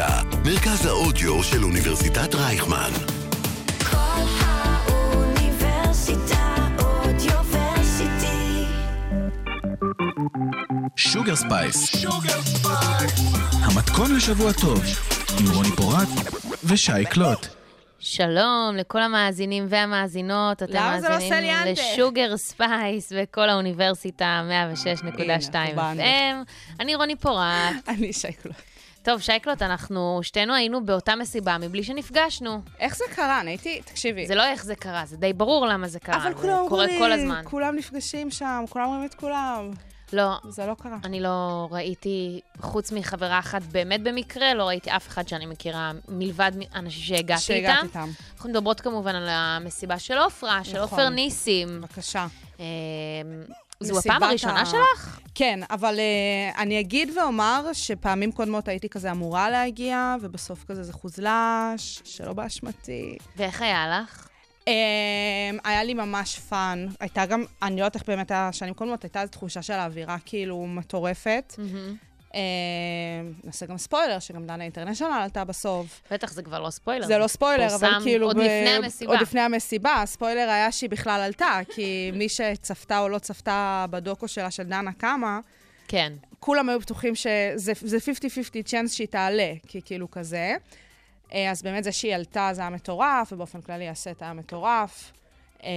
האוניברסיטה, 0.00 0.20
מרכז 0.44 0.86
האודיו 0.86 1.42
של 1.42 1.64
אוניברסיטת 1.64 2.34
רייכמן. 2.34 2.90
כל 3.90 3.96
האוניברסיטה 4.40 6.54
אודיוורסיטי. 6.78 8.64
שוגר 10.96 11.36
ספייס. 11.36 12.04
המתכון 13.52 14.16
לשבוע 14.16 14.52
טוב, 14.52 14.82
עם 15.40 15.46
רוני 15.54 15.70
פורט 15.76 16.08
ושי 16.64 17.04
קלוט. 17.10 17.46
שלום 17.98 18.76
לכל 18.76 19.02
המאזינים 19.02 19.66
והמאזינות, 19.68 20.62
אתם 20.62 20.74
לא 20.74 20.80
מאזינים? 20.80 21.54
לשוגר 21.66 22.36
ספייס 22.36 23.12
וכל 23.16 23.48
האוניברסיטה 23.48 24.42
106.2 24.84 25.58
הנה, 25.58 25.74
באנו. 25.74 26.00
FM. 26.00 26.04
אני 26.80 26.94
רוני 26.94 27.16
פורט. 27.16 27.44
אני 27.88 28.12
שייקלו. 28.12 28.52
טוב, 29.02 29.20
שייקלוט, 29.20 29.62
אנחנו 29.62 30.20
שתינו 30.22 30.54
היינו 30.54 30.84
באותה 30.84 31.16
מסיבה 31.16 31.58
מבלי 31.58 31.82
שנפגשנו. 31.84 32.60
איך 32.78 32.96
זה 32.96 33.04
קרה? 33.14 33.40
אני 33.40 33.50
הייתי, 33.50 33.80
תקשיבי. 33.84 34.26
זה 34.26 34.34
לא 34.34 34.46
איך 34.46 34.64
זה 34.64 34.74
קרה, 34.74 35.06
זה 35.06 35.16
די 35.16 35.32
ברור 35.32 35.66
למה 35.66 35.88
זה 35.88 35.98
קרה, 36.00 36.16
אבל 36.16 36.34
זה 36.34 36.40
כולם 36.40 36.68
קורה 36.68 36.86
כל 36.98 37.12
הזמן. 37.12 37.42
כולם 37.44 37.76
נפגשים 37.76 38.30
שם, 38.30 38.64
כולם 38.68 38.86
רואים 38.86 39.04
את 39.04 39.14
כולם. 39.14 39.70
לא, 40.12 40.36
זה 40.48 40.66
לא 40.66 40.74
קרה. 40.74 40.96
אני 41.04 41.20
לא 41.20 41.68
ראיתי, 41.70 42.40
חוץ 42.60 42.92
מחברה 42.92 43.38
אחת 43.38 43.62
באמת 43.62 44.02
במקרה, 44.02 44.54
לא 44.54 44.64
ראיתי 44.64 44.90
אף 44.90 45.08
אחד 45.08 45.28
שאני 45.28 45.46
מכירה, 45.46 45.92
מלבד 46.08 46.52
אנשים 46.74 47.02
שהגעתי 47.02 47.42
שהגעת 47.42 47.84
איתם. 47.84 47.86
איתם. 47.86 48.08
אנחנו 48.36 48.50
מדברות 48.50 48.80
כמובן 48.80 49.14
על 49.14 49.28
המסיבה 49.28 49.98
של 49.98 50.18
עופרה, 50.18 50.64
של 50.64 50.70
נכון. 50.70 50.80
עופר 50.80 51.08
ניסים. 51.08 51.80
בבקשה. 51.80 52.26
זו 53.80 53.98
הפעם 53.98 54.22
הראשונה 54.22 54.60
ה- 54.60 54.66
שלך? 54.66 55.20
כן, 55.34 55.60
אבל 55.70 55.96
אה, 55.96 56.58
אני 56.58 56.80
אגיד 56.80 57.18
ואומר 57.18 57.66
שפעמים 57.72 58.32
קודמות 58.32 58.68
הייתי 58.68 58.88
כזה 58.88 59.10
אמורה 59.10 59.50
להגיע, 59.50 60.16
ובסוף 60.20 60.64
כזה 60.64 60.82
זה 60.82 60.92
חוזלש, 60.92 62.02
שלא 62.04 62.32
באשמתי. 62.32 63.16
ואיך 63.36 63.62
היה 63.62 64.00
לך? 64.02 64.26
אממ, 64.60 64.72
היה 65.64 65.84
לי 65.84 65.94
ממש 65.94 66.38
fun. 66.38 66.86
הייתה 67.00 67.26
גם, 67.26 67.44
אני 67.62 67.74
לא 67.76 67.80
יודעת 67.80 67.94
איך 67.94 68.02
באמת 68.06 68.30
היה 68.30 68.52
שנים 68.52 68.74
קודמות, 68.74 69.02
הייתה 69.04 69.20
איזו 69.20 69.30
תחושה 69.32 69.62
של 69.62 69.72
האווירה 69.72 70.16
כאילו 70.24 70.66
מטורפת. 70.66 71.54
אממ, 71.56 71.60
נעשה 73.44 73.66
גם 73.66 73.78
ספוילר, 73.78 74.18
שגם 74.18 74.46
דנה 74.46 74.64
אינטרנשיונל 74.64 75.14
עלתה 75.14 75.44
בסוף. 75.44 76.02
בטח 76.10 76.32
זה 76.32 76.42
כבר 76.42 76.60
לא 76.60 76.70
ספוילר. 76.70 77.06
זה 77.06 77.18
לא 77.18 77.26
ספוילר, 77.26 77.74
אבל 77.74 77.90
כאילו... 78.02 78.26
עוד 78.26 78.36
ב- 78.36 78.40
לפני 78.40 78.68
המסיבה. 78.68 79.12
עוד 79.12 79.20
לפני 79.20 79.40
המסיבה. 79.40 79.94
הספוילר 80.02 80.50
היה 80.50 80.72
שהיא 80.72 80.90
בכלל 80.90 81.20
עלתה, 81.20 81.58
כי 81.74 82.10
מי 82.18 82.28
שצפתה 82.28 82.98
או 82.98 83.08
לא 83.08 83.18
צפתה 83.18 83.86
בדוקו 83.90 84.28
שלה 84.28 84.50
של 84.50 84.62
דנה 84.62 84.92
קמה, 84.92 85.40
כן. 85.88 86.12
כולם 86.40 86.68
היו 86.68 86.80
בטוחים 86.80 87.14
שזה 87.14 87.72
זה 87.80 87.96
50-50 87.96 88.62
צ'אנס 88.64 88.94
שהיא 88.94 89.08
תעלה, 89.08 89.52
כי 89.66 89.80
כאילו 89.84 90.10
כזה. 90.10 90.54
אה, 91.32 91.50
אז 91.50 91.62
באמת 91.62 91.84
זה 91.84 91.92
שהיא 91.92 92.14
עלתה 92.14 92.50
זה 92.52 92.60
היה 92.60 92.70
מטורף, 92.70 93.32
ובאופן 93.32 93.60
כללי 93.60 93.88
הסט 93.88 94.22
היה 94.22 94.32
מטורף. 94.32 95.12
אה, 95.64 95.70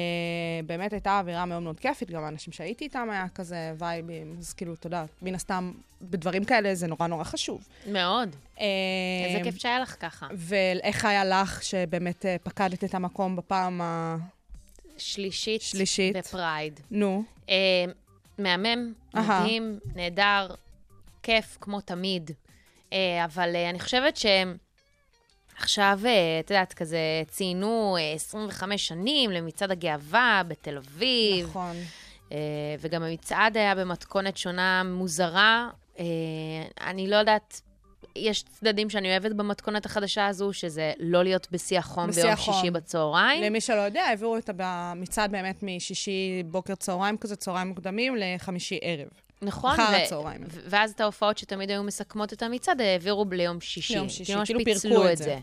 באמת 0.65 0.93
הייתה 0.93 1.19
אווירה 1.19 1.45
מאוד 1.45 1.63
מאוד 1.63 1.79
כיפית, 1.79 2.11
גם 2.11 2.23
האנשים 2.23 2.53
שהייתי 2.53 2.83
איתם 2.83 3.07
היה 3.11 3.25
כזה 3.35 3.73
וייבים, 3.77 4.35
אז 4.39 4.53
כאילו, 4.53 4.73
אתה 4.73 4.87
יודע, 4.87 5.05
מן 5.21 5.35
הסתם, 5.35 5.71
בדברים 6.01 6.45
כאלה 6.45 6.75
זה 6.75 6.87
נורא 6.87 7.07
נורא 7.07 7.23
חשוב. 7.23 7.67
מאוד. 7.87 8.35
אה, 8.59 8.65
איזה 9.27 9.43
כיף 9.43 9.57
שהיה 9.57 9.79
לך 9.79 9.95
ככה. 9.99 10.27
ואיך 10.33 11.05
היה 11.05 11.25
לך 11.25 11.63
שבאמת 11.63 12.25
אה, 12.25 12.35
פקדת 12.43 12.83
את 12.83 12.95
המקום 12.95 13.35
בפעם 13.35 13.81
ה... 13.81 14.17
שלישית. 14.97 15.61
שלישית. 15.61 16.15
בפרייד. 16.15 16.79
נו, 16.91 17.23
אה, 17.49 17.55
מהמם. 18.37 18.93
מדהים, 19.13 19.79
נהדר, 19.95 20.47
כיף, 21.23 21.57
כמו 21.61 21.81
תמיד. 21.81 22.31
אה, 22.93 23.25
אבל 23.25 23.55
אה, 23.55 23.69
אני 23.69 23.79
חושבת 23.79 24.17
שעכשיו, 24.17 24.55
אה, 26.05 26.39
את 26.39 26.51
יודעת, 26.51 26.73
כזה 26.73 26.97
ציינו 27.27 27.97
אה, 27.99 28.13
25 28.13 28.87
שנים 28.87 29.31
למצעד 29.31 29.71
הגאווה 29.71 30.41
בתל 30.47 30.77
אביב. 30.77 31.49
נכון. 31.49 31.75
אה, 32.31 32.37
וגם 32.79 33.03
המצעד 33.03 33.57
היה 33.57 33.75
במתכונת 33.75 34.37
שונה, 34.37 34.83
מוזרה. 34.85 35.69
אה, 35.99 36.05
אני 36.81 37.07
לא 37.07 37.15
יודעת, 37.15 37.61
יש 38.15 38.43
צדדים 38.43 38.89
שאני 38.89 39.11
אוהבת 39.11 39.31
במתכונת 39.31 39.85
החדשה 39.85 40.27
הזו, 40.27 40.53
שזה 40.53 40.93
לא 40.99 41.23
להיות 41.23 41.47
בשיא 41.51 41.79
החום 41.79 42.07
בשיא 42.07 42.21
ביום 42.21 42.33
החום. 42.33 42.53
שישי 42.53 42.71
בצהריים. 42.71 43.43
למי 43.43 43.61
שלא 43.61 43.81
יודע, 43.81 44.03
העבירו 44.03 44.37
את 44.37 44.49
המצעד 44.59 45.31
באמת 45.31 45.63
משישי 45.63 46.43
בוקר 46.45 46.75
צהריים 46.75 47.17
כזה, 47.17 47.35
צהריים 47.35 47.67
מוקדמים, 47.67 48.15
לחמישי 48.17 48.79
ערב. 48.81 49.07
נכון. 49.43 49.71
אחר 49.79 49.91
ו- 49.91 49.95
הצהריים. 49.95 50.41
ו- 50.49 50.59
ואז 50.65 50.91
את 50.91 51.01
ההופעות 51.01 51.37
שתמיד 51.37 51.69
היו 51.69 51.83
מסכמות 51.83 52.33
את 52.33 52.43
המצעד, 52.43 52.81
העבירו 52.81 53.25
ליום 53.31 53.61
שישי. 53.61 53.93
ליום 53.93 54.09
שישי, 54.09 54.33
כאילו 54.45 54.59
פירקו 54.63 55.09
את 55.09 55.17
זה. 55.17 55.23
זה. 55.23 55.39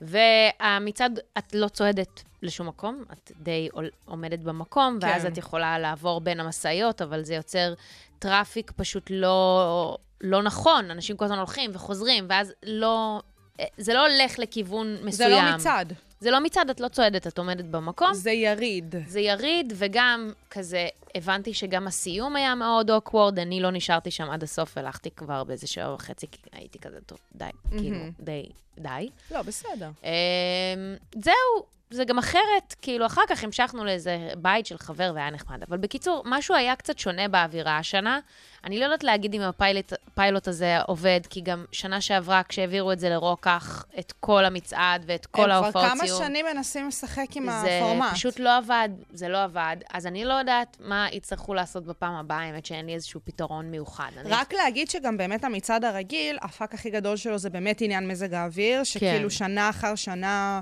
והמצעד, 0.00 1.20
את 1.38 1.54
לא 1.54 1.68
צועדת 1.68 2.22
לשום 2.42 2.68
מקום, 2.68 3.04
את 3.12 3.32
די 3.40 3.68
עומדת 4.04 4.38
במקום, 4.38 4.98
ואז 5.02 5.22
כן. 5.22 5.32
את 5.32 5.38
יכולה 5.38 5.78
לעבור 5.78 6.20
בין 6.20 6.40
המשאיות, 6.40 7.02
אבל 7.02 7.24
זה 7.24 7.34
יוצר 7.34 7.74
traffic 8.18 8.72
פשוט 8.76 9.06
לא, 9.10 9.98
לא 10.20 10.42
נכון. 10.42 10.90
אנשים 10.90 11.16
כל 11.16 11.24
הזמן 11.24 11.38
הולכים 11.38 11.70
וחוזרים, 11.74 12.26
ואז 12.28 12.52
לא... 12.62 13.20
זה 13.78 13.94
לא 13.94 14.06
הולך 14.06 14.38
לכיוון 14.38 14.96
זה 15.00 15.06
מסוים. 15.06 15.44
לא 15.44 15.54
מצעד, 15.54 15.92
זה 16.20 16.30
לא 16.30 16.40
מצעד, 16.40 16.70
את 16.70 16.80
לא 16.80 16.88
צועדת, 16.88 17.26
את 17.26 17.38
עומדת 17.38 17.64
במקום. 17.64 18.14
זה 18.14 18.30
יריד. 18.30 18.94
זה 19.06 19.20
יריד, 19.20 19.72
וגם 19.76 20.32
כזה, 20.50 20.88
הבנתי 21.14 21.54
שגם 21.54 21.86
הסיום 21.86 22.36
היה 22.36 22.54
מאוד 22.54 22.90
אוקוורד, 22.90 23.38
אני 23.38 23.60
לא 23.60 23.70
נשארתי 23.70 24.10
שם 24.10 24.30
עד 24.30 24.42
הסוף, 24.42 24.78
הלכתי 24.78 25.10
כבר 25.10 25.44
באיזה 25.44 25.66
שעה 25.66 25.94
וחצי, 25.94 26.26
כי 26.30 26.38
הייתי 26.52 26.78
כזה, 26.78 26.98
טוב, 27.06 27.18
די, 27.34 27.44
כאילו, 27.70 27.98
די, 28.20 28.48
די. 28.78 29.08
לא, 29.30 29.42
בסדר. 29.42 29.90
אמ, 30.04 30.08
זהו, 31.14 31.34
זה 31.92 32.04
גם 32.04 32.18
אחרת, 32.18 32.74
כאילו, 32.82 33.06
אחר 33.06 33.22
כך 33.28 33.44
המשכנו 33.44 33.84
לאיזה 33.84 34.28
בית 34.36 34.66
של 34.66 34.78
חבר 34.78 35.12
והיה 35.14 35.30
נחמד. 35.30 35.62
אבל 35.68 35.78
בקיצור, 35.78 36.22
משהו 36.26 36.54
היה 36.54 36.76
קצת 36.76 36.98
שונה 36.98 37.28
באווירה 37.28 37.78
השנה. 37.78 38.20
אני 38.64 38.78
לא 38.78 38.84
יודעת 38.84 39.04
להגיד 39.04 39.34
אם 39.34 39.40
הפיילוט 39.40 40.48
הזה 40.48 40.80
עובד, 40.80 41.20
כי 41.30 41.40
גם 41.40 41.64
שנה 41.72 42.00
שעברה, 42.00 42.42
כשהעבירו 42.48 42.92
את 42.92 43.00
זה 43.00 43.08
לרוקח, 43.08 43.84
את 43.98 44.12
כל 44.20 44.44
המצעד 44.44 45.04
ואת 45.06 45.26
כל 45.26 45.44
הם 45.44 45.50
ההופעות 45.50 45.72
כבר 45.72 45.88
כמה 45.88 46.06
סיום. 46.06 46.22
שנים 46.24 46.46
מנסים 46.54 46.88
לשחק 46.88 47.26
עם 47.34 47.50
זה 47.62 47.78
הפורמט. 47.78 48.12
פשוט 48.12 48.38
לא 48.38 48.56
עבד, 48.56 48.88
זה 49.12 49.28
לא 49.28 49.42
עבד. 49.42 49.76
אז 49.92 50.06
אני 50.06 50.24
לא 50.24 50.34
יודעת 50.34 50.76
מה 50.80 51.06
יצטרכו 51.12 51.54
לעשות 51.54 51.84
בפעם 51.84 52.14
הבאה, 52.14 52.38
האמת 52.38 52.66
שאין 52.66 52.86
לי 52.86 52.94
איזשהו 52.94 53.20
פתרון 53.24 53.70
מיוחד. 53.70 54.10
אני... 54.16 54.30
רק 54.30 54.52
להגיד 54.52 54.90
שגם 54.90 55.16
באמת 55.16 55.44
המצעד 55.44 55.84
הרגיל, 55.84 56.38
הפאק 56.42 56.74
הכי 56.74 56.90
גדול 56.90 57.16
שלו 57.16 57.38
זה 57.38 57.50
באמת 57.50 57.80
עניין 57.80 58.08
מזג 58.08 58.34
האוויר, 58.34 58.84
שכאילו 58.84 59.30
שנה 59.30 59.70
אחר 59.70 59.94
שנה... 59.94 60.60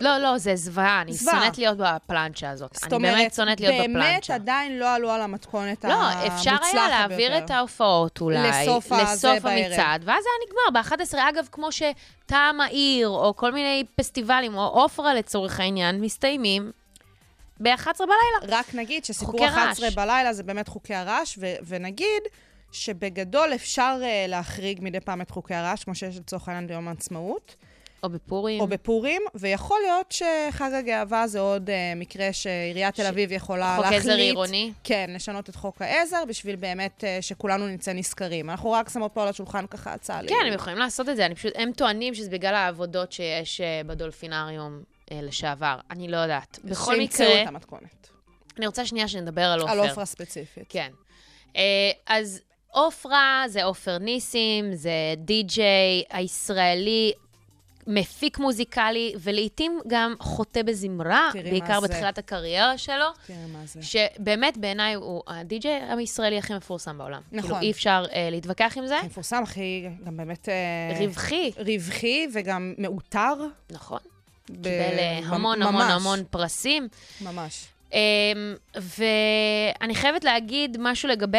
לא, 0.00 0.18
לא, 0.18 0.38
זה 0.38 0.56
זוועה, 0.56 1.00
אני 1.00 1.12
זוועה. 1.12 1.40
שונאת 1.40 1.58
להיות 1.58 1.78
בפלנצ'ה 1.78 2.50
הזאת. 2.50 2.74
זאת 2.74 2.92
אני 2.92 3.02
באמת 3.02 3.14
אומרת, 3.14 3.34
שונאת 3.34 3.60
להיות 3.60 3.74
באמת 3.74 3.96
בפלנצ'ה. 3.96 4.34
עדיין 4.34 4.78
לא 4.78 4.94
עלו 4.94 5.10
על 5.10 5.20
המתכונת 5.20 5.84
לא, 5.84 5.92
המוצלחת 5.92 6.32
אפשר 6.32 6.56
היה 6.72 6.88
להעביר 6.88 7.30
ביותר. 7.30 7.44
את 7.44 7.50
ההופעות 7.50 8.20
אולי, 8.20 8.62
לסוף 8.62 8.92
לסוף. 8.92 9.44
המצעד, 9.44 10.02
ואז 10.04 10.24
היה 10.24 10.48
נגמר 10.48 10.82
ב-11, 10.82 11.18
אגב, 11.28 11.48
כמו 11.52 11.68
שטעם 11.72 12.60
העיר, 12.60 13.08
או 13.08 13.36
כל 13.36 13.52
מיני 13.52 13.84
פסטיבלים, 13.96 14.54
או 14.54 14.62
עופרה 14.66 15.14
לצורך 15.14 15.60
העניין, 15.60 16.00
מסתיימים 16.00 16.72
ב-11 17.60 17.98
בלילה. 17.98 18.58
רק 18.58 18.74
נגיד 18.74 19.04
שסיפור 19.04 19.32
חוקי 19.32 19.46
11 19.48 19.86
רעש. 19.86 19.94
בלילה 19.94 20.32
זה 20.32 20.42
באמת 20.42 20.68
חוקי 20.68 20.94
הרעש, 20.94 21.38
ו- 21.40 21.54
ונגיד 21.66 22.22
שבגדול 22.72 23.54
אפשר 23.54 23.98
uh, 24.00 24.28
להחריג 24.30 24.78
מדי 24.82 25.00
פעם 25.00 25.20
את 25.20 25.30
חוקי 25.30 25.54
הרעש, 25.54 25.84
כמו 25.84 25.94
שיש 25.94 26.16
לצורך 26.16 26.48
העניין 26.48 26.66
ביום 26.66 26.88
העצמאות, 26.88 27.56
או 28.04 28.08
בפורים. 28.08 28.60
או 28.60 28.66
בפורים, 28.66 29.22
ויכול 29.34 29.78
להיות 29.86 30.12
שחג 30.12 30.72
הגאווה 30.72 31.26
זה 31.26 31.40
עוד 31.40 31.70
uh, 31.70 31.72
מקרה 31.96 32.32
שעיריית 32.32 32.94
תל 32.94 33.06
אביב 33.06 33.32
יכולה 33.32 33.74
חוק 33.76 33.84
להחליט. 33.84 34.00
עזר 34.00 34.14
עירוני. 34.14 34.72
כן, 34.84 35.10
לשנות 35.14 35.48
את 35.48 35.56
חוק 35.56 35.82
העזר, 35.82 36.24
בשביל 36.28 36.56
באמת 36.56 37.04
uh, 37.04 37.22
שכולנו 37.22 37.66
נצא 37.68 37.92
נשכרים. 37.92 38.50
אנחנו 38.50 38.72
רק 38.72 38.88
שמות 38.88 39.12
פה 39.14 39.22
על 39.22 39.28
השולחן 39.28 39.66
ככה 39.66 39.92
הצעה 39.92 40.22
לי. 40.22 40.28
כן, 40.28 40.46
הם 40.46 40.52
יכולים 40.52 40.78
לעשות 40.78 41.08
את 41.08 41.16
זה, 41.16 41.26
אני 41.26 41.34
פשוט, 41.34 41.52
הם 41.56 41.72
טוענים 41.72 42.14
שזה 42.14 42.30
בגלל 42.30 42.54
העבודות 42.54 43.12
שיש 43.12 43.60
אה, 43.60 43.80
בדולפינריום 43.86 44.82
אה, 45.12 45.18
לשעבר. 45.22 45.78
אני 45.90 46.08
לא 46.08 46.16
יודעת. 46.16 46.58
בכל 46.64 46.94
שימצאו 46.94 47.26
מקרה, 47.26 47.42
את 47.42 47.48
המתכונת. 47.48 48.08
אני 48.58 48.66
רוצה 48.66 48.86
שנייה 48.86 49.08
שנדבר 49.08 49.42
על 49.42 49.60
עופר. 49.60 49.72
על 49.72 49.78
עופרה 49.78 50.04
ספציפית. 50.04 50.64
כן. 50.68 50.90
אה, 51.56 51.90
אז 52.06 52.40
עופרה 52.70 53.44
זה 53.48 53.64
עופר 53.64 53.98
ניסים, 53.98 54.74
זה 54.74 54.90
די-ג'יי 55.16 56.02
הישראלי, 56.10 57.12
מפיק 57.86 58.38
מוזיקלי, 58.38 59.14
ולעיתים 59.20 59.80
גם 59.86 60.14
חוטא 60.20 60.62
בזמרה, 60.62 61.28
תראי 61.32 61.50
בעיקר. 61.50 61.80
בתחילת 61.80 62.18
הקריירה 62.18 62.78
שלו. 62.78 63.04
תראה 63.26 63.46
מה 63.52 63.66
זה. 63.66 63.80
שבאמת 63.82 64.56
בעיניי 64.56 64.94
הוא 64.94 65.22
הדי-ג'יי 65.26 65.80
הישראלי 65.98 66.38
הכי 66.38 66.54
מפורסם 66.54 66.98
בעולם. 66.98 67.20
נכון. 67.32 67.50
כאילו, 67.50 67.62
אי 67.62 67.70
אפשר 67.70 68.04
אה, 68.12 68.28
להתווכח 68.30 68.74
עם 68.76 68.86
זה. 68.86 68.98
הכי 68.98 69.06
מפורסם, 69.06 69.42
הכי 69.42 69.88
גם 70.04 70.16
באמת... 70.16 70.48
אה, 70.48 70.98
רווחי, 71.06 71.50
רווחי 71.56 72.26
וגם 72.32 72.74
מאותר. 72.78 73.32
נכון. 73.70 73.98
ב- 74.50 74.54
קיבל 74.54 74.68
אה, 74.98 75.18
המון 75.24 75.62
המון 75.62 75.82
המון 75.90 76.24
פרסים. 76.30 76.88
ממש. 77.20 77.66
אמ, 77.94 78.54
ואני 78.74 79.94
חייבת 79.94 80.24
להגיד 80.24 80.76
משהו 80.80 81.08
לגבי 81.08 81.38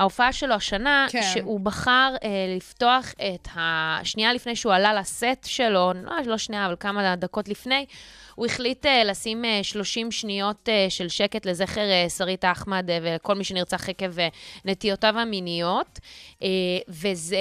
ההופעה 0.00 0.32
שלו 0.32 0.54
השנה, 0.54 1.06
כן. 1.10 1.22
שהוא 1.22 1.60
בחר 1.60 2.14
אה, 2.24 2.28
לפתוח 2.56 3.12
את 3.12 3.48
ה... 3.56 3.98
שנייה 4.04 4.32
לפני 4.32 4.56
שהוא 4.56 4.72
עלה 4.72 4.94
לסט 4.94 5.44
שלו, 5.44 5.92
לא, 6.02 6.12
לא 6.26 6.38
שנייה, 6.38 6.66
אבל 6.66 6.76
כמה 6.80 7.16
דקות 7.16 7.48
לפני, 7.48 7.86
הוא 8.34 8.46
החליט 8.46 8.86
אה, 8.86 9.04
לשים 9.04 9.44
אה, 9.44 9.60
30 9.62 10.12
שניות 10.12 10.68
אה, 10.68 10.86
של 10.88 11.08
שקט 11.08 11.46
לזכר 11.46 11.90
אה, 11.90 12.06
שרית 12.08 12.44
אחמד 12.44 12.90
אה, 12.90 12.98
וכל 13.02 13.34
מי 13.34 13.44
שנרצח 13.44 13.88
עקב 13.88 14.18
אה, 14.18 14.28
נטייותיו 14.64 15.18
המיניות, 15.18 15.98
אה, 16.42 16.48
וזה... 16.88 17.36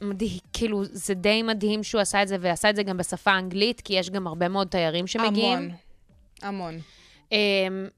מדהים, 0.00 0.38
כאילו, 0.52 0.84
זה 0.84 1.14
די 1.14 1.42
מדהים 1.42 1.82
שהוא 1.82 2.00
עשה 2.00 2.22
את 2.22 2.28
זה, 2.28 2.36
ועשה 2.40 2.70
את 2.70 2.76
זה 2.76 2.82
גם 2.82 2.96
בשפה 2.96 3.30
האנגלית, 3.30 3.80
כי 3.80 3.94
יש 3.94 4.10
גם 4.10 4.26
הרבה 4.26 4.48
מאוד 4.48 4.68
תיירים 4.68 5.06
שמגיעים. 5.06 5.58
המון. 5.58 5.85
המון. 6.42 6.80
אמ, 7.32 7.88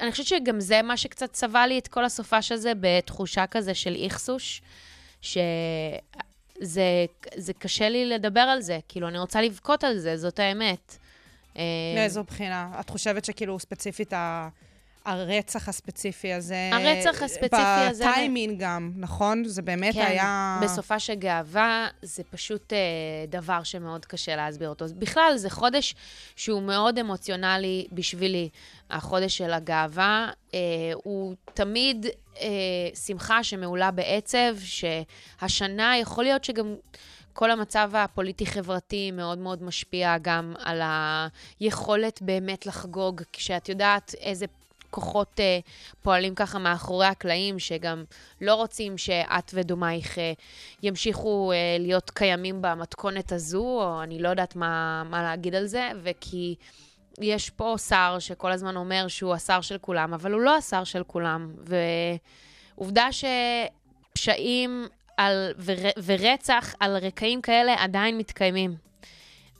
אני 0.00 0.10
חושבת 0.10 0.26
שגם 0.26 0.60
זה 0.60 0.82
מה 0.82 0.96
שקצת 0.96 1.32
צבע 1.32 1.66
לי 1.66 1.78
את 1.78 1.88
כל 1.88 2.04
הסופש 2.04 2.52
הזה, 2.52 2.72
בתחושה 2.80 3.46
כזה 3.46 3.74
של 3.74 3.96
איכסוש, 4.04 4.62
שזה 5.22 5.46
זה 7.36 7.52
קשה 7.52 7.88
לי 7.88 8.04
לדבר 8.04 8.40
על 8.40 8.60
זה, 8.60 8.78
כאילו, 8.88 9.08
אני 9.08 9.18
רוצה 9.18 9.42
לבכות 9.42 9.84
על 9.84 9.98
זה, 9.98 10.16
זאת 10.16 10.38
האמת. 10.38 10.96
אמ, 11.56 11.62
מאיזו 11.94 12.24
בחינה? 12.24 12.70
את 12.80 12.90
חושבת 12.90 13.24
שכאילו 13.24 13.58
ספציפית 13.58 14.12
ה... 14.12 14.48
הרצח 15.04 15.68
הספציפי 15.68 16.32
הזה... 16.32 16.70
הרצח 16.72 17.22
הספציפי 17.22 17.56
הזה- 17.56 18.04
בטיימינג 18.04 18.60
גם, 18.60 18.92
נכון? 18.96 19.44
זה 19.44 19.62
באמת 19.62 19.94
כן, 19.94 20.06
היה... 20.06 20.60
בסופה 20.62 20.98
של 20.98 21.14
גאווה, 21.14 21.88
זה 22.02 22.22
פשוט 22.30 22.72
אה, 22.72 22.78
דבר 23.28 23.62
שמאוד 23.62 24.04
קשה 24.04 24.36
להסביר 24.36 24.68
אותו. 24.68 24.84
בכלל, 24.98 25.32
זה 25.36 25.50
חודש 25.50 25.94
שהוא 26.36 26.62
מאוד 26.62 26.98
אמוציונלי 26.98 27.86
בשבילי. 27.92 28.48
החודש 28.90 29.36
של 29.38 29.52
הגאווה 29.52 30.30
אה, 30.54 30.58
הוא 30.94 31.34
תמיד 31.54 32.06
אה, 32.40 32.46
שמחה 33.06 33.44
שמעולה 33.44 33.90
בעצב, 33.90 34.56
שהשנה 34.64 35.98
יכול 35.98 36.24
להיות 36.24 36.44
שגם... 36.44 36.74
כל 37.36 37.50
המצב 37.50 37.90
הפוליטי-חברתי 37.94 39.10
מאוד 39.10 39.38
מאוד 39.38 39.62
משפיע 39.62 40.16
גם 40.22 40.54
על 40.58 40.80
היכולת 41.60 42.22
באמת 42.22 42.66
לחגוג, 42.66 43.22
כשאת 43.32 43.68
יודעת 43.68 44.14
איזה 44.20 44.46
כוחות 44.94 45.40
אה, 45.40 45.58
פועלים 46.02 46.34
ככה 46.34 46.58
מאחורי 46.58 47.06
הקלעים, 47.06 47.58
שגם 47.58 48.04
לא 48.40 48.54
רוצים 48.54 48.98
שאת 48.98 49.50
ודומייך 49.54 50.18
אה, 50.18 50.32
ימשיכו 50.82 51.52
אה, 51.52 51.56
להיות 51.80 52.10
קיימים 52.10 52.62
במתכונת 52.62 53.32
הזו, 53.32 53.64
או 53.64 54.02
אני 54.02 54.18
לא 54.18 54.28
יודעת 54.28 54.56
מה, 54.56 55.02
מה 55.10 55.22
להגיד 55.22 55.54
על 55.54 55.66
זה, 55.66 55.90
וכי 56.02 56.54
יש 57.20 57.50
פה 57.50 57.74
שר 57.88 58.16
שכל 58.18 58.52
הזמן 58.52 58.76
אומר 58.76 59.08
שהוא 59.08 59.34
השר 59.34 59.60
של 59.60 59.78
כולם, 59.78 60.14
אבל 60.14 60.32
הוא 60.32 60.40
לא 60.40 60.56
השר 60.56 60.84
של 60.84 61.02
כולם. 61.06 61.54
ועובדה 62.76 63.08
שפשעים 63.12 64.86
על, 65.16 65.52
ור, 65.58 65.90
ורצח 66.04 66.74
על 66.80 66.96
רקעים 66.96 67.40
כאלה 67.42 67.74
עדיין 67.78 68.18
מתקיימים. 68.18 68.76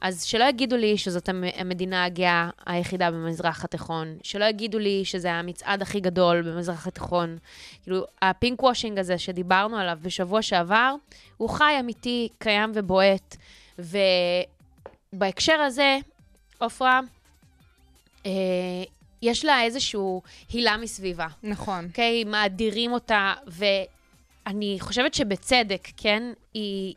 אז 0.04 0.24
שלא 0.24 0.44
יגידו 0.44 0.76
לי 0.76 0.98
שזאת 0.98 1.28
המ- 1.28 1.44
המדינה 1.56 2.04
הגאה 2.04 2.50
היחידה 2.66 3.10
במזרח 3.10 3.64
התיכון, 3.64 4.18
שלא 4.22 4.44
יגידו 4.44 4.78
לי 4.78 5.04
שזה 5.04 5.32
המצעד 5.32 5.82
הכי 5.82 6.00
גדול 6.00 6.42
במזרח 6.42 6.86
התיכון. 6.86 7.38
כאילו, 7.82 8.04
הפינק 8.22 8.62
וושינג 8.62 8.98
הזה 8.98 9.18
שדיברנו 9.18 9.76
עליו 9.76 9.98
בשבוע 10.02 10.42
שעבר, 10.42 10.94
הוא 11.36 11.50
חי 11.50 11.76
אמיתי, 11.80 12.28
קיים 12.38 12.72
ובועט. 12.74 13.36
ובהקשר 15.12 15.52
הזה, 15.60 15.98
עופרה, 16.58 17.00
אה, 18.26 18.32
יש 19.22 19.44
לה 19.44 19.62
איזשהו 19.62 20.22
הילה 20.52 20.76
מסביבה. 20.76 21.26
נכון. 21.42 21.84
אוקיי? 21.84 22.24
מאדירים 22.24 22.92
אותה, 22.92 23.34
ואני 23.46 24.76
חושבת 24.80 25.14
שבצדק, 25.14 25.88
כן? 25.96 26.22
היא... 26.54 26.94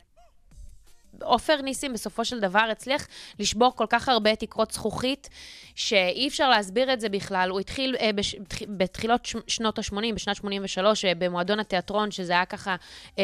עופר 1.22 1.62
ניסים 1.62 1.94
בסופו 1.94 2.26
של 2.26 2.40
דבר 2.40 2.68
הצליח 2.72 3.08
לשבור 3.40 3.72
כל 3.76 3.86
כך 3.90 4.10
הרבה 4.10 4.36
תקרות 4.36 4.72
זכוכית, 4.72 5.30
שאי 5.76 6.28
אפשר 6.28 6.50
להסביר 6.50 6.94
את 6.94 7.00
זה 7.00 7.10
בכלל. 7.10 7.50
הוא 7.50 7.60
התחיל 7.60 7.96
אה, 8.00 8.14
בש... 8.14 8.36
בתח- 8.36 8.62
בתחילות 8.78 9.26
ש... 9.26 9.36
שנות 9.48 9.80
ה-80, 9.80 10.14
בשנת 10.16 10.36
83, 10.36 11.06
אה, 11.06 11.16
במועדון 11.16 11.60
התיאטרון, 11.60 12.12
שזה 12.12 12.34
היה 12.34 12.46
ככה... 12.46 12.76
אה, 13.20 13.24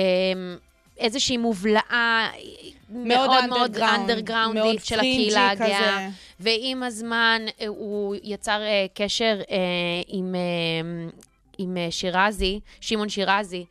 איזושהי 0.98 1.38
מובלעה 1.38 2.30
מאוד 2.90 3.30
מאוד 3.50 3.76
underground, 3.78 3.96
אנדרגראונדית 3.96 4.64
מאוד 4.64 4.80
של 4.84 4.96
הקהילה 5.00 5.50
הגאה. 5.50 6.10
ועם 6.40 6.84
הזמן 6.84 7.42
אה, 7.62 7.68
הוא 7.68 8.16
יצר 8.24 8.62
אה, 8.62 8.86
קשר 8.94 9.42
אה, 9.52 9.56
עם, 10.08 10.36
אה, 10.36 11.10
עם 11.58 11.78
אה, 11.78 11.88
שירזי, 11.92 12.60
שמעון 12.82 13.10
שירזי, 13.10 13.66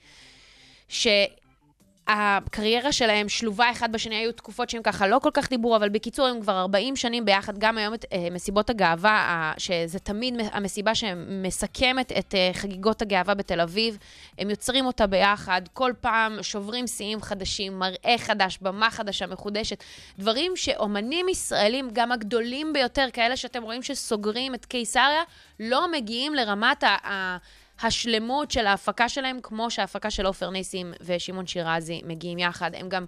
שהקריירה 2.10 2.92
שלהם 2.92 3.28
שלובה 3.28 3.70
אחד 3.70 3.92
בשני, 3.92 4.14
היו 4.14 4.32
תקופות 4.32 4.70
שהם 4.70 4.82
ככה 4.82 5.06
לא 5.06 5.18
כל 5.18 5.30
כך 5.34 5.48
דיברו, 5.48 5.76
אבל 5.76 5.88
בקיצור, 5.88 6.26
הם 6.26 6.40
כבר 6.40 6.60
40 6.60 6.96
שנים 6.96 7.24
ביחד, 7.24 7.58
גם 7.58 7.78
היום 7.78 7.94
את 7.94 8.04
אה, 8.12 8.28
מסיבות 8.30 8.70
הגאווה, 8.70 9.10
אה, 9.10 9.52
שזה 9.58 9.98
תמיד 9.98 10.34
המסיבה 10.52 10.94
שמסכמת 10.94 12.12
את 12.18 12.34
אה, 12.34 12.50
חגיגות 12.52 13.02
הגאווה 13.02 13.34
בתל 13.34 13.60
אביב. 13.60 13.98
הם 14.38 14.50
יוצרים 14.50 14.86
אותה 14.86 15.06
ביחד, 15.06 15.62
כל 15.72 15.92
פעם 16.00 16.42
שוברים 16.42 16.86
שיאים 16.86 17.22
חדשים, 17.22 17.78
מראה 17.78 18.14
חדש, 18.18 18.58
במה 18.62 18.90
חדשה, 18.90 19.26
מחודשת. 19.26 19.84
דברים 20.18 20.52
שאומנים 20.56 21.28
ישראלים, 21.28 21.88
גם 21.92 22.12
הגדולים 22.12 22.72
ביותר, 22.72 23.06
כאלה 23.12 23.36
שאתם 23.36 23.62
רואים 23.62 23.82
שסוגרים 23.82 24.54
את 24.54 24.64
קיסריה, 24.64 25.22
לא 25.60 25.92
מגיעים 25.92 26.34
לרמת 26.34 26.84
ה... 26.84 26.88
ה 26.88 27.36
השלמות 27.82 28.50
של 28.50 28.66
ההפקה 28.66 29.08
שלהם, 29.08 29.38
כמו 29.42 29.70
שההפקה 29.70 30.10
של 30.10 30.26
עופר 30.26 30.50
ניסים 30.50 30.92
ושמעון 31.00 31.46
שירזי 31.46 32.00
מגיעים 32.04 32.38
יחד. 32.38 32.70
הם 32.74 32.88
גם 32.88 33.04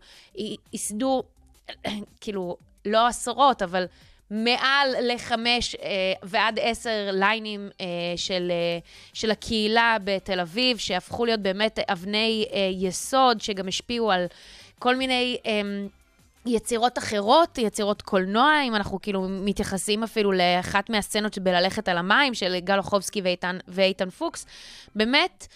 ייסדו, 0.73 1.23
כאילו, 2.21 2.57
לא 2.85 3.07
עשרות, 3.07 3.63
אבל 3.63 3.85
מעל 4.31 4.89
לחמש 5.01 5.75
אה, 5.75 6.13
ועד 6.23 6.59
עשר 6.63 7.09
ליינים 7.13 7.71
אה, 7.81 7.87
של, 8.17 8.51
אה, 8.51 8.79
של 9.13 9.31
הקהילה 9.31 9.97
בתל 10.05 10.41
אביב, 10.41 10.79
שהפכו 10.79 11.25
להיות 11.25 11.41
באמת 11.41 11.79
אבני 11.79 12.47
אה, 12.53 12.71
יסוד, 12.73 13.41
שגם 13.41 13.69
השפיעו 13.69 14.13
על 14.13 14.27
כל 14.79 14.97
מיני... 14.97 15.39
אה, 15.47 15.61
יצירות 16.47 16.99
אחרות, 16.99 17.59
יצירות 17.59 18.03
קולנוע, 18.03 18.53
אם 18.69 18.75
אנחנו 18.75 19.01
כאילו 19.03 19.27
מתייחסים 19.29 20.03
אפילו 20.03 20.33
לאחת 20.33 20.91
מהסצנות 20.91 21.39
בללכת 21.39 21.89
על 21.89 21.99
המים 21.99 22.35
של 22.35 22.59
גל 22.59 22.79
אוחובסקי 22.79 23.21
ואיתן, 23.23 23.59
ואיתן 23.69 24.11
פוקס, 24.11 24.47
באמת, 24.95 25.47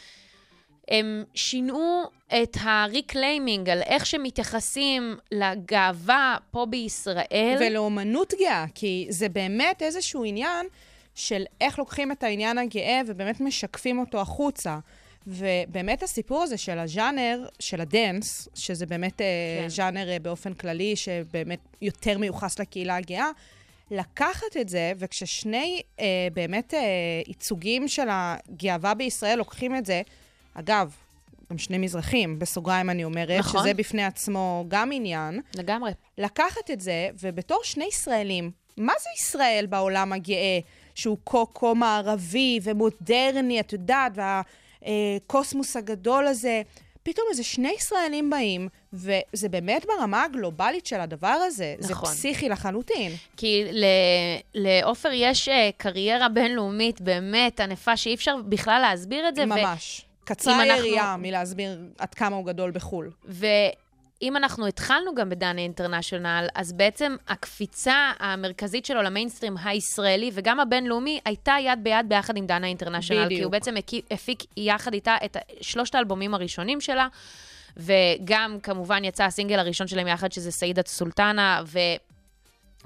הם 0.88 1.24
שינו 1.34 2.04
את 2.42 2.56
ה 2.60 2.70
reclaiming 2.70 3.70
על 3.70 3.82
איך 3.82 4.06
שמתייחסים 4.06 5.16
לגאווה 5.32 6.36
פה 6.50 6.66
בישראל. 6.66 7.56
ולאומנות 7.60 8.34
גאה, 8.40 8.64
כי 8.74 9.06
זה 9.10 9.28
באמת 9.28 9.82
איזשהו 9.82 10.24
עניין 10.24 10.66
של 11.14 11.44
איך 11.60 11.78
לוקחים 11.78 12.12
את 12.12 12.22
העניין 12.22 12.58
הגאה 12.58 13.00
ובאמת 13.06 13.40
משקפים 13.40 13.98
אותו 13.98 14.20
החוצה. 14.20 14.78
ובאמת 15.26 16.02
הסיפור 16.02 16.42
הזה 16.42 16.56
של 16.56 16.78
הז'אנר, 16.78 17.46
של 17.60 17.80
הדנס, 17.80 18.48
שזה 18.54 18.86
באמת 18.86 19.18
כן. 19.18 19.24
כן. 19.62 19.68
ז'אנר 19.68 20.08
אה, 20.08 20.18
באופן 20.18 20.54
כללי, 20.54 20.96
שבאמת 20.96 21.58
יותר 21.82 22.18
מיוחס 22.18 22.58
לקהילה 22.58 22.96
הגאה, 22.96 23.30
לקחת 23.90 24.56
את 24.60 24.68
זה, 24.68 24.92
וכששני 24.96 25.82
אה, 26.00 26.28
באמת 26.32 26.74
אה, 26.74 26.80
ייצוגים 27.26 27.88
של 27.88 28.08
הגאווה 28.10 28.94
בישראל 28.94 29.38
לוקחים 29.38 29.76
את 29.76 29.86
זה, 29.86 30.02
אגב, 30.54 30.92
גם 31.50 31.58
שני 31.58 31.78
מזרחים, 31.78 32.38
בסוגריים 32.38 32.90
אני 32.90 33.04
אומרת, 33.04 33.38
נכון. 33.38 33.60
שזה 33.60 33.74
בפני 33.74 34.04
עצמו 34.04 34.64
גם 34.68 34.90
עניין, 34.92 35.40
לגמרי. 35.54 35.92
לקחת 36.18 36.70
את 36.72 36.80
זה, 36.80 37.08
ובתור 37.20 37.60
שני 37.64 37.84
ישראלים, 37.84 38.50
מה 38.76 38.92
זה 39.00 39.08
ישראל 39.18 39.66
בעולם 39.68 40.12
הגאה, 40.12 40.58
שהוא 40.94 41.18
כה 41.26 41.38
כה 41.54 41.74
מערבי 41.74 42.58
ומודרני, 42.62 43.60
את 43.60 43.72
יודעת, 43.72 44.12
והקוסמוס 44.82 45.76
הגדול 45.76 46.26
הזה? 46.26 46.62
פתאום 47.02 47.26
איזה 47.30 47.44
שני 47.44 47.72
ישראלים 47.78 48.30
באים, 48.30 48.68
וזה 48.92 49.48
באמת 49.48 49.84
ברמה 49.86 50.22
הגלובלית 50.24 50.86
של 50.86 51.00
הדבר 51.00 51.26
הזה. 51.46 51.74
נכון. 51.78 52.04
זה 52.10 52.16
פסיכי 52.16 52.48
לחלוטין. 52.48 53.12
כי 53.36 53.64
לעופר 54.54 55.08
יש 55.12 55.48
אה, 55.48 55.70
קריירה 55.76 56.28
בינלאומית 56.28 57.00
באמת 57.00 57.60
ענפה, 57.60 57.96
שאי 57.96 58.14
אפשר 58.14 58.36
בכלל 58.48 58.80
להסביר 58.80 59.28
את 59.28 59.34
זה. 59.36 59.42
ו- 59.42 59.46
ממש. 59.46 60.04
קצרה 60.24 60.54
אם 60.64 60.70
אנחנו- 60.70 60.84
היריעה 60.84 61.16
מלהסביר 61.16 61.78
עד 61.98 62.14
כמה 62.14 62.36
הוא 62.36 62.46
גדול 62.46 62.70
בחו"ל. 62.70 63.10
ואם 64.22 64.36
אנחנו 64.36 64.66
התחלנו 64.66 65.14
גם 65.14 65.28
בדנה 65.28 65.60
אינטרנשיונל, 65.60 66.46
אז 66.54 66.72
בעצם 66.72 67.16
הקפיצה 67.28 68.12
המרכזית 68.18 68.86
שלו 68.86 69.02
למיינסטרים 69.02 69.56
הישראלי 69.64 70.30
וגם 70.34 70.60
הבינלאומי 70.60 71.20
הייתה 71.24 71.56
יד 71.60 71.78
ביד 71.82 72.08
ביחד 72.08 72.36
עם 72.36 72.46
דנה 72.46 72.66
אינטרנשיונל. 72.66 73.28
כי 73.28 73.34
הוא 73.34 73.36
בדיוק. 73.36 73.52
בעצם 73.52 73.74
הפיק 74.10 74.42
יחד 74.56 74.94
איתה 74.94 75.16
את 75.24 75.36
שלושת 75.60 75.94
האלבומים 75.94 76.34
הראשונים 76.34 76.80
שלה, 76.80 77.08
וגם 77.76 78.58
כמובן 78.62 79.04
יצא 79.04 79.24
הסינגל 79.24 79.58
הראשון 79.58 79.86
שלהם 79.86 80.06
יחד, 80.06 80.32
שזה 80.32 80.50
סעידת 80.50 80.86
סולטנה, 80.86 81.62
ו... 81.66 81.78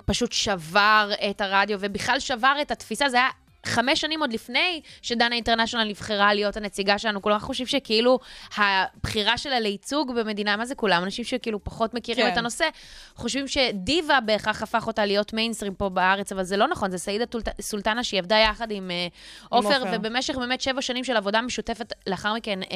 פשוט 0.05 0.33
שבר 0.33 1.11
את 1.31 1.41
הרדיו, 1.41 1.79
ובכלל 1.81 2.21
שבר 2.21 2.57
את 2.63 2.71
התפיסה, 2.71 3.09
זה 3.09 3.17
היה... 3.17 3.29
חמש 3.67 4.01
שנים 4.01 4.21
עוד 4.21 4.33
לפני 4.33 4.81
שדנה 5.03 5.35
אינטרנשיונל 5.35 5.89
נבחרה 5.89 6.35
להיות 6.35 6.57
הנציגה 6.57 6.99
שלנו, 6.99 7.23
כולם 7.23 7.39
חושבים 7.39 7.67
שכאילו 7.67 8.19
הבחירה 8.57 9.39
שלה 9.39 9.61
לייצוג 9.61 10.13
במדינה, 10.15 10.57
מה 10.57 10.67
זה 10.67 10.75
כולם? 10.75 11.03
אנשים 11.03 11.25
שכאילו 11.25 11.65
פחות 11.65 11.95
מכירים 11.95 12.27
כן. 12.27 12.33
את 12.33 12.39
הנושא, 12.39 12.69
חושבים 13.17 13.49
שדיווה 13.49 14.21
בהכרח 14.21 14.63
הפך 14.63 14.87
אותה 14.87 15.07
להיות 15.07 15.33
מיינסטרים 15.33 15.75
פה 15.75 15.89
בארץ, 15.89 16.33
אבל 16.33 16.45
זה 16.45 16.57
לא 16.57 16.69
נכון, 16.69 16.91
זה 16.91 16.99
סעידה 16.99 17.25
סולטנה 17.61 18.05
שהיא 18.05 18.21
עבדה 18.21 18.37
יחד 18.37 18.71
עם 18.71 18.91
אה, 18.91 19.07
עופר, 19.49 19.79
עופר. 19.79 19.91
ובמשך 19.93 20.35
באמת 20.35 20.61
שבע 20.61 20.83
שנים 20.83 21.05
של 21.05 21.17
עבודה 21.17 21.41
משותפת, 21.41 21.93
לאחר 22.07 22.35
מכן 22.35 22.63
אה, 22.63 22.69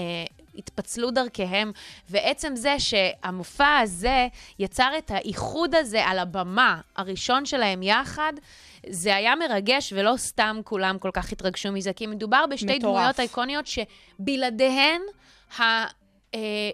התפצלו 0.58 1.10
דרכיהם, 1.10 1.72
ועצם 2.10 2.56
זה 2.56 2.76
שהמופע 2.78 3.78
הזה 3.78 4.28
יצר 4.58 4.90
את 4.98 5.10
האיחוד 5.10 5.74
הזה 5.74 6.06
על 6.06 6.18
הבמה 6.18 6.80
הראשון 6.96 7.46
שלהם 7.46 7.82
יחד, 7.82 8.32
זה 8.88 9.16
היה 9.16 9.34
מרגש, 9.36 9.92
ולא 9.96 10.14
סתם 10.16 10.60
כולם 10.64 10.98
כל 10.98 11.10
כך 11.12 11.32
התרגשו 11.32 11.72
מזה, 11.72 11.92
כי 11.92 12.06
מדובר 12.06 12.44
בשתי 12.50 12.66
מטורף. 12.78 12.82
דמויות 12.82 13.20
אייקוניות 13.20 13.64
שבלעדיהן, 13.66 15.00
ה... 15.58 15.62
אה, 16.34 16.70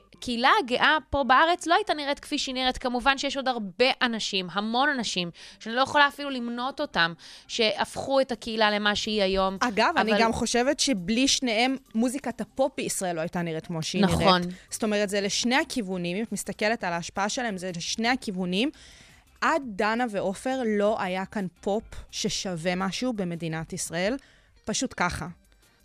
הגאה 0.64 0.96
פה 1.10 1.24
בארץ 1.24 1.66
לא 1.66 1.74
הייתה 1.74 1.94
נראית 1.94 2.20
כפי 2.20 2.38
שהיא 2.38 2.54
נראית. 2.54 2.78
כמובן 2.78 3.18
שיש 3.18 3.36
עוד 3.36 3.48
הרבה 3.48 3.86
אנשים, 4.02 4.46
המון 4.52 4.88
אנשים, 4.88 5.30
שאני 5.60 5.74
לא 5.74 5.80
יכולה 5.80 6.08
אפילו 6.08 6.30
למנות 6.30 6.80
אותם, 6.80 7.12
שהפכו 7.48 8.20
את 8.20 8.32
הקהילה 8.32 8.70
למה 8.70 8.96
שהיא 8.96 9.22
היום. 9.22 9.56
אגב, 9.60 9.94
אני 9.96 10.12
אבל- 10.12 10.20
גם 10.20 10.32
חושבת 10.32 10.80
שבלי 10.80 11.28
שניהם, 11.28 11.76
מוזיקת 11.94 12.40
הפופ 12.40 12.72
בישראל 12.76 13.16
לא 13.16 13.20
הייתה 13.20 13.42
נראית 13.42 13.66
כמו 13.66 13.82
שהיא 13.82 14.02
נכון. 14.02 14.40
נראית. 14.40 14.54
זאת 14.70 14.84
אומרת, 14.84 15.08
זה 15.08 15.20
לשני 15.20 15.56
הכיוונים, 15.56 16.16
אם 16.16 16.22
את 16.22 16.32
מסתכלת 16.32 16.84
על 16.84 16.92
ההשפעה 16.92 17.28
שלהם, 17.28 17.56
זה 17.56 17.70
לשני 17.76 18.08
הכיוונים. 18.08 18.70
עד 19.42 19.62
דנה 19.66 20.04
ועופר 20.10 20.62
לא 20.66 21.02
היה 21.02 21.26
כאן 21.26 21.46
פופ 21.60 21.84
ששווה 22.10 22.74
משהו 22.74 23.12
במדינת 23.12 23.72
ישראל, 23.72 24.16
פשוט 24.64 24.94
ככה. 24.96 25.28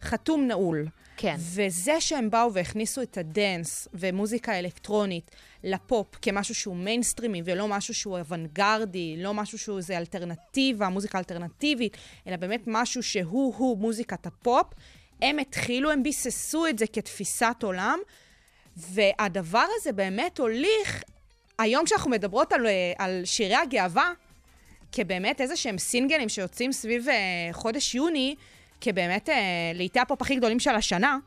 חתום 0.02 0.48
נעול. 0.48 0.88
כן. 1.18 1.36
וזה 1.40 2.02
שהם 2.02 2.30
באו 2.30 2.54
והכניסו 2.54 3.02
את 3.02 3.18
הדנס 3.18 3.88
ומוזיקה 3.94 4.60
אלקטרונית 4.60 5.32
לפופ 5.64 6.08
כמשהו 6.22 6.56
שהוא 6.56 6.76
מיינסטרימי 6.76 7.42
ולא 7.46 7.68
משהו 7.68 7.94
שהוא 7.94 8.20
אוונגרדי, 8.20 9.16
לא 9.18 9.34
משהו 9.34 9.58
שהוא 9.58 9.78
איזה 9.78 9.98
אלטרנטיבה, 9.98 10.90
מוזיקה 10.90 11.18
אלטרנטיבית, 11.18 11.98
אלא 12.28 12.36
באמת 12.36 12.64
משהו 12.68 13.04
שהוא-הוא 13.04 13.78
מוזיקת 13.78 14.26
הפופ, 14.26 14.68
הם 15.22 15.40
התחילו, 15.40 15.92
הם 15.92 16.04
ביססו 16.04 16.68
את 16.68 16.80
זה 16.80 16.88
כתפיסת 16.88 17.56
עולם, 17.64 18.00
והדבר 18.78 19.66
הזה 19.80 19.92
באמת 19.92 20.38
הוליך, 20.40 21.04
היום 21.60 21.86
כשאנחנו 21.86 22.12
מדברות 22.12 22.54
על, 22.54 22.66
אה, 22.66 22.94
על 22.98 23.22
שירי 23.26 23.56
הגאווה, 23.56 24.12
כבאמת 24.92 25.42
איזה 25.42 25.56
שהם 25.56 25.78
סינגלים 25.78 26.30
שיוצאים 26.30 26.72
סביב 26.72 27.10
אה, 27.10 27.50
חודש 27.52 27.96
יוני, 27.96 28.36
כבאמת 28.82 29.30
אה, 29.30 29.36
לעיתי 29.74 30.00
הפופ 30.00 30.22
הכי 30.22 30.36
גדולים 30.36 30.60
של 30.60 30.76
השנה, 30.76 31.18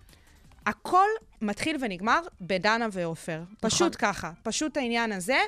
הכל 0.66 1.06
מתחיל 1.42 1.76
ונגמר 1.80 2.20
בדנה 2.40 2.86
ועופר. 2.92 3.42
פשוט 3.60 3.96
ככה, 3.98 4.30
פשוט 4.42 4.76
העניין 4.76 5.12
הזה. 5.12 5.38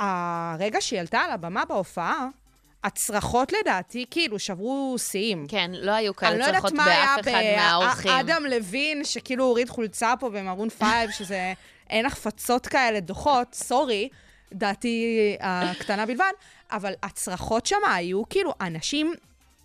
והרגע 0.00 0.80
שהיא 0.80 1.00
עלתה 1.00 1.20
על 1.20 1.30
הבמה 1.30 1.64
בהופעה, 1.64 2.28
הצרחות 2.84 3.52
לדעתי 3.52 4.04
כאילו 4.10 4.38
שברו 4.38 4.96
שיאים. 4.98 5.46
כן, 5.48 5.70
לא 5.74 5.92
היו 5.92 6.12
אני 6.12 6.16
כאלה 6.16 6.36
לא 6.36 6.44
יודעת 6.44 6.62
צרחות 6.62 6.72
מה 6.72 6.84
היה 6.84 7.16
באף 7.16 7.28
אחד 7.28 7.42
מהאורחים. 7.56 8.10
באדם 8.10 8.44
לוין, 8.44 9.04
שכאילו 9.04 9.44
הוריד 9.44 9.68
חולצה 9.68 10.14
פה 10.20 10.30
במרון 10.30 10.68
פייב, 10.68 11.10
שזה 11.10 11.52
אין 11.90 12.06
חפצות 12.06 12.66
כאלה 12.66 13.00
דוחות, 13.00 13.54
סורי, 13.54 14.08
דעתי 14.52 15.06
הקטנה 15.40 16.06
בלבד, 16.06 16.32
אבל 16.72 16.92
הצרחות 17.02 17.66
שם 17.66 17.76
היו 17.88 18.28
כאילו 18.28 18.54
אנשים, 18.60 19.14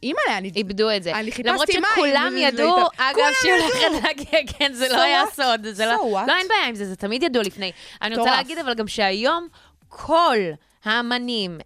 אימא'לה, 0.03 0.37
אני... 0.37 0.51
איבדו 0.55 0.91
את 0.91 1.03
זה. 1.03 1.11
אני 1.19 1.31
חיפשתי 1.31 1.49
לברוח 1.49 1.69
מים, 1.69 1.83
שכולם 1.93 2.27
וזה- 2.27 2.39
ידעו, 2.39 2.75
אגב, 2.97 3.17
שהיא. 3.41 3.53
הולכת 3.53 4.03
להגיע, 4.03 4.39
כן, 4.57 4.73
זה 4.73 4.87
לא 4.89 5.01
היה? 5.01 5.23
סוד. 5.33 5.67
זה 5.71 5.85
לא? 5.85 6.23
לא, 6.27 6.33
אין 6.37 6.47
בעיה 6.47 6.65
עם 6.67 6.75
זה, 6.75 6.85
זה 6.85 6.95
תמיד 6.95 7.23
ידעו 7.23 7.43
לפני. 7.43 7.71
אני 8.01 8.15
רוצה. 8.15 8.31
להגיד 8.31 8.57
אבל 8.57 8.73
גם 8.73 8.87
שהיום 8.87 9.47
כל 9.89 10.37
האמנים 10.85 11.57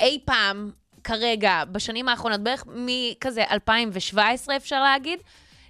אי 0.00 0.18
פעם, 0.24 0.70
כרגע, 1.04 1.62
בשנים 1.72 2.08
האחרונות, 2.08 2.40
בערך 2.40 2.64
מכזה 2.66 3.44
2017 3.50 4.56
אפשר 4.56 4.82
להגיד, 4.82 5.20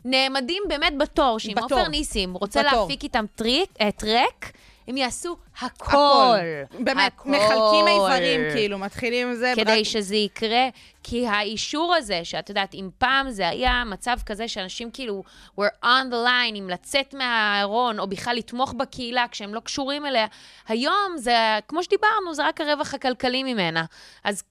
נעמדים 0.05 0.63
באמת 0.69 0.93
בתור, 0.99 1.39
שאם 1.39 1.55
בתור. 1.57 1.79
עופר 1.79 1.89
ניסים 1.89 2.35
רוצה 2.35 2.63
בתור. 2.63 2.81
להפיק 2.83 3.03
איתם 3.03 3.25
טרק, 3.35 3.71
אה, 3.81 3.93
טרק, 3.93 4.53
הם 4.89 4.97
יעשו 4.97 5.37
הכל. 5.61 5.87
הכל. 5.87 6.39
באמת, 6.85 7.13
הכל. 7.17 7.29
מחלקים 7.31 7.89
איברים, 7.89 8.41
כאילו, 8.53 8.79
מתחילים 8.79 9.29
עם 9.29 9.35
זה. 9.35 9.53
כדי 9.57 9.79
רק- 9.79 9.83
שזה 9.85 10.17
יקרה, 10.17 10.69
כי 11.03 11.27
האישור 11.27 11.95
הזה, 11.95 12.21
שאת 12.25 12.49
יודעת, 12.49 12.75
אם 12.75 12.89
פעם 12.99 13.31
זה 13.31 13.49
היה 13.49 13.83
מצב 13.87 14.17
כזה 14.27 14.49
שאנשים 14.49 14.91
כאילו 14.91 15.23
were 15.61 15.85
on 15.85 16.11
the 16.11 16.27
line, 16.27 16.59
אם 16.59 16.69
לצאת 16.71 17.15
מהארון, 17.15 18.01
או 18.01 18.07
בכלל 18.07 18.37
לתמוך 18.37 18.73
בקהילה 18.73 19.25
כשהם 19.31 19.55
לא 19.55 19.61
קשורים 19.61 20.07
אליה, 20.07 20.27
היום 20.69 21.13
זה, 21.17 21.35
כמו 21.69 21.83
שדיברנו, 21.83 22.35
זה 22.35 22.47
רק 22.49 22.61
הרווח 22.61 22.95
הכלכלי 22.95 23.43
ממנה. 23.43 23.85
אז 24.25 24.43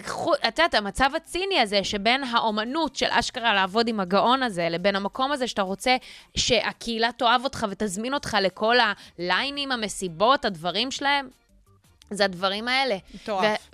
את 0.00 0.58
יודעת, 0.58 0.74
המצב 0.74 1.10
הציני 1.16 1.60
הזה, 1.60 1.84
שבין 1.84 2.24
האומנות 2.24 2.96
של 2.96 3.06
אשכרה 3.10 3.54
לעבוד 3.54 3.88
עם 3.88 4.00
הגאון 4.00 4.42
הזה, 4.42 4.68
לבין 4.68 4.96
המקום 4.96 5.32
הזה 5.32 5.48
שאתה 5.48 5.62
רוצה 5.62 5.96
שהקהילה 6.36 7.12
תאהב 7.12 7.44
אותך 7.44 7.66
ותזמין 7.70 8.14
אותך 8.14 8.36
לכל 8.40 8.76
הליינים, 9.18 9.72
המסיבות, 9.72 10.44
הדברים 10.44 10.90
שלהם, 10.90 11.28
זה 12.10 12.24
הדברים 12.24 12.68
האלה. 12.68 12.96
מטורף. 13.14 13.70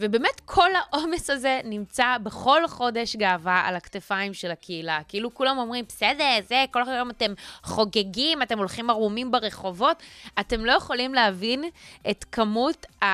ובאמת 0.00 0.40
כל 0.44 0.70
העומס 0.74 1.30
הזה 1.30 1.60
נמצא 1.64 2.16
בכל 2.22 2.68
חודש 2.68 3.16
גאווה 3.16 3.62
על 3.66 3.76
הכתפיים 3.76 4.34
של 4.34 4.50
הקהילה. 4.50 5.00
כאילו 5.08 5.34
כולם 5.34 5.58
אומרים, 5.58 5.84
בסדר, 5.88 6.38
זה, 6.48 6.64
כל 6.70 6.82
היום 6.88 7.10
אתם 7.10 7.32
חוגגים, 7.62 8.42
אתם 8.42 8.58
הולכים 8.58 8.90
ערומים 8.90 9.30
ברחובות. 9.30 10.02
אתם 10.40 10.64
לא 10.64 10.72
יכולים 10.72 11.14
להבין 11.14 11.64
את 12.10 12.24
כמות 12.32 12.86
ה... 13.04 13.06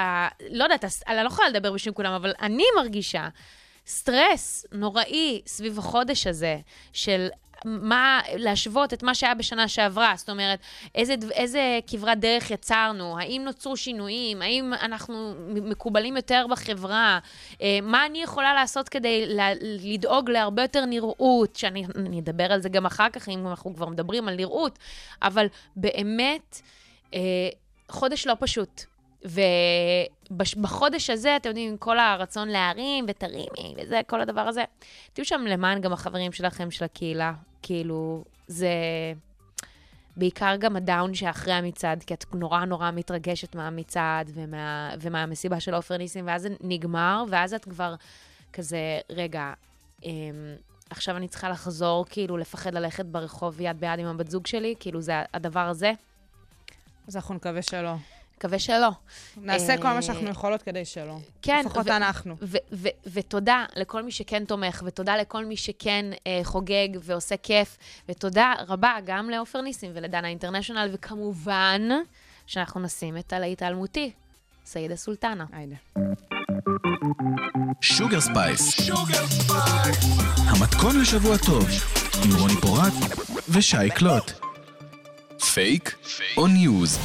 ה... 0.00 0.28
לא 0.50 0.64
יודעת, 0.64 0.84
אני 1.08 1.16
לא 1.16 1.26
יכולה 1.26 1.48
לדבר 1.48 1.72
בשם 1.72 1.92
כולם, 1.92 2.12
אבל 2.12 2.32
אני 2.42 2.64
מרגישה 2.76 3.28
סטרס 3.86 4.66
נוראי 4.72 5.42
סביב 5.46 5.78
החודש 5.78 6.26
הזה 6.26 6.58
של 6.92 7.28
מה, 7.64 8.20
להשוות 8.34 8.92
את 8.92 9.02
מה 9.02 9.14
שהיה 9.14 9.34
בשנה 9.34 9.68
שעברה, 9.68 10.14
זאת 10.16 10.30
אומרת, 10.30 10.58
איזה, 10.94 11.14
איזה 11.32 11.78
כברת 11.86 12.20
דרך 12.20 12.50
יצרנו, 12.50 13.18
האם 13.18 13.42
נוצרו 13.44 13.76
שינויים, 13.76 14.42
האם 14.42 14.72
אנחנו 14.74 15.34
מקובלים 15.48 16.16
יותר 16.16 16.46
בחברה, 16.50 17.18
אה, 17.62 17.78
מה 17.82 18.06
אני 18.06 18.22
יכולה 18.22 18.54
לעשות 18.54 18.88
כדי 18.88 19.36
לדאוג 19.60 20.30
להרבה 20.30 20.62
יותר 20.62 20.84
נראות, 20.84 21.56
שאני 21.56 21.86
אני 21.96 22.20
אדבר 22.20 22.52
על 22.52 22.60
זה 22.60 22.68
גם 22.68 22.86
אחר 22.86 23.10
כך, 23.12 23.28
אם 23.28 23.48
אנחנו 23.48 23.74
כבר 23.74 23.86
מדברים 23.86 24.28
על 24.28 24.34
נראות, 24.34 24.78
אבל 25.22 25.46
באמת, 25.76 26.60
אה, 27.14 27.20
חודש 27.88 28.26
לא 28.26 28.34
פשוט. 28.40 28.84
ובחודש 29.24 31.10
הזה, 31.10 31.36
אתם 31.36 31.48
יודעים, 31.48 31.70
עם 31.70 31.76
כל 31.76 31.98
הרצון 31.98 32.48
להרים 32.48 33.04
ותרימי 33.08 33.74
וזה, 33.76 34.00
כל 34.06 34.20
הדבר 34.20 34.40
הזה, 34.40 34.64
תהיו 35.12 35.24
שם 35.24 35.40
למען 35.40 35.80
גם 35.80 35.92
החברים 35.92 36.32
שלכם, 36.32 36.70
של 36.70 36.84
הקהילה. 36.84 37.32
כאילו, 37.62 38.24
זה 38.46 38.68
בעיקר 40.16 40.56
גם 40.56 40.76
הדאון 40.76 41.14
שאחרי 41.14 41.52
המצעד, 41.52 42.02
כי 42.02 42.14
את 42.14 42.24
נורא 42.34 42.64
נורא 42.64 42.90
מתרגשת 42.90 43.54
מהמצעד 43.54 44.30
ומה, 44.34 44.94
ומהמסיבה 45.00 45.60
של 45.60 45.74
עופר 45.74 45.96
ניסים, 45.96 46.26
ואז 46.26 46.42
זה 46.42 46.48
נגמר, 46.60 47.24
ואז 47.28 47.54
את 47.54 47.64
כבר 47.64 47.94
כזה, 48.52 48.98
רגע, 49.10 49.52
אמ, 50.04 50.10
עכשיו 50.90 51.16
אני 51.16 51.28
צריכה 51.28 51.48
לחזור, 51.48 52.06
כאילו, 52.10 52.36
לפחד 52.36 52.74
ללכת 52.74 53.04
ברחוב 53.04 53.60
יד 53.60 53.80
ביד 53.80 53.98
עם 53.98 54.06
הבת 54.06 54.30
זוג 54.30 54.46
שלי, 54.46 54.74
כאילו, 54.80 55.00
זה 55.00 55.22
הדבר 55.34 55.60
הזה. 55.60 55.92
אז 57.08 57.16
אנחנו 57.16 57.34
נקווה 57.34 57.62
שלא. 57.62 57.94
מקווה 58.44 58.58
שלא. 58.58 58.90
נעשה 59.36 59.76
כל 59.76 59.86
אה, 59.86 59.94
מה 59.94 60.02
שאנחנו 60.02 60.28
יכולות 60.28 60.62
כדי 60.62 60.84
שלא. 60.84 61.18
כן, 61.42 61.62
לפחות 61.66 61.88
אנחנו. 61.88 62.36
ותודה 63.12 63.64
לכל 63.76 64.02
מי 64.02 64.10
שכן 64.10 64.44
תומך, 64.44 64.82
ותודה 64.86 65.16
לכל 65.16 65.44
מי 65.44 65.56
שכן 65.56 66.06
אה, 66.26 66.40
חוגג 66.42 66.88
ועושה 67.02 67.36
כיף, 67.36 67.76
ותודה 68.08 68.54
רבה 68.68 68.96
גם 69.04 69.30
לעופר 69.30 69.60
ניסים 69.60 69.90
ולדנה 69.94 70.28
אינטרנשיונל, 70.28 70.90
וכמובן 70.92 71.82
שאנחנו 72.46 72.80
נשים 72.80 73.16
את 73.16 73.32
הלהיט 73.32 73.62
האלמותי, 73.62 74.10
סעידה 74.64 74.96
סולטנה. 74.96 75.44
היידה. 75.52 75.76
שוגר 77.80 78.20
ספייס. 78.20 78.90
המתכון 80.36 81.00
לשבוע 81.00 81.36
טוב, 81.46 81.68
עם 82.24 82.40
רוני 82.40 82.54
פורט 82.60 82.92
ושי 83.48 83.90
קלוט. 83.94 84.32
פייק 85.54 85.94
או 86.36 86.46
ניוז. 86.46 86.98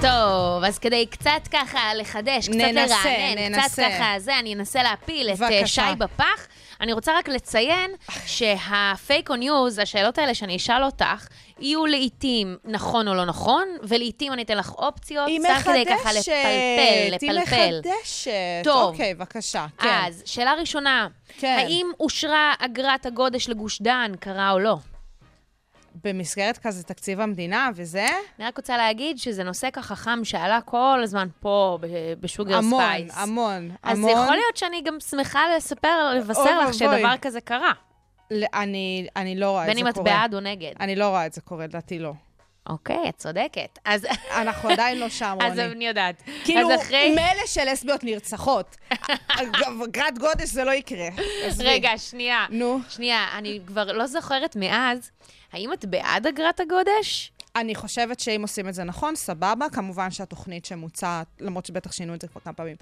טוב, 0.00 0.64
אז 0.64 0.78
כדי 0.78 1.06
קצת 1.06 1.48
ככה 1.50 1.94
לחדש, 1.94 2.48
קצת 2.48 2.56
ננסה, 2.56 2.94
לרענן, 3.04 3.52
קצת 3.52 3.78
ננסה. 3.78 3.90
ככה 3.90 4.14
זה, 4.18 4.38
אני 4.38 4.54
אנסה 4.54 4.82
להפיל 4.82 5.30
את 5.30 5.66
שי 5.66 5.96
בפח. 5.98 6.15
בבקשה. 6.15 6.46
אני 6.80 6.92
רוצה 6.92 7.18
רק 7.18 7.28
לציין 7.28 7.90
שהפייק 8.26 9.30
או 9.30 9.36
ניוז, 9.36 9.78
השאלות 9.78 10.18
האלה 10.18 10.34
שאני 10.34 10.56
אשאל 10.56 10.84
אותך, 10.84 11.26
יהיו 11.60 11.86
לעיתים 11.86 12.56
נכון 12.64 13.08
או 13.08 13.14
לא 13.14 13.24
נכון, 13.24 13.68
ולעיתים 13.82 14.32
אני 14.32 14.42
אתן 14.42 14.56
לך 14.56 14.72
אופציות, 14.72 15.28
סתם 15.40 15.70
כדי 15.72 15.84
ככה 15.86 15.94
מחדשת, 15.94 16.32
לפלפל, 16.32 17.26
היא 17.26 17.32
לפלפל. 17.40 17.80
מחדשת. 17.82 18.30
טוב. 18.64 18.92
אוקיי, 18.92 19.14
בבקשה, 19.14 19.66
כן. 19.78 19.88
אז, 20.06 20.22
שאלה 20.26 20.54
ראשונה, 20.54 21.08
כן. 21.38 21.56
האם 21.58 21.86
אושרה 22.00 22.54
אגרת 22.58 23.06
הגודש 23.06 23.48
לגוש 23.48 23.82
דן, 23.82 24.12
קרה 24.20 24.50
או 24.50 24.58
לא? 24.58 24.76
במסגרת 26.04 26.58
כזה 26.58 26.82
תקציב 26.82 27.20
המדינה 27.20 27.70
וזה, 27.74 28.06
אני 28.38 28.46
רק 28.46 28.56
רוצה 28.56 28.76
להגיד 28.76 29.18
שזה 29.18 29.44
נושא 29.44 29.70
ככה 29.72 29.96
חם 29.96 30.20
שעלה 30.24 30.60
כל 30.60 31.00
הזמן 31.02 31.28
פה 31.40 31.78
בשוגר 32.20 32.56
המון, 32.56 32.82
ספייס. 32.84 33.12
המון, 33.16 33.70
אז 33.82 33.98
המון. 33.98 34.10
יכול 34.10 34.36
להיות 34.36 34.56
שאני 34.56 34.82
גם 34.84 35.00
שמחה 35.00 35.40
לספר, 35.56 36.14
לבשר 36.16 36.60
לך. 36.60 36.74
שדבר 36.74 37.14
כזה 37.20 37.40
קרה. 37.40 37.72
אני, 38.54 39.06
אני 39.16 39.36
לא 39.36 39.50
רואה 39.50 39.62
את 39.62 39.66
בין 39.66 39.76
זה 39.76 39.82
אם 39.82 39.88
את 39.88 39.94
קורה. 39.94 40.04
בעד 40.04 40.34
או 40.34 40.40
נגד. 40.40 40.72
אני 40.80 40.96
לא 40.96 41.08
רואה 41.08 41.26
את 41.26 41.32
זה 41.32 41.40
קורה, 41.40 41.64
לדעתי 41.66 41.98
לא. 41.98 42.12
אוקיי, 42.68 43.08
את 43.08 43.16
צודקת. 43.16 43.78
אז 43.84 44.06
אנחנו 44.36 44.68
עדיין 44.68 44.98
לא 44.98 45.08
שם, 45.08 45.38
אז 45.44 45.58
רוני. 45.58 45.72
אני 45.72 45.86
יודעת. 45.86 46.22
כאילו, 46.44 46.72
אז 46.72 46.80
אחרי... 46.80 47.10
מילא 47.10 47.46
שלסביות 47.46 48.04
נרצחות. 48.04 48.76
גרת 49.90 50.18
גודש 50.18 50.48
זה 50.48 50.64
לא 50.64 50.70
יקרה. 50.70 51.08
רגע, 51.58 51.98
שנייה. 51.98 52.46
נו. 52.50 52.78
שנייה, 52.88 53.26
אני 53.38 53.60
כבר 53.66 53.92
לא 53.92 54.06
זוכרת 54.06 54.56
מאז. 54.56 55.10
האם 55.52 55.72
את 55.72 55.84
בעד 55.84 56.26
אגרת 56.26 56.60
הגודש? 56.60 57.32
אני 57.56 57.74
חושבת 57.74 58.20
שאם 58.20 58.42
עושים 58.42 58.68
את 58.68 58.74
זה 58.74 58.84
נכון, 58.84 59.16
סבבה. 59.16 59.66
כמובן 59.72 60.10
שהתוכנית 60.10 60.64
שמוצעת, 60.64 61.26
למרות 61.40 61.66
שבטח 61.66 61.92
שינו 61.92 62.14
את 62.14 62.20
זה 62.20 62.28
כבר 62.28 62.40
כמה 62.40 62.52
פעמים, 62.52 62.76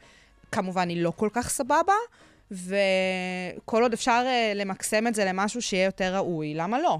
כמובן 0.53 0.89
היא 0.89 1.03
לא 1.03 1.13
כל 1.17 1.29
כך 1.33 1.49
סבבה, 1.49 1.93
וכל 2.51 3.83
עוד 3.83 3.93
אפשר 3.93 4.23
אה, 4.27 4.53
למקסם 4.55 5.07
את 5.07 5.15
זה 5.15 5.25
למשהו 5.25 5.63
שיהיה 5.63 5.85
יותר 5.85 6.17
ראוי, 6.17 6.55
למה 6.55 6.81
לא? 6.81 6.99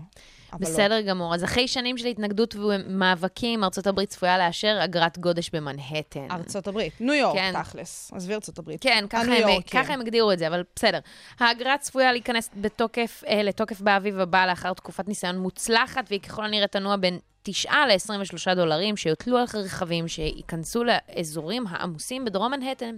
לא. 0.61 0.67
בסדר 0.67 1.01
גמור. 1.01 1.35
אז 1.35 1.45
אחרי 1.45 1.69
שנים 1.69 1.99
של 1.99 2.07
התנגדות 2.07 2.55
ומאבקים, 2.55 3.65
ארה"ב 3.65 4.05
צפויה 4.05 4.39
לאשר 4.39 4.79
אגרת 4.85 5.19
גודש 5.19 5.51
במנהטן. 5.51 6.31
ארצות 6.31 6.67
הברית, 6.67 7.01
ניו 7.01 7.15
יורק, 7.15 7.37
כן. 7.37 7.63
תכלס. 7.63 8.11
עזבי 8.15 8.35
ארצות 8.35 8.59
הברית. 8.59 8.83
כן, 8.83 9.05
ככה 9.11 9.23
הם, 9.23 9.33
יורקים. 9.33 9.83
ככה 9.83 9.95
הם 9.95 10.01
הגדירו 10.01 10.33
את 10.33 10.39
זה, 10.39 10.47
אבל 10.47 10.63
בסדר. 10.77 10.99
האגרה 11.41 11.79
צפויה 11.79 12.13
להיכנס 12.13 12.51
בתוקף, 12.57 13.23
אה, 13.29 13.43
לתוקף 13.43 13.81
באביב 13.81 14.21
הבא 14.21 14.47
לאחר 14.47 14.73
תקופת 14.73 15.09
ניסיון 15.09 15.39
מוצלחת, 15.39 16.05
והיא 16.09 16.21
ככל 16.21 16.45
הנראה 16.45 16.67
תנוע 16.67 16.97
בין 16.97 17.19
9 17.49 17.73
ל-23 17.87 18.55
דולרים 18.55 18.97
שיוטלו 18.97 19.39
על 19.39 19.45
רכבים 19.55 20.09
שייכנסו 20.09 20.83
לאזורים 20.85 21.65
העמוסים 21.71 22.25
בדרום 22.25 22.53
מנהטן, 22.53 22.97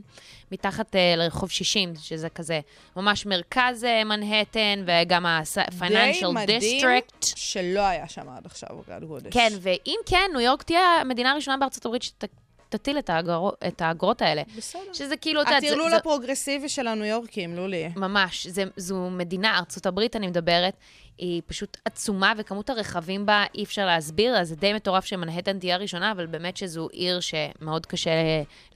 מתחת 0.52 0.96
אה, 0.96 1.14
לרחוב 1.16 1.50
60, 1.50 1.92
שזה 2.00 2.28
כזה 2.28 2.60
ממש 2.96 3.26
מרכז 3.26 3.84
אה, 3.84 4.04
מנהטן, 4.04 4.84
וגם 4.86 5.26
ה-Financial 5.26 5.90
די 6.20 6.32
מדהים 6.34 6.80
District. 6.84 7.26
שלא 7.36 7.80
היה 7.80 8.08
שם 8.08 8.28
עד 8.28 8.46
עכשיו 8.46 8.68
אגרת 8.88 9.04
גודש. 9.04 9.32
כן, 9.32 9.48
ואם 9.60 9.96
כן, 10.06 10.30
ניו 10.32 10.40
יורק 10.40 10.62
תהיה 10.62 11.00
המדינה 11.00 11.32
הראשונה 11.32 11.56
בארצות 11.56 11.86
הברית 11.86 12.02
שתטיל 12.02 12.98
את, 12.98 13.10
האגרו, 13.10 13.52
את 13.68 13.80
האגרות 13.82 14.22
האלה. 14.22 14.42
בסדר. 14.56 14.80
שזה 14.92 15.16
כאילו, 15.16 15.42
זה- 15.48 15.56
הטרלול 15.56 15.90
זה- 15.90 15.96
הפרוגרסיבי 15.96 16.68
של 16.68 16.86
הניו 16.86 17.04
יורקים, 17.04 17.56
לולי. 17.56 17.88
ממש, 17.96 18.46
זה, 18.46 18.64
זו 18.76 19.10
מדינה, 19.10 19.58
ארצות 19.58 19.86
הברית 19.86 20.16
אני 20.16 20.26
מדברת, 20.26 20.74
היא 21.18 21.42
פשוט 21.46 21.76
עצומה, 21.84 22.32
וכמות 22.36 22.70
הרכבים 22.70 23.26
בה 23.26 23.44
אי 23.54 23.64
אפשר 23.64 23.86
להסביר, 23.86 24.36
אז 24.36 24.48
זה 24.48 24.56
די 24.56 24.72
מטורף 24.72 25.04
שמנהטן 25.04 25.58
תהיה 25.58 25.74
הראשונה, 25.74 26.12
אבל 26.12 26.26
באמת 26.26 26.56
שזו 26.56 26.88
עיר 26.92 27.20
שמאוד 27.20 27.86
קשה 27.86 28.10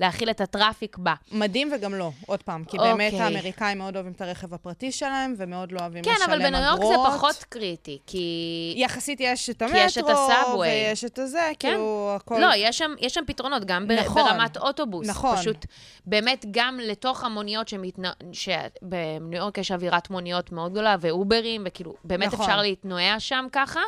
להכיל 0.01 0.31
את 0.31 0.41
הטראפיק 0.41 0.99
בה. 0.99 1.15
מדהים 1.33 1.71
וגם 1.75 1.95
לא, 1.95 2.11
עוד 2.27 2.43
פעם, 2.43 2.65
כי 2.65 2.79
אוקיי. 2.79 2.93
באמת 2.93 3.13
האמריקאים 3.13 3.79
מאוד 3.79 3.95
אוהבים 3.95 4.13
את 4.13 4.21
הרכב 4.21 4.55
הפרטי 4.55 4.93
שלהם, 4.93 5.35
ומאוד 5.39 5.73
לא 5.73 5.79
אוהבים 5.81 6.05
כן, 6.05 6.11
לשלם 6.11 6.25
אבל 6.31 6.47
אגרות. 6.47 6.53
בניו 6.53 6.63
יורק 6.63 6.97
זה 6.97 7.17
פחות 7.17 7.45
קריטי, 7.49 7.99
כי... 8.07 8.75
יחסית 8.77 9.21
יש 9.21 9.51
את 9.51 9.63
כי 9.73 9.79
יש 9.79 9.99
את 9.99 10.05
המטרו, 10.05 10.33
הסאבווי. 10.33 10.69
ויש 10.69 11.05
את 11.05 11.19
הזה, 11.19 11.51
כן. 11.59 11.69
כאילו, 11.69 12.13
הכל... 12.17 12.39
לא, 12.39 12.49
יש 12.57 12.79
שם, 12.79 12.95
יש 13.01 13.15
שם 13.15 13.23
פתרונות, 13.27 13.65
גם 13.65 13.89
בר, 13.89 13.95
נכון. 13.95 14.23
ברמת 14.23 14.57
אוטובוס. 14.57 15.09
נכון. 15.09 15.37
פשוט, 15.37 15.67
באמת, 16.07 16.47
גם 16.51 16.79
לתוך 16.83 17.25
המוניות 17.25 17.69
שמתנ... 17.69 18.03
שבניו 18.33 19.39
יורק 19.39 19.59
יש 19.59 19.73
אווירת 19.73 20.11
מוניות 20.11 20.53
מאוד 20.53 20.73
גדולה, 20.73 20.97
ואוברים, 21.01 21.62
וכאילו, 21.66 21.95
באמת 22.05 22.32
נכון. 22.33 22.47
אפשר 22.47 22.62
להתנועע 22.62 23.21
שם 23.21 23.47
ככה. 23.53 23.81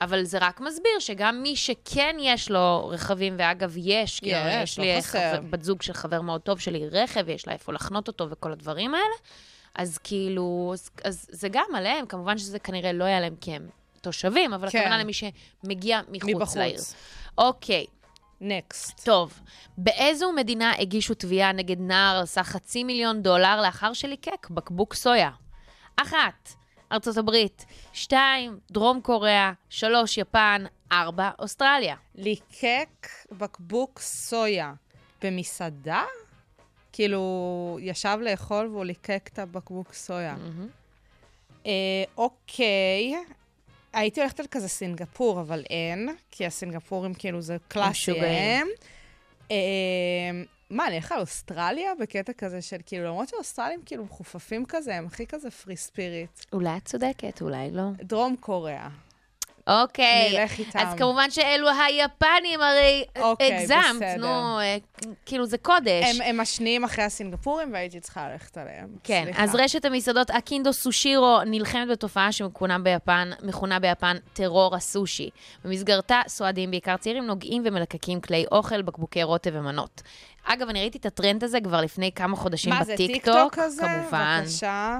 אבל 0.00 0.24
זה 0.24 0.38
רק 0.38 0.60
מסביר 0.60 0.98
שגם 0.98 1.42
מי 1.42 1.56
שכן 1.56 2.16
יש 2.20 2.50
לו 2.50 2.88
רכבים, 2.92 3.34
ואגב, 3.38 3.74
יש, 3.76 4.20
כאילו, 4.20 4.36
יש, 4.48 4.72
יש 4.72 4.78
לא 4.78 4.84
לי 4.84 5.02
חסר. 5.02 5.32
חבר, 5.32 5.40
בת 5.50 5.62
זוג 5.62 5.82
של 5.82 5.92
חבר 5.92 6.20
מאוד 6.20 6.40
טוב 6.40 6.60
שלי 6.60 6.88
רכב, 6.88 7.22
ויש 7.26 7.46
לה 7.46 7.52
איפה 7.52 7.72
לחנות 7.72 8.08
אותו 8.08 8.30
וכל 8.30 8.52
הדברים 8.52 8.94
האלה, 8.94 9.14
אז 9.74 9.98
כאילו, 9.98 10.70
אז, 10.72 10.90
אז 11.04 11.26
זה 11.30 11.48
גם 11.48 11.66
עליהם, 11.74 12.06
כמובן 12.06 12.38
שזה 12.38 12.58
כנראה 12.58 12.92
לא 12.92 13.04
יהיה 13.04 13.20
להם 13.20 13.34
כי 13.40 13.52
הם 13.52 13.68
תושבים, 14.00 14.52
אבל 14.52 14.70
כן. 14.70 14.78
הכוונה 14.78 14.98
למי 14.98 15.12
שמגיע 15.12 16.00
מחוץ 16.08 16.30
מבחוץ. 16.34 16.56
לעיר. 16.56 16.80
אוקיי, 17.38 17.86
נקסט. 18.40 19.04
טוב, 19.04 19.40
באיזו 19.78 20.32
מדינה 20.32 20.72
הגישו 20.78 21.14
תביעה 21.14 21.52
נגד 21.52 21.80
נער 21.80 22.18
על 22.18 22.26
סך 22.26 22.42
חצי 22.46 22.84
מיליון 22.84 23.22
דולר 23.22 23.62
לאחר 23.62 23.92
שליקק 23.92 24.50
בקבוק 24.50 24.94
סויה? 24.94 25.30
אחת, 25.96 26.52
ארצות 26.92 27.16
הברית, 27.16 27.66
שתיים, 27.92 28.58
דרום 28.70 29.00
קוריאה, 29.00 29.52
שלוש, 29.68 30.18
יפן, 30.18 30.64
ארבע, 30.92 31.30
אוסטרליה. 31.38 31.96
ליקק 32.14 33.08
בקבוק 33.32 34.00
סויה 34.00 34.72
במסעדה? 35.22 36.04
כאילו, 36.92 37.78
ישב 37.80 38.18
לאכול 38.22 38.66
והוא 38.66 38.84
ליקק 38.84 39.30
את 39.32 39.38
הבקבוק 39.38 39.92
סויה. 39.92 40.36
אה, 41.66 41.72
אוקיי. 42.16 43.14
הייתי 43.92 44.20
הולכת 44.20 44.40
על 44.40 44.46
כזה 44.50 44.68
סינגפור, 44.68 45.40
אבל 45.40 45.64
אין, 45.70 46.08
כי 46.30 46.46
הסינגפורים 46.46 47.14
כאילו 47.14 47.40
זה 47.40 47.56
קלאסי. 47.68 48.10
הם. 48.10 48.66
אה, 49.50 49.56
מה, 50.70 50.86
אני 50.86 50.96
אלך 50.96 51.12
על 51.12 51.20
אוסטרליה 51.20 51.92
בקטע 52.00 52.32
כזה 52.32 52.62
של 52.62 52.76
כאילו, 52.86 53.04
למרות 53.04 53.28
שהאוסטרלים 53.28 53.80
כאילו 53.86 54.04
מחופפים 54.04 54.64
כזה, 54.64 54.94
הם 54.94 55.06
הכי 55.06 55.26
כזה 55.26 55.50
פרי 55.50 55.76
ספיריט. 55.76 56.40
אולי 56.52 56.76
את 56.76 56.84
צודקת, 56.84 57.42
אולי 57.42 57.70
לא. 57.70 57.82
דרום 58.02 58.36
קוריאה. 58.40 58.88
אוקיי. 59.66 60.38
נלך 60.38 60.58
איתם. 60.58 60.78
אז 60.78 60.98
כמובן 60.98 61.30
שאלו 61.30 61.68
היפנים, 61.68 62.60
הרי 62.60 63.04
אוקיי, 63.18 63.54
הגזמת, 63.54 63.78
בסדר. 63.96 64.16
נו, 64.16 64.60
אה, 64.60 64.76
כאילו 65.26 65.46
זה 65.46 65.58
קודש. 65.58 66.04
הם, 66.04 66.22
הם 66.22 66.40
השניים 66.40 66.84
אחרי 66.84 67.04
הסינגפורים, 67.04 67.72
והייתי 67.72 68.00
צריכה 68.00 68.28
ללכת 68.28 68.58
עליהם. 68.58 68.88
כן, 69.04 69.22
סליחה. 69.24 69.42
אז 69.42 69.54
רשת 69.54 69.84
המסעדות 69.84 70.30
אקינדו 70.30 70.72
סושירו 70.72 71.38
נלחמת 71.46 71.88
בתופעה 71.88 72.32
שמכונה 72.32 72.78
ביפן, 72.78 73.30
מכונה 73.42 73.78
ביפן 73.78 74.16
טרור 74.32 74.74
הסושי. 74.74 75.30
במסגרתה 75.64 76.20
סועדים 76.28 76.70
בעיקר 76.70 76.96
צעירים 76.96 77.26
נוגעים 77.26 77.62
ומלקקים 77.66 78.20
כלי 78.20 78.44
אוכל, 78.52 78.82
בקבוקי 78.82 79.22
רוטב 79.22 79.50
ומנות. 79.54 80.02
אגב, 80.46 80.68
אני 80.68 80.80
ראיתי 80.80 80.98
את 80.98 81.06
הטרנד 81.06 81.44
הזה 81.44 81.60
כבר 81.60 81.80
לפני 81.80 82.12
כמה 82.12 82.36
חודשים 82.36 82.72
מה 82.72 82.84
זה, 82.84 82.92
בטיקטוק. 82.94 83.14
טיקטוק 83.24 83.54
כזה? 83.54 83.82
כמובן. 83.82 84.40
בבקשה. 84.42 84.98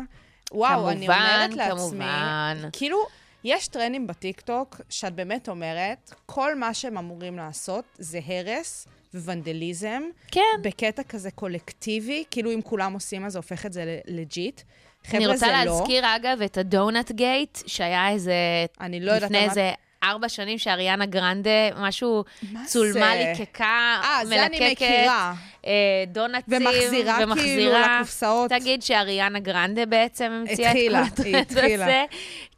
וואו, 0.53 0.89
אני 0.91 1.07
כמובן, 1.07 1.19
אומרת 1.35 1.55
לעצמי, 1.55 1.79
כמובן. 1.79 2.69
כאילו, 2.73 2.99
יש 3.45 3.69
טרנדים 3.69 4.07
בטיקטוק 4.07 4.81
שאת 4.89 5.15
באמת 5.15 5.49
אומרת, 5.49 6.15
כל 6.27 6.55
מה 6.55 6.75
שהם 6.75 6.99
אמורים 6.99 7.37
לעשות 7.37 7.85
זה 7.99 8.21
הרס 8.27 8.87
וונדליזם, 9.15 10.03
כן. 10.31 10.41
בקטע 10.63 11.03
כזה 11.03 11.31
קולקטיבי, 11.31 12.25
כאילו 12.31 12.53
אם 12.53 12.61
כולם 12.63 12.93
עושים 12.93 13.25
אז 13.25 13.33
זה 13.33 13.39
הופך 13.39 13.67
את 13.67 13.73
זה 13.73 13.99
legit. 14.07 14.61
חבר'ה, 15.07 15.17
אני 15.19 15.27
זה 15.27 15.33
רוצה 15.33 15.65
לא. 15.65 15.71
להזכיר, 15.79 16.17
אגב, 16.17 16.43
את 16.43 16.59
ה 16.59 16.68
donut 16.68 17.13
gate, 17.13 17.59
שהיה 17.67 18.09
איזה... 18.11 18.35
אני 18.81 19.01
לא 19.01 19.13
יודעת 19.13 19.23
לפני 19.31 19.39
מה- 19.41 19.51
איזה 19.51 19.73
ארבע 20.11 20.29
שנים 20.29 20.59
שאריאנה 20.59 21.07
גרנדה, 21.07 21.51
משהו 21.77 22.25
מה 22.53 22.65
צולמה 22.67 22.93
זה? 23.17 23.33
ליקקה, 23.39 23.65
אה, 24.05 24.19
מלקקת. 24.25 24.29
זה 24.29 24.47
אני 24.47 24.73
מכירה. 24.73 25.35
אה, 25.67 25.73
דונאטס, 26.07 26.67
ומחזירה 26.67 27.19
כאילו 27.37 27.73
לקופסאות. 27.97 28.51
תגיד 28.51 28.83
שאריאנה 28.83 29.39
גרנדה 29.39 29.87
בעצם 29.87 30.25
המציאה 30.33 30.71
את 30.71 30.77
התחילה, 30.77 31.03
כל 31.07 31.13
הטרנד 31.13 31.37
התחילה. 31.37 31.85
הזה. 31.85 32.05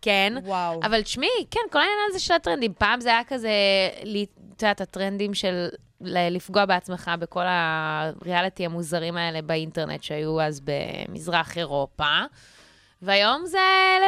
כן. 0.03 0.33
וואו. 0.45 0.81
אבל 0.83 1.03
תשמעי, 1.03 1.29
כן, 1.51 1.61
כל 1.71 1.79
העניין 1.79 1.99
הזה 2.11 2.19
של 2.19 2.35
הטרנדים, 2.35 2.73
פעם 2.79 3.01
זה 3.01 3.09
היה 3.09 3.25
כזה, 3.29 3.51
לי- 4.05 4.27
את 4.57 4.63
יודעת, 4.63 4.81
הטרנדים 4.81 5.35
של 5.35 5.69
לפגוע 6.01 6.65
בעצמך 6.65 7.11
בכל 7.19 7.43
הריאליטי 7.47 8.65
המוזרים 8.67 9.17
האלה 9.17 9.43
באינטרנט 9.43 10.03
שהיו 10.03 10.41
אז 10.41 10.61
במזרח 10.65 11.59
אירופה. 11.59 12.05
והיום 13.03 13.47
זה 13.47 13.59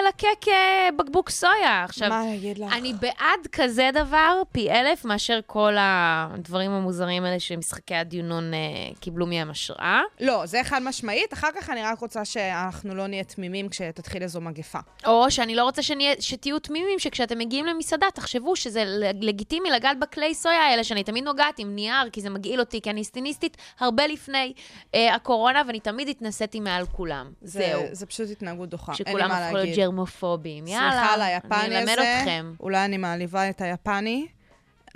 ללקק 0.02 0.48
אה, 0.48 0.88
בקבוק 0.98 1.30
סויה. 1.30 1.84
עכשיו, 1.84 2.08
מה 2.08 2.34
אגיד 2.34 2.58
לך? 2.58 2.72
אני 2.72 2.92
בעד 2.92 3.46
כזה 3.52 3.90
דבר 3.94 4.42
פי 4.52 4.70
אלף 4.70 5.04
מאשר 5.04 5.40
כל 5.46 5.74
הדברים 5.78 6.70
המוזרים 6.70 7.24
האלה 7.24 7.40
שמשחקי 7.40 7.94
הדיונון 7.94 8.54
אה, 8.54 8.58
קיבלו 9.00 9.26
מהם 9.26 9.50
השראה. 9.50 10.00
לא, 10.20 10.46
זה 10.46 10.60
חד 10.64 10.80
משמעית. 10.82 11.32
אחר 11.32 11.48
כך 11.56 11.70
אני 11.70 11.82
רק 11.82 11.98
רוצה 11.98 12.24
שאנחנו 12.24 12.94
לא 12.94 13.06
נהיה 13.06 13.24
תמימים 13.24 13.68
כשתתחיל 13.68 14.22
איזו 14.22 14.40
מגפה. 14.40 14.78
או 15.06 15.30
שאני 15.30 15.54
לא 15.54 15.64
רוצה 15.64 15.82
שנהיה, 15.82 16.14
שתהיו 16.20 16.58
תמימים, 16.58 16.98
שכשאתם 16.98 17.38
מגיעים 17.38 17.66
למסעדה, 17.66 18.06
תחשבו 18.14 18.56
שזה 18.56 18.84
לגיטימי 19.20 19.70
לגעת 19.70 19.98
בכלי 19.98 20.34
סויה 20.34 20.60
האלה, 20.60 20.84
שאני 20.84 21.04
תמיד 21.04 21.24
נוגעת 21.24 21.58
עם 21.58 21.74
נייר, 21.74 22.10
כי 22.12 22.20
זה 22.20 22.30
מגעיל 22.30 22.60
אותי, 22.60 22.80
כי 22.80 22.90
אני 22.90 23.04
סטיניסטית 23.04 23.56
הרבה 23.80 24.06
לפני 24.06 24.52
אה, 24.94 25.14
הקורונה, 25.14 25.62
ואני 25.66 25.80
תמיד 25.80 26.08
התנסיתי 26.08 26.60
מעל 26.60 26.86
כולם. 26.86 27.32
זה, 27.42 27.58
זהו. 27.58 27.82
זה 27.92 28.06
פשוט 28.06 28.30
התנהגות 28.30 28.68
דוחה. 28.68 28.79
אין 28.88 28.96
לי 28.98 29.10
שכולם 29.10 29.30
הפכו 29.30 29.56
להיות. 29.56 29.78
ג'רמופובים. 29.78 30.66
יאללה, 30.66 30.90
סליחה 30.90 31.14
על 31.14 31.22
היפני 31.22 31.56
אני 31.66 31.78
אלמד 31.78 31.92
הזה. 31.92 32.18
אתכם. 32.20 32.52
אולי 32.60 32.84
אני 32.84 32.96
מעליבה 32.96 33.50
את 33.50 33.60
היפני, 33.60 34.26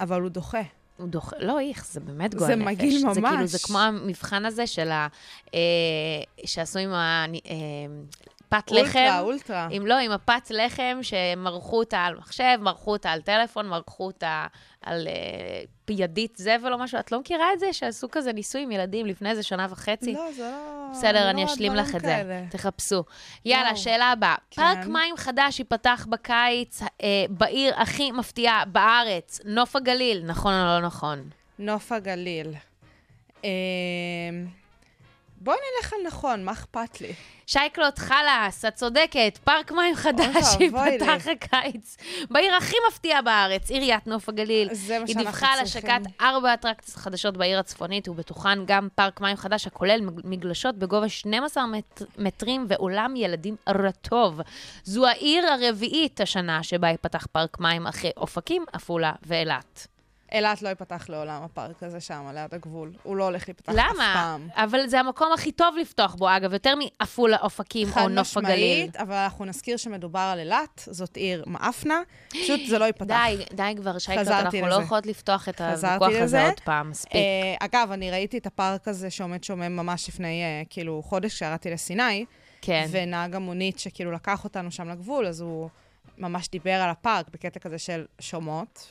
אבל 0.00 0.20
הוא 0.20 0.30
דוחה. 0.30 0.62
הוא 0.96 1.08
דוחה, 1.08 1.36
לא, 1.38 1.60
איך, 1.60 1.86
זה 1.86 2.00
באמת 2.00 2.32
זה 2.32 2.38
גועל 2.38 2.54
נפש. 2.54 2.66
מגעיל 2.66 2.98
זה 2.98 3.06
כאילו, 3.14 3.28
ממש. 3.28 3.50
זה 3.50 3.58
כמו 3.58 3.78
המבחן 3.78 4.44
הזה 4.44 4.66
של 4.66 4.90
ה... 4.90 5.08
אה, 5.54 5.60
שעשו 6.44 6.78
עם 6.78 6.92
ה... 6.92 7.24
אה, 7.46 7.56
פת 8.54 8.70
לחם. 8.70 8.98
אולטרה, 8.98 9.20
אולטרה. 9.20 9.68
אם 9.76 9.86
לא, 9.86 9.98
עם 9.98 10.10
הפת 10.10 10.50
לחם, 10.50 10.98
שמרחו 11.02 11.78
אותה 11.78 11.98
על 11.98 12.14
מחשב, 12.16 12.58
מרחו 12.60 12.92
אותה 12.92 13.10
על 13.10 13.20
טלפון, 13.20 13.68
מרחו 13.68 14.06
אותה 14.06 14.46
על 14.82 15.08
אה, 15.08 15.62
ידית 15.88 16.36
זבל 16.36 16.72
או 16.72 16.78
משהו. 16.78 16.98
את 16.98 17.12
לא 17.12 17.20
מכירה 17.20 17.52
את 17.52 17.60
זה? 17.60 17.72
שעשו 17.72 18.08
כזה 18.10 18.32
ניסוי 18.32 18.62
עם 18.62 18.70
ילדים 18.70 19.06
לפני 19.06 19.30
איזה 19.30 19.42
שנה 19.42 19.66
וחצי? 19.70 20.12
לא, 20.12 20.32
זה 20.32 20.42
לא... 20.42 20.90
בסדר, 20.92 21.24
לא 21.24 21.30
אני 21.30 21.44
אשלים 21.44 21.72
דברים 21.72 21.88
לך 21.88 21.96
את 21.96 22.00
זה. 22.00 22.44
תחפשו. 22.50 23.04
יאללה, 23.44 23.68
וואו. 23.68 23.76
שאלה 23.76 24.10
הבאה. 24.10 24.34
כן. 24.50 24.62
פארק 24.62 24.86
מים 24.86 25.16
חדש 25.16 25.58
ייפתח 25.58 26.06
בקיץ 26.10 26.82
אה, 26.82 26.88
בעיר 27.28 27.74
הכי 27.76 28.12
מפתיעה 28.12 28.64
בארץ, 28.64 29.40
נוף 29.44 29.76
הגליל. 29.76 30.22
נכון 30.26 30.52
או 30.52 30.64
לא 30.64 30.80
נכון? 30.80 31.28
נוף 31.58 31.92
הגליל. 31.92 32.54
אמ, 33.44 33.50
בואי 35.44 35.56
נלך 35.78 35.92
על 35.92 35.98
נכון, 36.06 36.44
מה 36.44 36.52
אכפת 36.52 37.00
לי? 37.00 37.12
שייקלוט 37.46 37.98
חלאס, 37.98 38.64
את 38.64 38.74
צודקת, 38.74 39.38
פארק 39.44 39.72
מים 39.72 39.94
חדש 39.94 40.44
ואבוי 40.60 40.90
ייפתח 40.90 41.26
הקיץ. 41.32 41.96
בעיר 42.30 42.54
הכי 42.54 42.76
מפתיעה 42.88 43.22
בארץ, 43.22 43.70
עיריית 43.70 44.06
נוף 44.06 44.28
הגליל. 44.28 44.68
זה 44.74 44.98
מה 44.98 45.04
היא 45.04 45.14
שאנחנו 45.14 45.22
דיווחה 45.30 45.46
על 45.46 45.64
צריכים. 45.66 45.90
השקת 45.90 46.20
ארבע 46.20 46.54
אטרקציות 46.54 46.96
חדשות 46.98 47.36
בעיר 47.36 47.58
הצפונית, 47.58 48.08
ובתוכן 48.08 48.64
גם 48.66 48.88
פארק 48.94 49.20
מים 49.20 49.36
חדש 49.36 49.66
הכולל 49.66 50.00
מג- 50.00 50.20
מגלשות 50.24 50.74
בגובה 50.78 51.08
12 51.08 51.66
מט- 51.66 52.02
מטרים 52.18 52.66
ואולם 52.68 53.16
ילדים 53.16 53.56
רטוב. 53.68 54.40
זו 54.84 55.06
העיר 55.06 55.46
הרביעית 55.46 56.20
השנה 56.20 56.62
שבה 56.62 56.88
ייפתח 56.88 57.26
פארק 57.32 57.60
מים 57.60 57.86
אחרי 57.86 58.10
אופקים, 58.16 58.64
עפולה 58.72 59.12
ואילת. 59.26 59.86
אילת 60.32 60.62
לא 60.62 60.68
ייפתח 60.68 61.06
לעולם, 61.08 61.42
הפארק 61.42 61.82
הזה 61.82 62.00
שם, 62.00 62.30
ליד 62.34 62.54
הגבול. 62.54 62.92
הוא 63.02 63.16
לא 63.16 63.24
הולך 63.24 63.48
להיפתח 63.48 63.72
אף 63.72 63.76
למה? 63.78 64.12
פעם. 64.14 64.48
אבל 64.54 64.86
זה 64.86 65.00
המקום 65.00 65.32
הכי 65.32 65.52
טוב 65.52 65.76
לפתוח 65.80 66.14
בו, 66.14 66.36
אגב, 66.36 66.52
יותר 66.52 66.74
מעפולה, 66.74 67.36
אופקים 67.36 67.88
חד 67.88 68.00
או 68.00 68.08
נוף 68.08 68.36
הגליל. 68.36 68.54
משמעית, 68.54 68.96
אבל 68.96 69.14
אנחנו 69.14 69.44
נזכיר 69.44 69.76
שמדובר 69.76 70.20
על 70.32 70.38
אילת, 70.38 70.88
זאת 70.90 71.16
עיר 71.16 71.44
מאפנה, 71.46 72.00
פשוט 72.28 72.60
זה 72.68 72.78
לא 72.78 72.84
ייפתח. 72.84 73.06
די, 73.06 73.44
די 73.52 73.74
כבר, 73.76 73.98
שייקלוט, 73.98 74.28
אנחנו 74.28 74.60
לא 74.60 74.68
לזה. 74.68 74.82
יכולות 74.82 75.06
לפתוח 75.06 75.48
את 75.48 75.60
הוויכוח 75.60 76.08
הזה. 76.20 76.46
עוד 76.46 76.60
פעם, 76.60 76.90
מספיק. 76.90 77.14
אה, 77.14 77.54
אגב, 77.60 77.88
אני 77.92 78.10
ראיתי 78.10 78.38
את 78.38 78.46
הפארק 78.46 78.88
הזה 78.88 79.10
שעומד 79.10 79.44
שומם 79.44 79.76
ממש 79.76 80.08
לפני, 80.08 80.42
אה, 80.42 80.62
כאילו, 80.70 81.02
חודש 81.04 81.34
כשירדתי 81.34 81.70
לסיני, 81.70 82.24
כן. 82.62 82.86
ונהג 82.90 83.34
המונית 83.34 83.78
שכאילו 83.78 84.12
לקח 84.12 84.44
אותנו 84.44 84.70
שם 84.70 84.88
לגבול, 84.88 85.26
אז 85.26 85.40
הוא 85.40 85.68
ממש 86.18 86.48
דיבר 86.48 86.70
על 86.72 86.90
הפארק 86.90 87.26
בקטע 87.32 87.60
כזה 87.60 87.78
של 87.78 88.04
שומעות, 88.20 88.86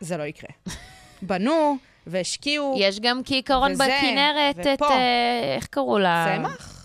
זה 0.00 0.16
לא 0.16 0.22
יקרה. 0.22 0.50
בנו 1.22 1.76
והשקיעו 2.06 2.76
יש 2.78 3.00
גם 3.00 3.20
כעיקרון 3.24 3.72
וזה, 3.72 3.84
בכנרת 3.84 4.58
את, 4.60 4.66
ופה. 4.74 4.88
אה, 4.88 5.54
איך 5.56 5.66
קראו 5.66 5.98
לה? 5.98 6.36
צמח? 6.36 6.75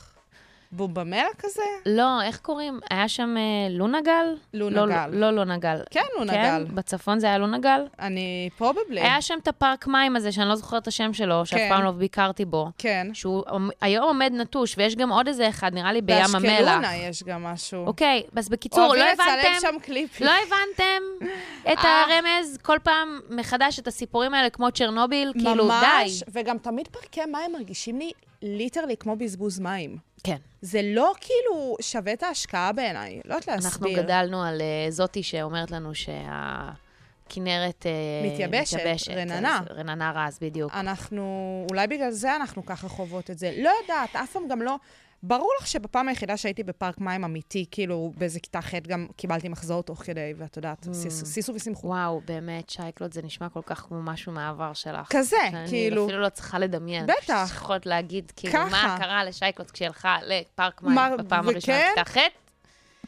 בומבמלה 0.72 1.28
כזה? 1.40 1.62
לא, 1.86 2.22
איך 2.22 2.40
קוראים? 2.40 2.80
היה 2.90 3.08
שם 3.08 3.36
אה, 3.38 3.70
לונגל? 3.70 4.36
לונגל. 4.54 5.08
לא, 5.08 5.32
לא 5.32 5.32
לונגל. 5.32 5.82
כן, 5.92 6.04
לונגל. 6.18 6.34
כן? 6.34 6.64
בצפון 6.76 7.20
זה 7.20 7.28
היה 7.28 7.38
לונגל? 7.38 7.88
אני 8.00 8.50
פרובבלי. 8.58 9.02
היה 9.02 9.22
שם 9.22 9.38
את 9.44 9.48
הפארק 9.48 9.88
מים 9.88 10.16
הזה, 10.16 10.32
שאני 10.32 10.50
לא 10.50 10.56
זוכרת 10.56 10.82
את 10.82 10.88
השם 10.88 11.14
שלו, 11.14 11.46
שאף 11.46 11.60
כן. 11.60 11.70
פעם 11.70 11.84
לא 11.84 11.92
ביקרתי 11.92 12.46
בו. 12.46 12.68
כן. 12.78 13.08
שהוא 13.14 13.44
היום 13.82 14.04
עומד 14.04 14.32
נטוש, 14.34 14.78
ויש 14.78 14.96
גם 14.96 15.10
עוד 15.10 15.28
איזה 15.28 15.50
אחד, 15.50 15.74
נראה 15.74 15.94
לי 15.94 16.02
בים 16.02 16.18
המלח. 16.36 16.42
באשקלונה 16.42 16.96
יש 16.96 17.24
גם 17.24 17.44
משהו. 17.44 17.86
אוקיי, 17.86 18.24
אז 18.36 18.50
בקיצור, 18.50 18.82
לא 18.82 18.88
אוהבים 18.88 19.08
הבנתם... 19.14 19.32
לצלם 19.40 19.72
שם 19.72 19.80
קליפים. 19.80 20.28
לא 20.28 20.32
הבנתם 20.32 21.26
את 21.74 21.86
אה. 21.86 22.04
הרמז? 22.04 22.58
כל 22.62 22.78
פעם 22.84 23.20
מחדש 23.30 23.80
את 23.80 23.88
הסיפורים 23.88 24.34
האלה 24.34 24.50
כמו 24.50 24.72
צ'רנוביל? 24.72 25.34
כאילו, 25.34 25.68
די. 25.68 25.74
ממש, 26.04 26.24
וגם 26.34 26.58
תמיד 26.58 26.88
פארקי 26.88 27.22
מים 27.32 27.52
מרגישים 27.54 28.00
לי 28.00 28.12
ליטרלי 28.42 28.98
כמו 28.98 29.16
בזבוז 29.16 29.60
מים. 29.60 30.11
כן. 30.24 30.38
זה 30.62 30.82
לא 30.84 31.14
כאילו 31.22 31.76
שווה 31.82 32.14
את 32.14 32.24
ההשקעה 32.24 32.72
בעיניי, 32.72 33.22
לא 33.26 33.34
יודעת 33.36 33.48
להסביר. 33.48 33.90
אנחנו 33.90 34.04
גדלנו 34.04 34.44
על 34.44 34.62
אה, 34.62 34.92
זאתי 34.92 35.24
שאומרת 35.24 35.72
לנו 35.72 35.96
שהכנרת... 35.96 37.86
אה, 37.86 38.32
מתייבשת, 38.32 38.78
מתייבשת. 38.78 39.12
רננה. 39.12 39.60
אז 39.60 39.78
רננה 39.78 40.12
רז, 40.16 40.40
בדיוק. 40.42 40.72
אנחנו, 40.74 41.66
אולי 41.72 41.88
בגלל 41.88 42.12
זה 42.12 42.36
אנחנו 42.36 42.66
ככה 42.66 42.88
חוות 42.88 43.30
את 43.30 43.38
זה. 43.38 43.52
לא 43.58 43.72
יודעת, 43.82 44.16
אף 44.16 44.32
פעם 44.32 44.48
גם 44.48 44.62
לא... 44.62 44.76
ברור 45.24 45.52
לך 45.62 45.68
שבפעם 45.68 46.08
היחידה 46.08 46.38
שהייתי 46.38 46.64
בפארק 46.64 46.98
מים 46.98 47.24
אמיתי, 47.24 47.66
כאילו 47.72 48.12
באיזה 48.18 48.40
כיתה 48.40 48.62
ח' 48.62 48.74
גם 48.88 49.08
קיבלתי 49.16 49.50
מחזור 49.50 49.84
תוך 49.84 50.04
כדי, 50.04 50.34
ואת 50.38 50.58
יודעת, 50.58 50.86
Mm. 50.88 50.94
שיש- 50.94 51.24
שישו 51.26 51.54
ושמחו. 51.56 51.88
וואו, 51.88 52.22
באמת, 52.26 52.70
שי 52.70 52.86
קלוט, 52.86 53.14
זה 53.14 53.22
נשמע 53.22 53.50
כל 53.50 53.62
כך 53.66 53.80
כמו 53.80 54.02
משהו 54.02 54.32
מהעבר 54.32 54.74
שלך. 54.74 55.08
כזה, 55.10 55.36
כאילו. 55.70 56.06
אפילו 56.06 56.20
לא 56.22 56.30
צריכה 56.30 56.60
לדמיין. 56.60 57.06
בטח. 57.06 57.50
יכולת 57.52 57.86
להגיד, 57.86 58.32
כאילו. 58.36 58.60
מה 58.72 58.98
קרה 59.00 59.24
לשי 59.26 59.49
קלוט 59.49 59.72
כשהיא 59.72 59.88
הלכה 59.88 60.18
לפארק 60.26 60.82
מים 60.84 61.18
בפעם 61.18 61.48
הראשונה? 61.50 61.78
בכיתה 61.96 62.10
ח'? 62.12 62.18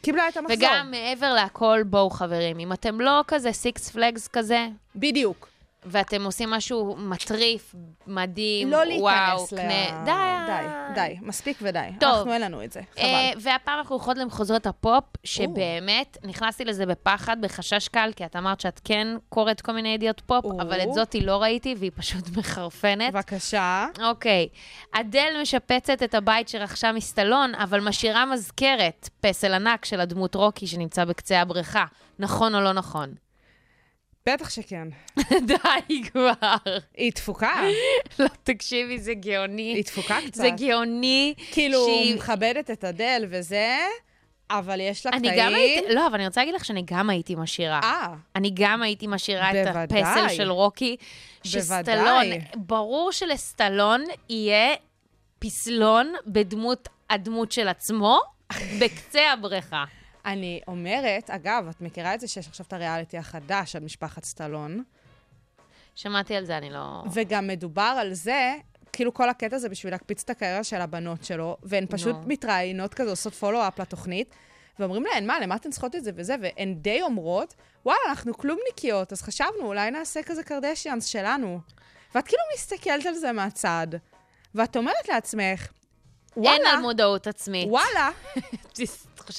קיבלה 0.02 0.28
את 0.28 0.36
המחזור. 0.36 0.56
וגם 0.58 0.90
מעבר 0.90 1.32
להכל, 1.34 1.82
בואו 1.86 2.10
חברים, 2.10 2.58
אם 2.58 2.72
אתם 2.72 3.00
לא 3.00 3.24
כזה 3.28 3.52
סיקס 3.52 3.90
פלגס 3.90 4.28
כזה, 4.28 4.66
בדיוק. 4.96 5.48
ואתם 5.86 6.24
עושים 6.24 6.50
משהו 6.50 6.96
מטריף, 6.98 7.74
מדהים, 8.06 8.70
לא 8.70 8.76
וואו, 8.76 8.86
להיכנס 8.86 9.52
ל... 9.52 9.56
קנה, 9.56 10.04
די. 10.04 10.44
די, 10.46 10.94
די, 10.94 11.16
מספיק 11.22 11.58
ודי. 11.62 11.88
טוב. 12.00 12.14
אנחנו, 12.14 12.32
אין 12.32 12.40
לנו 12.42 12.64
את 12.64 12.72
זה, 12.72 12.80
אה, 12.98 13.30
חבל. 13.32 13.40
והפעם 13.42 13.78
אנחנו 13.78 13.94
הולכות 13.94 14.18
למחוזות 14.18 14.66
הפופ, 14.66 15.04
שבאמת, 15.24 16.16
נכנסתי 16.24 16.64
לזה 16.64 16.86
בפחד, 16.86 17.36
בחשש 17.40 17.88
קל, 17.88 18.10
כי 18.16 18.24
את 18.24 18.36
אמרת 18.36 18.60
שאת 18.60 18.80
כן 18.84 19.08
קוראת 19.28 19.60
כל 19.60 19.72
מיני 19.72 19.88
ידיעות 19.88 20.22
פופ, 20.26 20.44
או. 20.44 20.60
אבל 20.60 20.80
את 20.82 20.92
זאתי 20.92 21.20
לא 21.20 21.42
ראיתי, 21.42 21.74
והיא 21.78 21.90
פשוט 21.94 22.24
מחרפנת. 22.38 23.12
בבקשה. 23.12 23.86
אוקיי, 24.02 24.48
אדל 24.92 25.32
משפצת 25.42 26.02
את 26.02 26.14
הבית 26.14 26.48
שרכשה 26.48 26.92
מסטאלון, 26.92 27.54
אבל 27.54 27.80
משאירה 27.80 28.26
מזכרת, 28.26 29.08
פסל 29.20 29.54
ענק 29.54 29.84
של 29.84 30.00
הדמות 30.00 30.34
רוקי 30.34 30.66
שנמצא 30.66 31.04
בקצה 31.04 31.40
הבריכה. 31.40 31.84
נכון 32.18 32.54
או 32.54 32.60
לא 32.60 32.72
נכון? 32.72 33.14
בטח 34.28 34.50
שכן. 34.50 34.88
די 35.46 36.02
כבר. 36.12 36.32
היא 36.96 37.12
תפוקה, 37.12 37.60
לא, 38.18 38.26
תקשיבי, 38.42 38.98
זה 38.98 39.14
גאוני. 39.14 39.74
היא 39.74 39.84
תפוקה 39.84 40.18
קצת. 40.26 40.34
זה 40.34 40.48
גאוני. 40.50 41.34
כאילו, 41.52 41.84
שהיא- 41.86 42.16
מכבדת 42.16 42.70
את 42.70 42.84
אדל 42.84 43.24
וזה, 43.30 43.76
אבל 44.50 44.80
יש 44.80 45.06
לה 45.06 45.12
אני 45.12 45.28
קטעים. 45.28 45.46
גם 45.48 45.54
הייתי, 45.54 45.94
לא, 45.94 46.06
אבל 46.06 46.14
אני 46.14 46.26
רוצה 46.26 46.40
להגיד 46.40 46.54
לך 46.54 46.64
שאני 46.64 46.82
גם 46.86 47.10
הייתי 47.10 47.34
משאירה. 47.34 47.80
אה, 47.82 48.14
אני 48.36 48.50
גם 48.54 48.82
הייתי 48.82 49.06
משאירה 49.06 49.50
את. 49.50 49.56
הפסל 49.76 50.28
של 50.36 50.50
רוקי. 50.50 50.96
שסטלון, 51.44 51.84
בוודאי. 51.84 52.40
ברור 52.56 53.12
שלסטלון 53.12 54.04
יהיה 54.28 54.74
פסלון 55.38 56.12
בדמות 56.26 56.88
הדמות 57.10 57.52
של 57.52 57.68
עצמו, 57.68 58.20
בקצה 58.80 59.32
הבריכה. 59.32 59.84
אני 60.26 60.60
אומרת, 60.68 61.30
אגב, 61.30 61.68
את 61.70 61.80
מכירה 61.80 62.14
את 62.14 62.20
זה 62.20 62.28
שיש 62.28 62.48
עכשיו 62.48 62.66
את 62.66 62.72
הריאליטי 62.72 63.18
החדש 63.18 63.76
על 63.76 63.82
משפחת 63.82 64.24
סטלון, 64.24 64.84
שמעתי 65.94 66.36
על 66.36 66.44
זה, 66.44 66.58
אני 66.58 66.70
לא... 66.70 67.02
וגם 67.12 67.46
מדובר 67.46 67.96
על 68.00 68.14
זה, 68.14 68.54
כאילו 68.92 69.14
כל 69.14 69.28
הקטע 69.28 69.58
זה 69.58 69.68
בשביל 69.68 69.92
להקפיץ 69.92 70.22
את 70.22 70.30
הקריירה 70.30 70.64
של 70.64 70.80
הבנות 70.80 71.24
שלו, 71.24 71.56
והן 71.62 71.86
פשוט 71.90 72.16
נו. 72.16 72.22
מתראיינות 72.26 72.94
כזה, 72.94 73.10
עושות 73.10 73.34
פולו-אפ 73.34 73.78
לתוכנית, 73.78 74.34
ואומרים 74.78 75.04
להן, 75.04 75.26
מה, 75.26 75.40
למה 75.40 75.56
אתן 75.56 75.70
צריכות 75.70 75.96
את 75.96 76.04
זה 76.04 76.10
וזה? 76.16 76.36
והן 76.40 76.74
די 76.74 77.02
אומרות, 77.02 77.54
וואלה, 77.84 78.00
אנחנו 78.08 78.34
כלומניקיות, 78.34 79.12
אז 79.12 79.22
חשבנו, 79.22 79.62
אולי 79.62 79.90
נעשה 79.90 80.22
כזה 80.22 80.42
קרדשיאנס 80.42 81.06
שלנו. 81.06 81.60
ואת 82.14 82.26
כאילו 82.26 82.42
מסתכלת 82.54 83.06
על 83.06 83.14
זה 83.14 83.32
מהצד, 83.32 83.86
ואת 84.54 84.76
אומרת 84.76 85.08
לעצמך, 85.08 85.72
אין 86.36 86.44
וואלה, 86.44 86.70
על 86.70 86.80
מודעות 86.80 87.26
עצמית. 87.26 87.68
וואלה, 87.68 88.10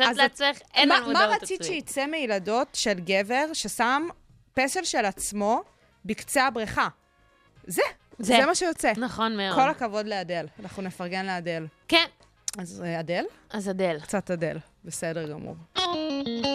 אז 0.06 0.18
לעצמך, 0.18 0.58
אין 0.74 0.90
מה, 0.90 0.96
על 0.96 1.04
מודעות 1.04 1.30
מה 1.30 1.36
עצמית. 1.36 1.42
רצית 1.44 1.64
שיצא 1.64 2.06
מילדות 2.06 2.68
של 2.74 2.94
גבר 2.94 3.46
ששם 3.54 4.08
פסל 4.54 4.84
של 4.84 5.06
עצמו 5.06 5.62
בקצה 6.06 6.48
הבריכה? 6.48 6.88
זה, 7.68 7.82
זה. 8.18 8.26
זה, 8.26 8.38
זה 8.40 8.46
מה 8.46 8.56
שיוצא. 8.56 8.92
נכון 8.98 9.38
מאוד. 9.38 9.56
כל 9.56 9.70
הכבוד 9.70 10.08
לאדל, 10.08 10.46
אנחנו 10.60 10.84
נפרגן 10.84 11.26
לאדל. 11.26 11.66
כן. 11.88 12.06
אז 12.58 12.84
אה, 12.86 13.00
אדל? 13.00 13.24
אז 13.50 13.70
אדל. 13.70 13.98
קצת 14.04 14.32
אדל, 14.32 14.58
בסדר 14.86 15.32
גמור. 15.32 15.56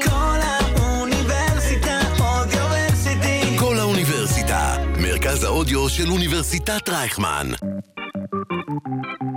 כל 0.05 0.39
האוניברסיטה 0.43 2.01
אודיוורסיטי. 2.21 3.59
כל 3.59 3.79
האוניברסיטה, 3.79 4.77
מרכז 5.03 5.45
האודיו 5.45 5.89
של 5.89 6.11
אוניברסיטת 6.11 6.89
רייכמן. 6.89 7.47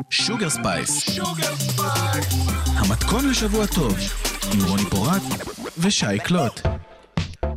שוגר 0.09 0.49
ספייס. 0.49 1.19
המתכון 2.65 3.29
לשבוע 3.29 3.65
טוב, 3.75 3.95
עם 4.53 4.69
רוני 4.69 4.83
פורט 4.89 5.21
ושי 5.77 6.19
קלוט. 6.23 6.61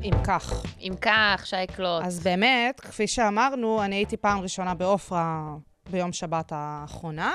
אם 0.02 0.14
כך. 0.24 0.62
אם 0.80 0.92
כך, 1.00 1.46
שי 1.46 1.56
קלוט. 1.76 2.04
אז 2.04 2.20
באמת, 2.20 2.80
כפי 2.80 3.06
שאמרנו, 3.06 3.82
אני 3.82 3.96
הייתי 3.96 4.16
פעם 4.16 4.38
ראשונה 4.38 4.74
בעופרה 4.74 5.54
ביום 5.90 6.12
שבת 6.12 6.52
האחרונה, 6.54 7.32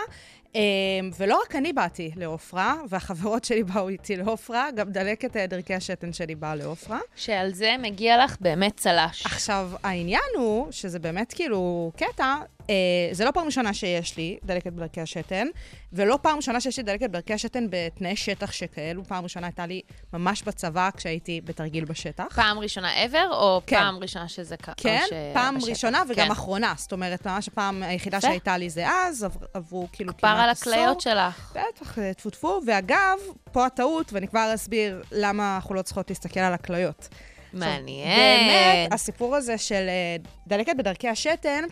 ולא 1.17 1.41
רק 1.45 1.55
אני 1.55 1.73
באתי 1.73 2.11
לעופרה, 2.15 2.75
והחברות 2.89 3.43
שלי 3.43 3.63
באו 3.63 3.89
איתי 3.89 4.15
לעופרה, 4.15 4.67
גם 4.75 4.91
דלקת 4.91 5.37
דרכי 5.37 5.73
השתן 5.73 6.13
שלי 6.13 6.35
באה 6.35 6.55
לעופרה. 6.55 6.99
שעל 7.15 7.53
זה 7.53 7.75
מגיע 7.79 8.23
לך 8.23 8.37
באמת 8.41 8.77
צל"ש. 8.77 9.25
עכשיו, 9.25 9.71
העניין 9.83 10.21
הוא, 10.37 10.71
שזה 10.71 10.99
באמת 10.99 11.33
כאילו 11.33 11.91
קטע, 11.95 12.35
אה, 12.69 12.75
זה 13.11 13.25
לא 13.25 13.31
פעם 13.31 13.45
ראשונה 13.45 13.73
שיש 13.73 14.17
לי 14.17 14.37
דלקת 14.43 14.73
בדרכי 14.73 15.01
השתן, 15.01 15.47
ולא 15.93 16.19
פעם 16.21 16.37
ראשונה 16.37 16.61
שיש 16.61 16.77
לי 16.77 16.83
דלקת 16.83 17.09
בדרכי 17.09 17.33
השתן 17.33 17.67
בתנאי 17.69 18.15
שטח 18.15 18.51
שכאלו. 18.51 19.03
פעם 19.05 19.23
ראשונה 19.23 19.47
הייתה 19.47 19.65
לי 19.65 19.81
ממש 20.13 20.43
בצבא 20.43 20.89
כשהייתי 20.97 21.41
בתרגיל 21.41 21.85
בשטח. 21.85 22.25
פעם 22.35 22.59
ראשונה 22.59 23.05
ever, 23.05 23.31
או 23.33 23.61
כן. 23.67 23.75
פעם 23.79 23.97
ראשונה 23.97 24.27
שזה 24.27 24.57
קרה? 24.57 24.75
כן, 24.77 25.01
פעם 25.33 25.55
בשטח? 25.57 25.69
ראשונה 25.69 26.03
וגם 26.09 26.25
כן. 26.25 26.31
אחרונה. 26.31 26.73
זאת 26.77 26.91
אומרת, 26.91 27.27
ממש 27.27 27.47
הפעם 27.47 27.83
היחידה 27.83 28.17
יפה. 28.17 28.27
שהייתה 28.27 28.57
לי 28.57 28.69
זה 28.69 28.87
אז, 28.89 29.23
עבר- 29.23 29.45
עברו 29.53 29.87
כאילו 29.91 30.17
כמעט 30.17 30.37
על 30.43 30.49
עשור. 30.49 30.73
הכליות 30.73 31.01
שלך. 31.01 31.53
בטח, 31.55 31.99
אה, 31.99 32.13
טפו 32.13 32.29
טפו. 32.29 32.61
ואגב, 32.67 33.17
פה 33.51 33.65
הטעות, 33.65 34.13
ואני 34.13 34.27
כבר 34.27 34.51
אסביר 34.53 35.03
למה 35.11 35.55
אנחנו 35.55 35.75
לא 35.75 35.81
צריכות 35.81 36.09
להסתכל 36.09 36.39
על 36.39 36.53
הכליות. 36.53 37.07
מעניין. 37.53 38.07
באמת, 38.47 38.93
הסיפור 38.93 39.35
הזה 39.35 39.57
של 39.57 39.85
אה, 39.89 40.15
דלקת 40.47 40.73
בדרכי 40.77 41.07
השתן, 41.09 41.63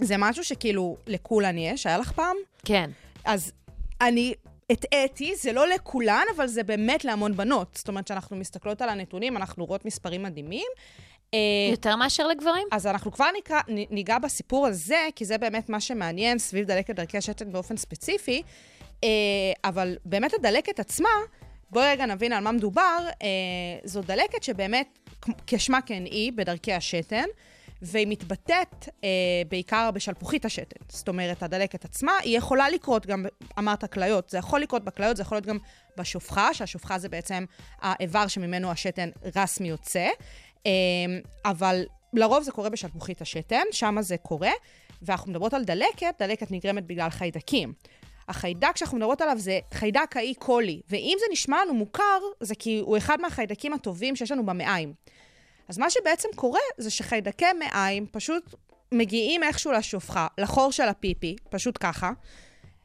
זה 0.00 0.14
משהו 0.18 0.44
שכאילו 0.44 0.96
לכולן 1.06 1.58
יש, 1.58 1.86
היה 1.86 1.98
לך 1.98 2.12
פעם? 2.12 2.36
כן. 2.64 2.90
אז 3.24 3.52
אני 4.00 4.34
הטעיתי, 4.70 5.34
זה 5.36 5.52
לא 5.52 5.68
לכולן, 5.68 6.24
אבל 6.36 6.46
זה 6.46 6.62
באמת 6.62 7.04
להמון 7.04 7.36
בנות. 7.36 7.74
זאת 7.74 7.88
אומרת, 7.88 8.04
כשאנחנו 8.04 8.36
מסתכלות 8.36 8.82
על 8.82 8.88
הנתונים, 8.88 9.36
אנחנו 9.36 9.64
רואות 9.64 9.84
מספרים 9.84 10.22
מדהימים. 10.22 10.66
אה, 11.34 11.38
יותר 11.70 11.96
מאשר 11.96 12.26
לגברים? 12.26 12.66
אז 12.72 12.86
אנחנו 12.86 13.12
כבר 13.12 13.26
נקרא, 13.38 13.60
ניגע 13.68 14.18
בסיפור 14.18 14.66
הזה, 14.66 15.08
כי 15.16 15.24
זה 15.24 15.38
באמת 15.38 15.68
מה 15.68 15.80
שמעניין 15.80 16.38
סביב 16.38 16.66
דלקת 16.66 16.94
דרכי 16.94 17.18
השתן 17.18 17.52
באופן 17.52 17.76
ספציפי. 17.76 18.42
אה, 19.04 19.08
אבל 19.64 19.96
באמת 20.04 20.34
הדלקת 20.34 20.80
עצמה, 20.80 21.08
בואי 21.70 21.86
רגע 21.86 22.06
נבין 22.06 22.32
על 22.32 22.44
מה 22.44 22.52
מדובר. 22.52 23.06
אה, 23.22 23.28
זו 23.84 24.02
דלקת 24.02 24.42
שבאמת, 24.42 24.98
כשמה 25.46 25.80
כן 25.80 26.04
היא, 26.04 26.32
בדרכי 26.32 26.72
השתן, 26.72 27.24
והיא 27.82 28.06
מתבטאת 28.06 28.88
אה, 29.04 29.08
בעיקר 29.48 29.90
בשלפוחית 29.94 30.44
השתן. 30.44 30.84
זאת 30.88 31.08
אומרת, 31.08 31.42
הדלקת 31.42 31.84
עצמה, 31.84 32.12
היא 32.22 32.38
יכולה 32.38 32.70
לקרות 32.70 33.06
גם, 33.06 33.26
אמרת 33.58 33.92
כליות, 33.92 34.30
זה 34.30 34.38
יכול 34.38 34.60
לקרות 34.60 34.84
בכליות, 34.84 35.16
זה 35.16 35.22
יכול 35.22 35.36
להיות 35.36 35.46
גם 35.46 35.58
בשופחה, 35.96 36.54
שהשופחה 36.54 36.98
זה 36.98 37.08
בעצם 37.08 37.44
האיבר 37.80 38.26
שממנו 38.26 38.70
השתן 38.70 39.08
רסמי 39.36 39.68
יוצא. 39.68 40.08
אה, 40.66 40.72
אבל 41.44 41.84
לרוב 42.12 42.42
זה 42.42 42.52
קורה 42.52 42.70
בשלפוחית 42.70 43.22
השתן, 43.22 43.62
שם 43.72 43.96
זה 44.00 44.16
קורה, 44.16 44.52
ואנחנו 45.02 45.30
מדברות 45.30 45.54
על 45.54 45.64
דלקת, 45.64 46.14
דלקת 46.18 46.50
נגרמת 46.50 46.86
בגלל 46.86 47.10
חיידקים. 47.10 47.72
החיידק 48.28 48.76
שאנחנו 48.76 48.98
מדברות 48.98 49.20
עליו 49.20 49.38
זה 49.38 49.58
חיידק 49.74 50.16
האי 50.16 50.34
קולי, 50.34 50.80
ואם 50.88 51.16
זה 51.20 51.26
נשמע 51.32 51.64
לנו 51.64 51.74
מוכר, 51.74 52.20
זה 52.40 52.54
כי 52.54 52.78
הוא 52.78 52.96
אחד 52.96 53.20
מהחיידקים 53.20 53.72
הטובים 53.72 54.16
שיש 54.16 54.30
לנו 54.30 54.46
במעיים. 54.46 54.92
אז 55.70 55.78
מה 55.78 55.90
שבעצם 55.90 56.28
קורה 56.36 56.60
זה 56.78 56.90
שחיידקי 56.90 57.52
מעיים 57.58 58.06
פשוט 58.12 58.54
מגיעים 58.92 59.42
איכשהו 59.42 59.72
לשופחה, 59.72 60.26
לחור 60.38 60.72
של 60.72 60.88
הפיפי, 60.88 61.36
פשוט 61.50 61.78
ככה, 61.80 62.10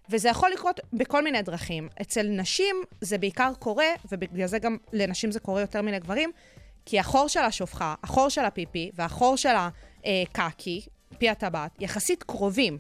וזה 0.10 0.30
יכול 0.30 0.52
לקרות 0.52 0.80
בכל 0.94 1.24
מיני 1.24 1.42
דרכים. 1.42 1.90
אצל 2.02 2.24
נשים 2.24 2.76
זה 3.02 3.18
בעיקר 3.18 3.52
קורה, 3.60 3.86
ובגלל 4.12 4.48
זה 4.48 4.60
גם 4.60 4.78
לנשים 4.94 5.32
זה 5.32 5.40
קורה 5.40 5.62
יותר 5.62 5.82
מלגברים, 5.82 6.32
כי 6.86 7.00
החור 7.00 7.28
של 7.28 7.40
השופחה, 7.40 7.96
החור 8.04 8.30
של 8.30 8.46
הפיפי 8.46 8.92
והחור 8.94 9.36
של 9.36 9.54
הקקי, 10.06 10.82
פי 11.18 11.30
הטבעת, 11.30 11.72
יחסית 11.80 12.24
קרובים. 12.24 12.78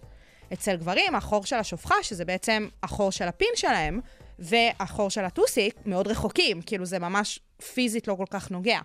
אצל 0.53 0.75
גברים, 0.75 1.15
החור 1.15 1.45
של 1.45 1.55
השופחה, 1.55 1.95
שזה 2.01 2.25
בעצם 2.25 2.67
החור 2.83 3.11
של 3.11 3.27
הפין 3.27 3.51
שלהם, 3.55 3.99
והחור 4.39 5.09
של 5.09 5.25
הטוסיק, 5.25 5.75
מאוד 5.85 6.07
רחוקים, 6.07 6.61
כאילו 6.61 6.85
זה 6.85 6.99
ממש 6.99 7.39
פיזית 7.73 8.07
לא 8.07 8.15
כל 8.15 8.25
כך 8.29 8.51
נוגע. 8.51 8.79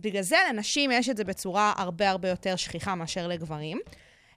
בגלל 0.00 0.22
זה 0.22 0.36
לנשים 0.48 0.90
יש 0.90 1.08
את 1.08 1.16
זה 1.16 1.24
בצורה 1.24 1.72
הרבה 1.76 2.10
הרבה 2.10 2.28
יותר 2.28 2.56
שכיחה 2.56 2.94
מאשר 2.94 3.28
לגברים. 3.28 3.80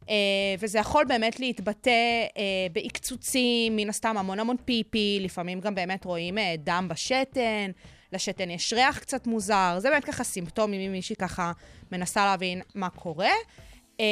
אה, 0.10 0.16
וזה 0.60 0.80
יכול 0.80 1.06
באמת 1.06 1.40
להתבטא 1.40 1.90
אה, 2.38 2.68
בעקצוצים, 2.72 3.76
מן 3.76 3.90
הסתם 3.90 4.18
המון 4.18 4.40
המון 4.40 4.56
פיפי, 4.66 5.20
לפעמים 5.22 5.60
גם 5.60 5.76
באמת 5.76 6.06
רואים 6.06 6.38
אה, 6.38 6.56
דם 6.58 6.88
בשתן, 6.90 7.72
לשתן 8.14 8.50
יש 8.50 8.74
ריח 8.74 9.00
קצת 9.00 9.28
מוזר, 9.28 9.76
זה 9.80 9.90
באמת 9.90 10.06
ככה 10.06 10.24
סימפטומים 10.24 10.82
אם 10.82 10.92
מישהי 10.92 11.16
ככה 11.16 11.52
מנסה 11.92 12.26
להבין 12.26 12.62
מה 12.76 12.90
קורה. 12.90 13.32
אה, 14.00 14.06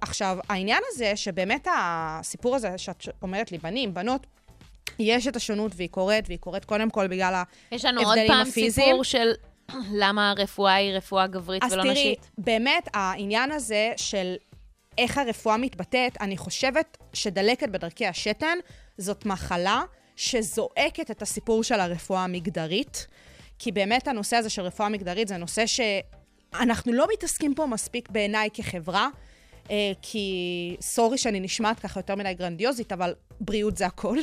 עכשיו, 0.00 0.38
העניין 0.48 0.82
הזה, 0.88 1.16
שבאמת 1.16 1.66
הסיפור 1.76 2.56
הזה 2.56 2.78
שאת 2.78 3.08
אומרת 3.22 3.52
לי, 3.52 3.58
בנים, 3.58 3.94
בנות, 3.94 4.26
יש 4.98 5.26
את 5.26 5.36
השונות 5.36 5.72
והיא 5.76 5.88
קורית, 5.88 6.24
והיא 6.28 6.38
קורית 6.38 6.64
קודם 6.64 6.90
כל 6.90 7.06
בגלל 7.06 7.42
יש 7.72 7.84
לנו 7.84 8.00
עוד 8.00 8.08
ההבדלים 8.08 8.28
פעם 8.28 8.48
הפיזיים. 8.48 8.86
סיפור 8.86 9.04
של 9.04 9.32
למה 9.92 10.30
הרפואה 10.30 10.74
היא 10.74 10.92
רפואה 10.92 11.26
גברית 11.26 11.62
אז 11.64 11.72
ולא 11.72 11.82
תראי, 11.82 11.92
נשית. 11.92 12.30
באמת 12.38 12.88
העניין 12.94 13.52
הזה 13.52 13.92
של 13.96 14.34
איך 14.98 15.18
הרפואה 15.18 15.56
מתבטאת, 15.56 16.20
אני 16.20 16.36
חושבת 16.36 16.98
שדלקת 17.12 17.68
בדרכי 17.68 18.06
השתן 18.06 18.58
זאת 18.98 19.26
מחלה 19.26 19.82
שזועקת 20.16 21.10
את 21.10 21.22
הסיפור 21.22 21.64
של 21.64 21.80
הרפואה 21.80 22.24
המגדרית, 22.24 23.06
כי 23.58 23.72
באמת 23.72 24.08
הנושא 24.08 24.36
הזה 24.36 24.50
של 24.50 24.62
רפואה 24.62 24.88
מגדרית 24.88 25.28
זה 25.28 25.36
נושא 25.36 25.64
שאנחנו 25.66 26.92
לא 26.92 27.06
מתעסקים 27.12 27.54
פה 27.54 27.66
מספיק 27.66 28.10
בעיניי 28.10 28.48
כחברה. 28.54 29.08
אה, 29.70 29.92
כי 30.02 30.76
סורי 30.80 31.18
שאני 31.18 31.40
נשמעת 31.40 31.80
ככה 31.80 32.00
יותר 32.00 32.14
מדי 32.14 32.34
גרנדיוזית, 32.34 32.92
אבל 32.92 33.14
בריאות 33.40 33.76
זה 33.76 33.86
הכל. 33.86 34.18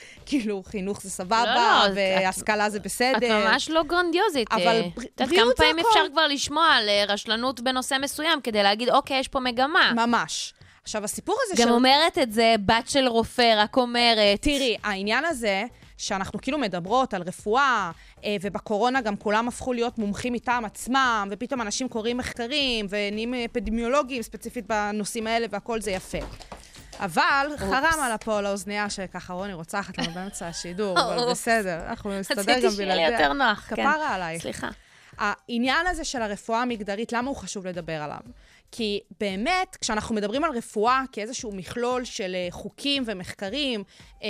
כאילו, 0.26 0.62
חינוך 0.66 1.02
זה 1.02 1.10
סבבה, 1.10 1.44
לא, 1.44 1.54
לא, 1.54 1.86
את- 1.86 1.92
והשכלה 1.96 2.70
זה 2.70 2.80
בסדר. 2.80 3.16
את 3.16 3.46
ממש 3.46 3.70
לא 3.70 3.82
גרנדיוזית. 3.82 4.52
אבל 4.52 4.66
אה, 4.66 4.82
בר- 4.82 5.02
את 5.02 5.20
יודעת 5.20 5.28
בריאות 5.28 5.44
כמה 5.56 5.66
זה 5.66 5.72
פעמים. 5.72 5.84
אפשר 5.88 6.12
כבר 6.12 6.26
לשמוע 6.26 6.66
על 6.66 6.88
אה, 6.88 7.04
רשלנות 7.08 7.60
בנושא 7.60 7.96
מסוים 8.02 8.40
כדי 8.40 8.62
להגיד, 8.62 8.88
אוקיי, 8.88 9.18
יש 9.18 9.28
פה 9.28 9.40
מגמה. 9.40 9.92
ממש. 9.96 10.54
עכשיו, 10.82 11.04
הסיפור 11.04 11.36
הזה 11.46 11.62
גם 11.62 11.68
של... 11.68 11.74
אומרת 11.74 12.18
את 12.18 12.32
זה 12.32 12.54
בת 12.66 12.88
של 12.88 13.06
רופא, 13.08 13.54
רק 13.56 13.76
אומרת. 13.76 14.42
תראי, 14.42 14.76
העניין 14.84 15.24
הזה, 15.24 15.64
שאנחנו 15.98 16.40
כאילו 16.40 16.58
מדברות 16.58 17.14
על 17.14 17.22
רפואה, 17.22 17.90
אה, 18.24 18.36
ובקורונה 18.40 19.00
גם 19.00 19.16
כולם 19.16 19.48
הפכו 19.48 19.72
להיות 19.72 19.98
מומחים 19.98 20.32
מטעם 20.32 20.64
עצמם, 20.64 21.28
ופתאום 21.30 21.60
אנשים 21.60 21.88
קוראים 21.88 22.16
מחקרים 22.16 22.86
ונהיים 22.88 23.34
אפידמיולוגיים 23.34 24.22
ספציפית 24.22 24.66
בנושאים 24.66 25.26
האלה, 25.26 25.46
והכל 25.50 25.80
זה 25.80 25.90
יפה. 25.90 26.18
אבל 27.04 27.46
חרם 27.58 28.00
על 28.02 28.16
פה 28.16 28.38
על 28.38 28.46
האוזנייה 28.46 28.90
שככה 28.90 29.32
רוני 29.32 29.52
רוצחת 29.52 29.98
לנו 29.98 30.10
באמצע 30.14 30.48
השידור, 30.48 30.98
אבל. 31.00 31.30
בסדר, 31.30 31.86
אנחנו 31.88 32.20
נסתדר 32.20 32.42
גם 32.42 32.48
רציתי 32.48 32.70
שיהיה 32.70 32.94
לי 32.94 33.00
בלעדיה. 33.02 33.20
יותר 33.20 33.32
נוח. 33.32 33.66
כן. 33.68 33.76
כפרה 33.76 34.14
עלייך. 34.14 34.42
סליחה. 34.42 34.68
העניין 35.18 35.86
הזה 35.86 36.04
של 36.04 36.22
הרפואה 36.22 36.62
המגדרית, 36.62 37.12
למה 37.12 37.28
הוא 37.28 37.36
חשוב 37.36 37.66
לדבר 37.66 38.02
עליו? 38.02 38.20
כי 38.72 39.00
באמת, 39.20 39.76
כשאנחנו 39.80 40.14
מדברים 40.14 40.44
על 40.44 40.50
רפואה 40.50 41.02
כאיזשהו 41.12 41.52
מכלול 41.52 42.04
של 42.04 42.34
אה, 42.34 42.46
חוקים 42.50 43.02
ומחקרים 43.06 43.84
אה, 44.22 44.28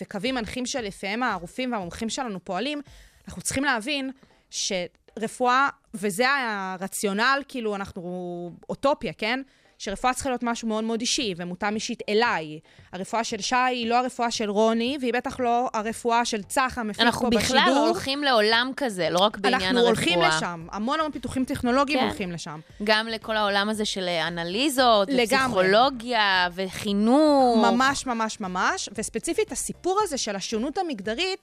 וקווים 0.00 0.34
מנחים 0.34 0.66
שלפיהם 0.66 1.22
הרופאים 1.22 1.72
והמומחים 1.72 2.08
שלנו 2.10 2.44
פועלים, 2.44 2.82
אנחנו 3.28 3.42
צריכים 3.42 3.64
להבין 3.64 4.10
שרפואה, 4.50 5.68
וזה 5.94 6.26
הרציונל, 6.28 7.42
כאילו, 7.48 7.74
אנחנו 7.74 8.50
אוטופיה, 8.68 9.12
כן? 9.12 9.40
שרפואה 9.78 10.14
צריכה 10.14 10.28
להיות 10.28 10.42
משהו 10.42 10.68
מאוד 10.68 10.84
מאוד 10.84 11.00
אישי 11.00 11.34
ומותאם 11.36 11.74
אישית 11.74 12.02
אליי. 12.08 12.60
הרפואה 12.92 13.24
של 13.24 13.40
שי 13.40 13.56
היא 13.56 13.88
לא 13.88 13.98
הרפואה 13.98 14.30
של 14.30 14.50
רוני, 14.50 14.96
והיא 15.00 15.12
בטח 15.12 15.40
לא 15.40 15.68
הרפואה 15.74 16.24
של 16.24 16.42
צח 16.42 16.74
המפיק 16.76 16.96
פה 16.96 17.02
אנחנו 17.02 17.30
בשידור. 17.30 17.58
בכלל 17.58 17.92
לעולם 18.24 18.44
לעולם 18.44 18.72
כזה, 18.76 19.10
לא 19.10 19.18
רק 19.18 19.38
בעניין 19.38 19.62
אנחנו 19.62 19.78
הרפואה. 19.78 20.14
הולכים 20.14 20.20
לשם, 20.20 20.66
המון 20.72 21.00
המון 21.00 21.12
פיתוחים 21.12 21.44
טכנולוגיים 21.44 21.98
כן. 21.98 22.06
הולכים 22.06 22.32
לשם. 22.32 22.60
גם 22.84 23.06
לכל 23.06 23.36
העולם 23.36 23.68
הזה 23.68 23.84
של 23.84 24.08
אנליזות, 24.08 25.08
לגמרי. 25.10 25.24
ופסיכולוגיה, 25.26 26.48
וחינוך. 26.54 27.66
ממש 27.72 28.06
ממש 28.06 28.40
ממש, 28.40 28.88
וספציפית 28.98 29.52
הסיפור 29.52 30.00
הזה 30.02 30.18
של 30.18 30.36
השונות 30.36 30.78
המגדרית, 30.78 31.38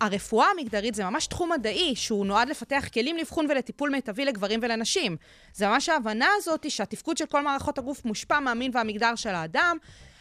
הרפואה 0.00 0.46
המגדרית 0.50 0.94
זה 0.94 1.04
ממש 1.04 1.26
תחום 1.26 1.52
מדעי 1.52 1.96
שהוא 1.96 2.26
נועד 2.26 2.48
לפתח 2.48 2.88
כלים 2.94 3.16
לאבחון 3.16 3.46
ולטיפול 3.50 3.90
מיטבי 3.90 4.24
לגברים 4.24 4.60
ולנשים. 4.62 5.16
זה 5.52 5.68
ממש 5.68 5.88
ההבנה 5.88 6.28
הזאת 6.36 6.70
שהתפקוד 6.70 7.16
של 7.16 7.26
כל 7.26 7.42
מערכות 7.42 7.78
הגוף 7.78 8.04
מושפע 8.04 8.40
מהמין 8.40 8.70
והמגדר 8.74 9.14
של 9.14 9.34
האדם. 9.34 9.76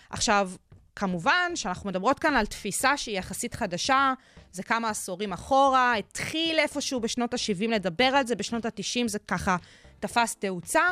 עכשיו, 0.10 0.52
כמובן 0.96 1.52
שאנחנו 1.56 1.90
מדברות 1.90 2.20
כאן 2.20 2.36
על 2.36 2.46
תפיסה 2.46 2.98
שהיא 2.98 3.18
יחסית 3.18 3.54
חדשה, 3.54 4.14
זה 4.52 4.64
כמה 4.64 4.90
עשורים 4.90 5.34
אחורה, 5.34 5.96
התחיל 5.96 6.60
איפשהו 6.60 7.00
בשנות 7.00 7.34
ה-70 7.34 7.68
לדבר 7.68 8.04
על 8.06 8.28
זה, 8.28 8.36
בשנות 8.36 8.66
ה-90 8.66 9.08
זה 9.08 9.20
ככה 9.20 9.58
תפס 10.00 10.36
תאוצה, 10.36 10.84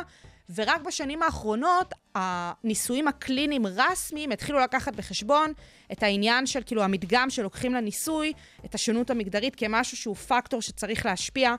ורק 0.54 0.80
בשנים 0.80 1.22
האחרונות 1.22 1.94
הניסויים 2.14 3.08
הקליניים 3.08 3.66
רסמיים 3.66 4.32
התחילו 4.32 4.60
לקחת 4.60 4.94
בחשבון 4.96 5.52
את 5.92 6.02
העניין 6.02 6.46
של 6.46 6.60
כאילו 6.66 6.82
המדגם 6.82 7.30
שלוקחים 7.30 7.74
לניסוי, 7.74 8.32
את 8.64 8.74
השונות 8.74 9.10
המגדרית 9.10 9.56
כמשהו 9.56 9.96
שהוא 9.96 10.16
פקטור 10.16 10.62
שצריך 10.62 11.06
להשפיע 11.06 11.54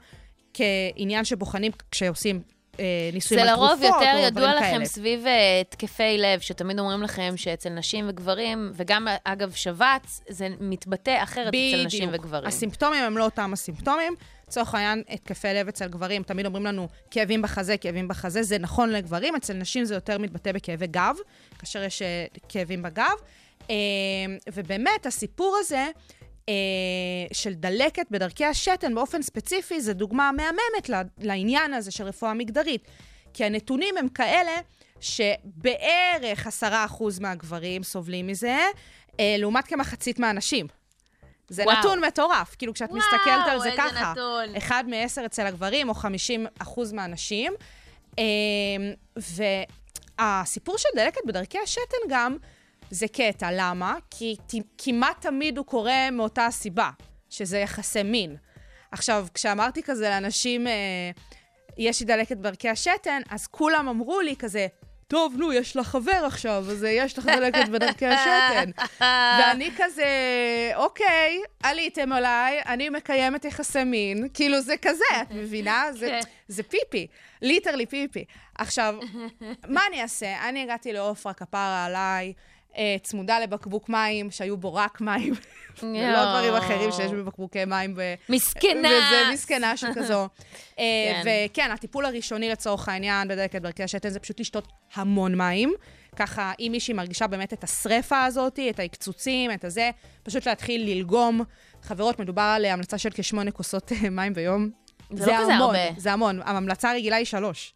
כעניין 0.54 1.26
שבוחנים 1.26 1.72
כשעושים 1.92 2.42
אה, 2.80 3.10
ניסויים 3.14 3.46
זה 3.46 3.52
על 3.52 3.58
תרופות 3.58 3.80
לרוב 3.80 3.96
או 3.96 4.00
יותר 4.00 4.12
דברים 4.12 4.26
ידוע 4.26 4.56
לכם 4.56 4.72
כאלה. 4.72 4.86
סביב 4.86 5.28
אה, 5.28 5.60
התקפי 5.62 6.18
לב, 6.18 6.40
שתמיד 6.40 6.80
אומרים 6.80 7.04
לכם 7.04 7.34
שאצל 7.36 7.70
נשים 7.70 8.06
וגברים, 8.10 8.72
וגם 8.76 9.08
אגב 9.24 9.52
שבץ, 9.52 10.22
זה 10.30 10.48
מתבטא 10.60 11.24
אחרת 11.24 11.48
אצל 11.48 11.86
נשים 11.86 12.10
וגברים. 12.14 12.48
הסימפטומים 12.48 13.04
הם 13.04 13.18
לא 13.18 13.26
אותם 13.26 13.54
הסימפטומים. 13.54 14.16
לצורך 14.50 14.76
העניין, 14.76 15.04
התקפי 15.10 15.48
לב 15.48 15.68
אצל 15.68 15.88
גברים, 15.88 16.24
תמיד 16.24 16.46
אומרים 16.46 16.66
לנו 16.66 16.88
כאבים 17.12 17.42
בחזה, 17.42 17.78
כאבים 17.78 18.08
בחזה, 18.08 18.44
זה 18.44 18.58
נכון 18.58 18.90
לגברים, 18.90 19.36
אצל 19.36 19.54
נשים 19.54 19.86
זה 19.86 19.94
יותר 19.94 20.18
מתבטא 20.18 20.52
בכאבי 20.52 20.88
גב, 20.88 21.16
כאשר 21.60 21.84
יש 21.84 22.02
אה, 22.02 22.26
כאבים 22.50 22.82
בגב. 22.82 23.14
אה, 23.70 23.76
ובאמת, 24.54 25.06
הסיפור 25.06 25.58
הזה 25.60 25.88
אה, 26.50 26.54
של 27.34 27.54
דלקת 27.54 28.06
בדרכי 28.12 28.46
השתן 28.46 28.96
באופן 28.96 29.22
ספציפי, 29.22 29.82
זה 29.82 29.94
דוגמה 29.94 30.32
מהממת 30.32 31.10
לעניין 31.18 31.74
הזה 31.74 31.92
של 31.92 32.04
רפואה 32.04 32.34
מגדרית. 32.34 32.84
כי 33.34 33.46
הנתונים 33.46 33.98
הם 33.98 34.10
כאלה 34.10 34.52
שבערך 35.00 36.48
10% 36.64 36.64
מהגברים 37.22 37.84
סובלים 37.84 38.28
מזה, 38.28 38.58
לעומת 39.20 39.68
כמחצית 39.68 40.20
מהנשים. 40.20 40.79
זה 41.50 41.64
וואו. 41.64 41.78
נתון 41.80 42.06
מטורף. 42.06 42.56
כאילו, 42.58 42.74
כשאת 42.74 42.90
וואו, 42.90 43.00
מסתכלת 43.00 43.48
על 43.48 43.60
זה 43.60 43.70
ככה, 43.78 44.12
נתון. 44.12 44.56
אחד 44.58 44.84
מעשר 44.88 45.26
אצל 45.26 45.46
הגברים, 45.46 45.90
או 45.90 45.94
50 45.94 46.46
אחוז 46.60 46.92
מהנשים. 46.94 47.54
אה, 48.20 48.24
והסיפור 50.20 50.78
של 50.78 50.90
דלקת 50.96 51.22
בדרכי 51.28 51.58
השתן 51.64 51.82
גם, 52.10 52.38
זה 52.92 53.08
קטע. 53.08 53.50
למה? 53.52 53.96
כי 54.12 54.36
ת- 54.48 54.54
כמעט 54.78 55.22
תמיד 55.22 55.58
הוא 55.58 55.66
קורה 55.66 56.12
מאותה 56.12 56.46
הסיבה, 56.46 56.90
שזה 57.30 57.58
יחסי 57.58 58.04
מין. 58.04 58.36
עכשיו, 58.92 59.28
כשאמרתי 59.34 59.84
כזה 59.84 60.10
לאנשים, 60.10 60.68
אה, 60.68 60.74
יש 61.78 62.00
לי 62.00 62.06
דלקת 62.06 62.38
בדרכי 62.38 62.70
השתן, 62.70 63.22
אז 63.30 63.48
כולם 63.48 63.88
אמרו 63.88 64.22
לי 64.22 64.36
כזה, 64.36 64.68
טוב, 65.10 65.36
נו, 65.38 65.54
יש 65.54 65.76
לך 65.76 65.88
חבר 65.88 66.22
עכשיו, 66.26 66.66
אז 66.72 66.84
אה, 66.84 66.90
יש 66.90 67.18
לך 67.18 67.26
דלקת 67.26 67.70
בדרכי 67.74 68.06
השתן. 68.06 68.70
ואני 69.40 69.70
כזה, 69.78 70.06
אוקיי, 70.76 71.42
עליתם 71.64 72.12
עליי, 72.12 72.62
אני 72.66 72.90
מקיימת 72.90 73.46
יחסי 73.46 73.84
מין. 73.84 74.28
כאילו, 74.34 74.62
זה 74.62 74.78
כזה, 74.82 75.04
את 75.22 75.32
מבינה? 75.32 75.84
זה, 75.94 76.08
כן. 76.08 76.20
זה 76.48 76.64
פיפי, 76.64 77.08
ליטרלי 77.42 77.86
פיפי. 77.86 78.26
עכשיו, 78.56 78.96
מה 79.68 79.82
אני 79.90 80.02
אעשה? 80.02 80.50
אני 80.50 80.64
הגעתי 80.64 80.94
לעופרה, 80.94 81.34
כפרה 81.34 81.86
עליי, 81.86 82.34
צמודה 83.04 83.40
לבקבוק 83.40 83.90
מים, 83.90 84.32
שהיו 84.32 84.58
בו 84.58 84.74
רק 84.74 85.02
מים, 85.02 85.34
ולא 85.84 86.26
דברים 86.26 86.54
אחרים 86.54 86.92
שיש 86.92 87.12
בבקבוקי 87.12 87.66
מים. 87.66 87.94
ו... 87.98 88.14
מסכנה. 88.30 88.90
וזה 88.90 89.34
מסכנה 89.34 89.78
שכזו. 89.78 90.28
אה, 90.80 91.22
כן. 91.24 91.46
וכן, 91.52 91.72
הטיפול 91.72 92.06
הראשוני 92.06 92.50
לצורך 92.50 92.90
העניין 92.90 93.28
בדלקת 93.28 93.62
בדרכי 93.62 93.84
השתן 93.84 94.10
זה 94.10 94.20
פשוט 94.20 94.40
לשתות 94.40 94.68
המון 94.94 95.36
מים. 95.36 95.74
ככה, 96.16 96.52
אם 96.60 96.70
מישהי 96.72 96.94
מרגישה 96.94 97.28
באמת 97.28 97.54
את 97.54 97.64
השרפה 97.64 98.24
הזאת, 98.24 98.60
את 98.70 98.80
ההקצוצים, 98.80 99.52
את 99.52 99.66
הזה, 99.66 99.90
פשוט 100.24 100.48
להתחיל 100.48 100.90
ללגום. 100.90 101.42
חברות, 101.82 102.20
מדובר 102.20 102.42
על 102.56 102.66
המלצה 102.66 102.98
של 102.98 103.10
כשמונה 103.14 103.52
כוסות 103.52 103.92
אה, 103.92 104.10
מים 104.10 104.34
ביום. 104.34 104.70
זה 105.14 105.26
לא 105.26 105.38
כזה 105.38 105.54
המון, 105.54 105.76
הרבה. 105.76 105.80
זה 105.98 106.14
המון. 106.14 106.42
המלצה 106.46 106.92
הרגילה 106.92 107.16
היא 107.16 107.26
שלוש. 107.26 107.74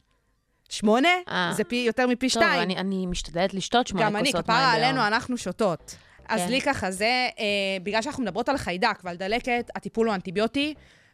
שמונה? 0.74 1.10
אה. 1.30 1.52
זה 1.54 1.64
פי, 1.64 1.76
יותר 1.76 2.08
מפי 2.08 2.30
טוב, 2.30 2.44
שתיים. 2.44 2.62
אני, 2.62 2.76
אני 2.76 3.06
משתדלת 3.06 3.54
לשתות 3.54 3.88
שמונה 3.88 4.06
גם 4.06 4.16
אני, 4.16 4.32
כוסות 4.32 4.50
מים 4.50 4.58
כפרה 4.58 4.72
ביום. 4.76 4.84
עלינו, 4.84 5.08
אנחנו 5.08 5.38
שותות. 5.38 5.96
אז 6.28 6.42
כן. 6.42 6.50
לי 6.50 6.62
ככה, 6.62 6.92
זה, 6.92 7.06
אה, 7.40 7.46
בגלל 7.84 8.02
שאנחנו 8.02 8.24
מדברות 8.24 8.50
על 8.50 8.58
חיידק 8.58 9.00
ועל 9.04 9.16
דלקת, 9.16 9.70
הטיפול 9.76 10.08
הוא 10.08 10.16
אנטיביוטי. 10.16 10.74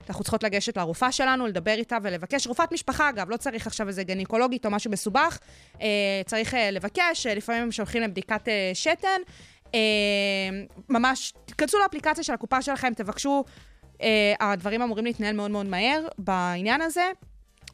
אנחנו 0.10 0.24
צריכות 0.24 0.44
לגשת 0.44 0.78
לרופאה 0.78 1.12
שלנו, 1.12 1.48
לדבר 1.48 1.72
איתה 1.72 1.98
ולבקש, 2.04 2.48
רופאת 2.48 2.72
משפחה 2.72 3.10
אגב, 3.10 3.30
לא 3.30 3.38
צריך 3.38 3.68
עכשיו 3.68 3.88
איזה 3.88 4.04
גניקולוגית 4.04 4.66
או 4.66 4.72
משהו 4.72 4.92
מסובך, 4.92 5.40
אה, 5.82 5.88
צריך 6.26 6.54
אה, 6.54 6.72
לבקש, 6.72 7.28
אה, 7.28 7.36
לפעמים 7.36 7.64
הם 7.64 7.72
שולחים 7.72 8.02
לבדיקת 8.02 8.48
אה, 8.48 8.72
שתן. 8.74 9.22
אה, 9.76 9.80
ממש, 10.90 11.34
תיכנסו 11.46 11.78
לאפליקציה 11.80 12.24
של 12.24 12.34
הקופה 12.34 12.62
שלכם, 12.62 12.94
תבקשו, 12.96 13.44
אה, 14.02 14.34
הדברים 14.40 14.82
אמורים 14.82 15.06
להתנהל 15.06 15.36
מאוד 15.36 15.52
מאוד 15.52 15.66
מהר 15.66 16.08
בעניין 16.18 16.82
הזה. 16.82 17.12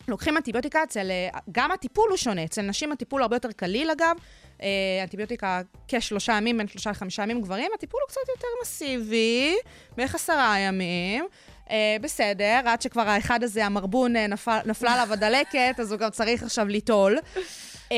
לוקחים 0.08 0.38
אנטיביוטיקה 0.38 0.84
אצל, 0.84 1.12
אה, 1.12 1.40
גם 1.52 1.72
הטיפול 1.72 2.10
הוא 2.10 2.18
שונה, 2.18 2.44
אצל 2.44 2.62
נשים 2.62 2.92
הטיפול 2.92 3.22
הרבה 3.22 3.36
יותר 3.36 3.52
קליל 3.52 3.92
אגב, 3.92 4.16
אה, 4.62 4.68
אנטיביוטיקה 5.04 5.62
כשלושה 5.88 6.34
ימים, 6.34 6.58
בין 6.58 6.68
שלושה 6.68 6.92
לחמישה 6.92 7.24
ימים 7.24 7.42
גברים, 7.42 7.72
הטיפול 7.76 8.00
הוא 8.04 8.10
קצת 8.10 8.30
יותר 8.36 8.48
מסיבי, 8.62 9.56
בערך 9.98 10.16
עשרה 10.16 10.60
ימים. 10.60 11.26
אה, 11.70 11.98
בסדר, 12.02 12.62
עד 12.66 12.82
שכבר 12.82 13.10
האחד 13.10 13.44
הזה, 13.44 13.66
המרבון, 13.66 14.16
אה, 14.16 14.28
נפל, 14.28 14.60
נפלה 14.66 14.94
עליו 14.94 15.14
הדלקת, 15.14 15.80
אז 15.80 15.92
הוא 15.92 16.00
גם 16.00 16.10
צריך 16.10 16.44
עכשיו 16.44 16.68
ליטול. 16.68 17.18
אה, 17.92 17.98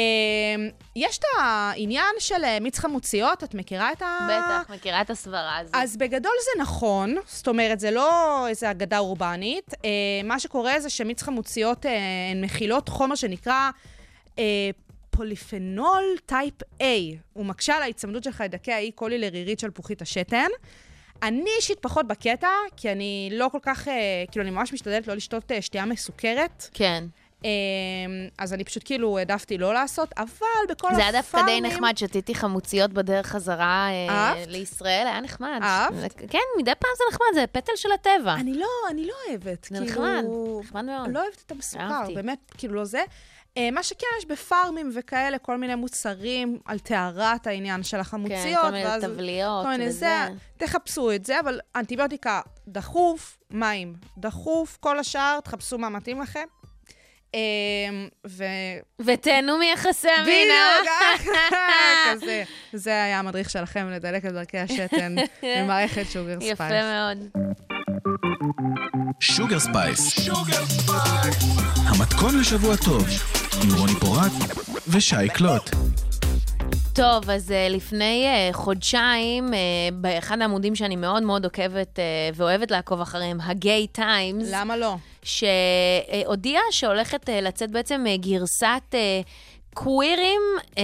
יש 0.96 1.18
את 1.18 1.24
העניין 1.40 2.16
של 2.20 2.44
אה, 2.44 2.60
מיץ 2.60 2.80
חמוציות, 2.80 3.44
את 3.44 3.54
מכירה 3.54 3.92
את 3.92 4.02
ה... 4.02 4.28
בטח, 4.30 4.70
מכירה 4.74 5.02
את 5.02 5.10
הסברה 5.10 5.58
הזאת. 5.58 5.76
אז 5.76 5.98
בגדול 5.98 6.32
זה 6.44 6.62
נכון, 6.62 7.16
זאת 7.28 7.48
אומרת, 7.48 7.80
זה 7.80 7.92
לא 7.92 8.48
איזו 8.48 8.72
אגדה 8.72 8.98
אורבנית. 8.98 9.74
אה, 9.86 9.90
מה 10.24 10.40
שקורה 10.40 10.80
זה 10.80 10.90
שמיץ 10.90 11.24
חמוציות 11.24 11.86
אה, 11.86 11.92
הן 12.32 12.44
מכילות 12.44 12.90
חומר 12.90 13.16
שנקרא 13.16 13.70
אה, 14.40 14.70
פוליפנול 15.10 16.04
type 16.26 16.54
A. 16.80 16.84
הוא 17.34 17.46
מקשה 17.46 17.76
על 17.76 17.82
ההצמדות 17.82 18.24
של 18.24 18.32
חיידקי 18.32 18.74
ה 18.74 18.92
E. 18.92 19.01
coli 19.01 19.18
לרירית 19.18 19.60
של 19.60 19.72
פוחית 19.72 20.02
השתן. 20.02 20.48
אני 21.24 21.50
אישית 21.58 21.80
פחות 21.80 22.08
בקטע, 22.08 22.48
כי 22.78 22.92
אני 22.92 23.30
לא 23.32 23.50
כל 23.52 23.60
כך, 23.62 23.88
אה, 23.88 23.94
כאילו, 24.32 24.44
אני 24.44 24.52
ממש 24.52 24.74
משתדלת 24.74 25.08
לא 25.08 25.14
לשתות 25.14 25.52
אה, 25.52 25.62
שתייה 25.62 25.86
מסוכרת. 25.86 26.70
כן. 26.74 27.04
אה, 27.46 27.50
אז 28.38 28.54
אני 28.54 28.64
פשוט 28.64 28.82
כאילו 28.86 29.18
העדפתי 29.18 29.58
לא 29.58 29.74
לעשות, 29.74 30.10
אבל 30.18 30.28
בכל 30.70 30.96
זה 30.96 31.02
היה 31.02 31.12
דווקא 31.12 31.38
די 31.38 31.42
הפארמים- 31.44 31.66
נחמד, 31.66 31.94
שתיתי 31.98 32.36
חמוציות 32.36 32.94
בדרך 32.94 33.26
חזרה 33.28 33.88
אה, 33.90 34.10
אהבת? 34.10 34.48
לישראל, 34.48 35.08
היה 35.08 35.22
נחמד. 35.22 35.60
אהבת? 35.64 36.14
כן, 36.30 36.40
מדי 36.60 36.72
פעם 36.80 36.92
זה 36.98 37.04
נחמד, 37.12 37.28
זה 37.34 37.46
פטל 37.52 37.72
של 37.76 37.90
הטבע. 37.92 38.34
אני 38.34 38.54
לא, 38.54 38.68
אני 38.90 39.06
לא 39.08 39.14
אוהבת. 39.30 39.68
זה 39.72 39.80
כאילו... 39.80 39.86
נחמד, 39.86 40.24
נחמד 40.64 40.86
מאוד. 40.86 41.12
לא 41.14 41.22
אוהבת 41.24 41.44
את 41.46 41.52
המסוכר. 41.52 42.02
באמת, 42.16 42.40
כאילו 42.58 42.74
לא 42.74 42.86
זה. 42.86 43.02
אה, 43.58 43.72
מה 43.72 43.84
שכן, 43.84 44.08
יש 44.20 44.26
בפארמים 44.26 44.90
וכאלה, 44.96 45.38
כל 45.38 45.58
מיני 45.58 45.76
מוצרים 45.76 46.60
על 46.66 46.80
טהרת 46.80 47.48
העניין 47.48 47.84
של 47.84 48.00
החמוציות. 48.00 48.44
כן, 48.44 48.56
כל 48.62 48.72
מיני 48.72 48.90
תבליות 49.02 49.66
כל 49.66 49.72
מיני. 49.72 49.92
זה. 49.92 50.28
תחפשו 50.58 51.12
את 51.12 51.26
זה, 51.26 51.40
אבל 51.40 51.60
אנטיביוטיקה 51.76 52.42
דחוף, 52.68 53.38
מים 53.52 53.94
דחוף, 54.18 54.78
כל 54.80 55.00
השאר, 55.00 55.40
תחפשו 55.44 55.78
מה 55.78 55.90
מתאים 55.90 56.22
לכם. 56.22 56.46
אה, 57.36 57.40
ו... 58.28 58.44
ותהנו 59.02 59.58
מיחסי 59.58 60.10
המין, 60.10 60.48
אה? 60.52 60.80
אה, 61.52 62.14
כזה. 62.14 62.44
זה 62.74 63.04
היה 63.04 63.20
המדריך 63.20 63.50
שלכם 63.50 63.90
לדלקת 63.90 64.32
דרכי 64.32 64.58
השתן 64.58 65.16
במערכת 65.58 66.06
שוגר 66.12 66.36
ספייס. 66.40 66.52
יפה 66.52 66.70
מאוד. 66.70 67.18
שוגר 69.20 69.60
ספייס. 69.60 70.30
המתכון 71.76 72.40
לשבוע 72.40 72.76
טוב, 72.76 73.08
עם 73.64 73.80
רוני 73.80 73.92
פורט 74.00 74.32
ושי 74.88 75.30
קלוט. 75.34 75.70
טוב, 76.94 77.30
אז 77.30 77.52
אה, 77.52 77.74
לפני 77.74 78.26
אה, 78.28 78.54
חודשיים, 78.54 79.48
אה, 79.48 79.54
באחד 79.94 80.42
העמודים 80.42 80.76
שאני 80.76 80.96
מאוד 80.96 81.24
מאוד 81.24 81.46
עוקבת 81.46 82.00
ואוהבת 82.36 82.72
לעקוב 82.72 83.02
אחריהם, 83.02 83.42
הגיי 83.42 83.88
טיימס, 83.88 84.48
למה 84.52 84.78
לא? 84.78 84.96
שהודיעה 85.24 86.62
שהולכת 86.72 87.30
לצאת 87.42 87.72
בעצם 87.72 88.06
גרסת 88.20 88.96
קווירים 89.84 90.42
uh, 90.60 90.76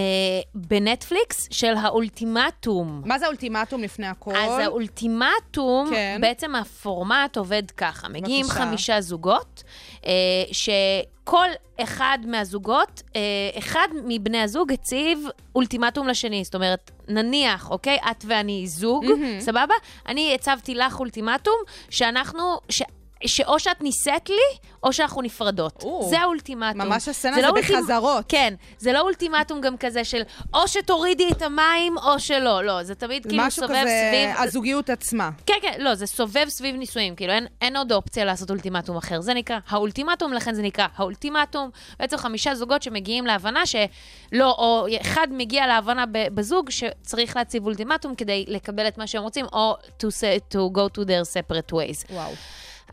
בנטפליקס 0.55 1.47
של 1.51 1.73
האולטימטום. 1.77 3.01
מה 3.05 3.19
זה 3.19 3.25
האולטימטום 3.25 3.81
לפני 3.81 4.07
הכל? 4.07 4.35
אז 4.35 4.59
האולטימטום, 4.59 5.89
כן. 5.89 6.17
בעצם 6.21 6.55
הפורמט 6.55 7.37
עובד 7.37 7.71
ככה. 7.71 8.09
מגיעים 8.09 8.45
בבקשה. 8.45 8.59
חמישה 8.59 9.01
זוגות, 9.01 9.63
אה, 10.05 10.11
שכל 10.51 11.47
אחד 11.79 12.17
מהזוגות, 12.25 13.01
אה, 13.15 13.21
אחד 13.57 13.87
מבני 14.05 14.41
הזוג 14.41 14.71
הציב 14.71 15.19
אולטימטום 15.55 16.07
לשני. 16.07 16.43
זאת 16.43 16.55
אומרת, 16.55 16.91
נניח, 17.07 17.71
אוקיי, 17.71 17.97
את 18.11 18.25
ואני 18.27 18.67
זוג, 18.67 19.05
סבבה? 19.39 19.73
אני 20.07 20.35
הצבתי 20.35 20.75
לך 20.75 20.99
אולטימטום, 20.99 21.57
שאנחנו... 21.89 22.57
ש... 22.69 22.81
שאו 23.25 23.59
שאת 23.59 23.81
נישאת 23.81 24.29
לי, 24.29 24.57
או 24.83 24.93
שאנחנו 24.93 25.21
נפרדות. 25.21 25.83
או, 25.83 26.07
זה 26.09 26.19
האולטימטום. 26.19 26.81
ממש 26.81 27.07
הסצנה 27.07 27.35
זה 27.35 27.41
זה 27.41 27.47
לא 27.47 27.51
אולטימ- 27.51 27.73
בחזרות. 27.81 28.25
כן, 28.27 28.53
זה 28.77 28.91
לא 28.93 29.01
אולטימטום 29.01 29.61
גם 29.61 29.77
כזה 29.77 30.03
של 30.03 30.21
או 30.53 30.67
שתורידי 30.67 31.29
את 31.31 31.41
המים 31.41 31.97
או 31.97 32.19
שלא. 32.19 32.63
לא, 32.63 32.83
זה 32.83 32.95
תמיד 32.95 33.25
כאילו 33.27 33.43
משהו 33.43 33.61
סובב 33.67 33.75
כזה, 33.81 34.11
סביב... 34.11 34.47
הזוגיות 34.47 34.89
עצמה. 34.89 35.29
כן, 35.45 35.53
כן, 35.61 35.73
לא, 35.79 35.95
זה 35.95 36.05
סובב 36.05 36.45
סביב 36.49 36.75
נישואים, 36.75 37.15
כאילו 37.15 37.33
אין, 37.33 37.47
אין 37.61 37.77
עוד 37.77 37.91
אופציה 37.91 38.25
לעשות 38.25 38.49
אולטימטום 38.49 38.97
אחר. 38.97 39.21
זה 39.21 39.33
נקרא 39.33 39.57
האולטימטום, 39.67 40.33
לכן 40.33 40.53
זה 40.53 40.61
נקרא 40.61 40.87
האולטימטום. 40.95 41.69
בעצם 41.99 42.17
חמישה 42.17 42.55
זוגות 42.55 42.83
שמגיעים 42.83 43.25
להבנה 43.25 43.63
שלא, 43.65 44.51
או 44.57 44.85
אחד 45.01 45.27
מגיע 45.31 45.67
להבנה 45.67 46.03
בזוג 46.11 46.69
שצריך 46.69 47.35
להציב 47.37 47.65
אולטימטום 47.65 48.15
כדי 48.15 48.45
לקבל 48.47 48.87
את 48.87 48.97
מה 48.97 49.07
שהם 49.07 49.23
רוצים, 49.23 49.45
או 49.53 49.75
to, 49.99 50.05
say, 50.07 50.53
to 50.53 50.77
go 50.77 50.97
to 50.97 51.05
their 51.05 51.23
separate 51.33 51.73
ways. 51.73 52.11
וואו. 52.13 52.31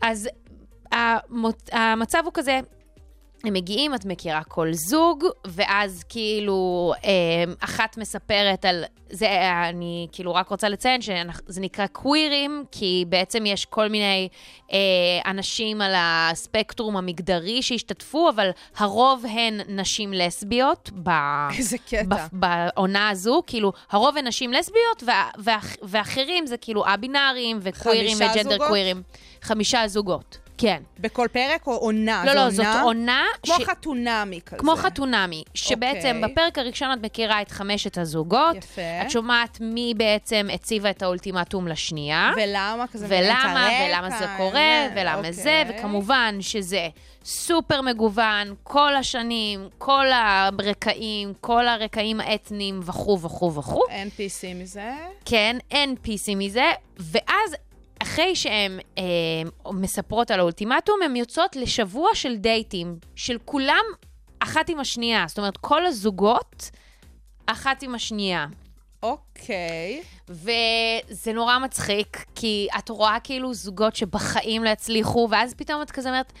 אז 0.01 0.29
המות, 0.91 1.69
המצב 1.71 2.21
הוא 2.25 2.31
כזה, 2.33 2.59
הם 3.43 3.53
מגיעים, 3.53 3.95
את 3.95 4.05
מכירה 4.05 4.43
כל 4.43 4.73
זוג, 4.73 5.25
ואז 5.47 6.03
כאילו 6.09 6.93
אה, 7.05 7.53
אחת 7.59 7.97
מספרת 7.97 8.65
על... 8.65 8.83
זה, 9.13 9.27
אני 9.69 10.07
כאילו 10.11 10.33
רק 10.33 10.49
רוצה 10.49 10.69
לציין 10.69 11.01
שזה 11.01 11.61
נקרא 11.61 11.87
קווירים, 11.87 12.63
כי 12.71 13.05
בעצם 13.09 13.45
יש 13.45 13.65
כל 13.65 13.87
מיני 13.87 14.27
אה, 14.71 14.77
אנשים 15.25 15.81
על 15.81 15.93
הספקטרום 15.95 16.97
המגדרי 16.97 17.61
שהשתתפו, 17.61 18.29
אבל 18.29 18.49
הרוב 18.77 19.25
הן 19.29 19.59
נשים 19.67 20.13
לסביות 20.13 20.89
ב, 21.03 21.09
איזה 21.57 21.77
קטע. 21.77 22.03
ב, 22.03 22.15
בעונה 22.31 23.09
הזו, 23.09 23.43
כאילו, 23.47 23.71
הרוב 23.91 24.17
הן 24.17 24.27
נשים 24.27 24.53
לסביות, 24.53 25.03
וה, 25.05 25.29
וה, 25.37 25.59
ואחרים 25.83 26.45
זה 26.45 26.57
כאילו 26.57 26.85
א-בינאריים 26.85 27.59
וקווירים 27.61 28.17
וג'נדר 28.17 28.43
זוגות? 28.43 28.67
קווירים. 28.67 29.03
חמישה 29.41 29.87
זוגות, 29.87 30.37
כן. 30.61 30.81
בכל 30.99 31.27
פרק 31.31 31.67
או 31.67 31.75
עונה? 31.75 32.23
לא, 32.25 32.33
לא, 32.33 32.49
זאת 32.49 32.65
עונה... 32.83 33.23
כמו 33.43 33.55
ש- 33.59 33.63
חתונמי 33.63 34.39
כזה. 34.45 34.57
כמו 34.57 34.75
חתונמי, 34.75 35.43
שבעצם 35.53 36.15
אוקיי. 36.23 36.31
בפרק 36.33 36.57
הראשון 36.57 36.93
את 36.93 37.05
מכירה 37.05 37.41
את 37.41 37.51
חמשת 37.51 37.97
הזוגות. 37.97 38.55
יפה. 38.55 38.81
את 39.01 39.11
שומעת 39.11 39.57
מי 39.61 39.93
בעצם 39.97 40.47
הציבה 40.53 40.89
את 40.89 41.01
האולטימטום 41.01 41.67
לשנייה. 41.67 42.31
ולמה 42.35 42.87
כזה 42.87 43.05
ולמה, 43.09 43.65
הרקע, 43.67 43.85
ולמה 43.87 44.09
זה 44.19 44.25
קורה, 44.37 44.87
זה, 44.95 45.01
ולמה 45.01 45.31
זה, 45.31 45.63
אוקיי. 45.67 45.79
וכמובן 45.79 46.35
שזה 46.39 46.87
סופר 47.25 47.81
מגוון, 47.81 48.55
כל 48.63 48.95
השנים, 48.95 49.69
כל 49.77 50.05
הרקעים, 50.11 51.33
כל 51.41 51.67
הרקעים 51.67 52.19
האתניים 52.19 52.79
וכו' 52.83 53.19
וכו' 53.21 53.53
וכו'. 53.53 53.83
אין 53.89 54.07
PC 54.07 54.55
מזה. 54.55 54.91
כן, 55.25 55.57
אין 55.71 55.95
PC 56.05 56.35
מזה, 56.35 56.71
ואז 56.97 57.55
אחרי 58.01 58.35
שהן 58.35 58.79
אה, 58.97 59.03
מספרות 59.73 60.31
על 60.31 60.39
האולטימטום, 60.39 60.99
הן 61.05 61.15
יוצאות 61.15 61.55
לשבוע 61.55 62.09
של 62.13 62.35
דייטים, 62.35 62.97
של 63.15 63.37
כולם 63.45 63.83
אחת 64.39 64.69
עם 64.69 64.79
השנייה. 64.79 65.25
זאת 65.27 65.37
אומרת, 65.37 65.57
כל 65.57 65.85
הזוגות 65.85 66.71
אחת 67.45 67.83
עם 67.83 67.95
השנייה. 67.95 68.47
אוקיי. 69.03 70.01
וזה 70.29 71.33
נורא 71.33 71.59
מצחיק, 71.59 72.25
כי 72.35 72.67
את 72.77 72.89
רואה 72.89 73.17
כאילו 73.23 73.53
זוגות 73.53 73.95
שבחיים 73.95 74.63
לא 74.63 74.69
יצליחו, 74.69 75.27
ואז 75.31 75.53
פתאום 75.53 75.81
את 75.81 75.91
כזה 75.91 76.09
אומרת, 76.09 76.33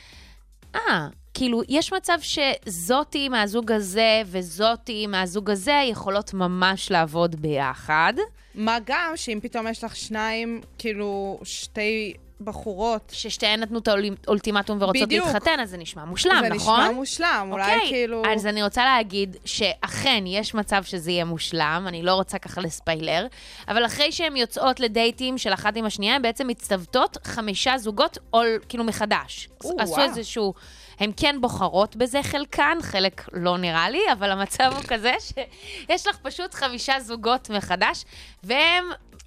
אה, 0.75 1.07
כאילו, 1.33 1.61
יש 1.69 1.93
מצב 1.93 2.17
שזאתי 2.21 3.29
מהזוג 3.29 3.71
הזה 3.71 4.21
וזאתי 4.25 5.07
מהזוג 5.07 5.49
הזה 5.49 5.81
יכולות 5.89 6.33
ממש 6.33 6.91
לעבוד 6.91 7.35
ביחד. 7.35 8.13
מה 8.55 8.77
גם 8.85 9.13
שאם 9.15 9.39
פתאום 9.41 9.67
יש 9.67 9.83
לך 9.83 9.95
שניים, 9.95 10.61
כאילו, 10.77 11.39
שתי 11.43 12.13
בחורות, 12.41 13.11
ששתיהן 13.11 13.59
נתנו 13.59 13.79
את 13.79 13.87
האולטימטום 13.87 14.77
ורוצות 14.81 15.03
בדיוק. 15.03 15.27
להתחתן, 15.27 15.59
אז 15.59 15.69
זה 15.69 15.77
נשמע 15.77 16.05
מושלם, 16.05 16.43
זה 16.47 16.53
נכון? 16.53 16.79
נשמע 16.79 16.91
מושלם. 16.91 17.49
אולי 17.51 17.75
אוקיי, 17.75 17.89
כאילו... 17.89 18.23
אז 18.33 18.45
אני 18.47 18.63
רוצה 18.63 18.85
להגיד 18.85 19.37
שאכן 19.45 20.23
יש 20.27 20.53
מצב 20.53 20.83
שזה 20.83 21.11
יהיה 21.11 21.25
מושלם, 21.25 21.85
אני 21.87 22.03
לא 22.03 22.13
רוצה 22.13 22.37
ככה 22.37 22.61
לספיילר, 22.61 23.27
אבל 23.67 23.85
אחרי 23.85 24.11
שהן 24.11 24.37
יוצאות 24.37 24.79
לדייטים 24.79 25.37
של 25.37 25.53
אחת 25.53 25.77
עם 25.77 25.85
השנייה, 25.85 26.15
הן 26.15 26.21
בעצם 26.21 26.47
מצטוותות 26.47 27.17
חמישה 27.23 27.77
זוגות, 27.77 28.17
או 28.33 28.41
כאילו 28.69 28.83
מחדש. 28.83 29.49
או, 29.63 29.75
עשו 29.79 29.91
וואו. 29.91 30.03
איזשהו... 30.03 30.53
הן 30.99 31.11
כן 31.17 31.35
בוחרות 31.41 31.95
בזה 31.95 32.23
חלקן, 32.23 32.77
חלק 32.81 33.29
לא 33.33 33.57
נראה 33.57 33.89
לי, 33.89 34.01
אבל 34.11 34.31
המצב 34.31 34.71
הוא 34.75 34.83
כזה 34.87 35.13
שיש 35.19 36.07
לך 36.07 36.17
פשוט 36.17 36.53
חמישה 36.53 36.99
זוגות 36.99 37.49
מחדש, 37.49 38.05
והן 38.43 38.83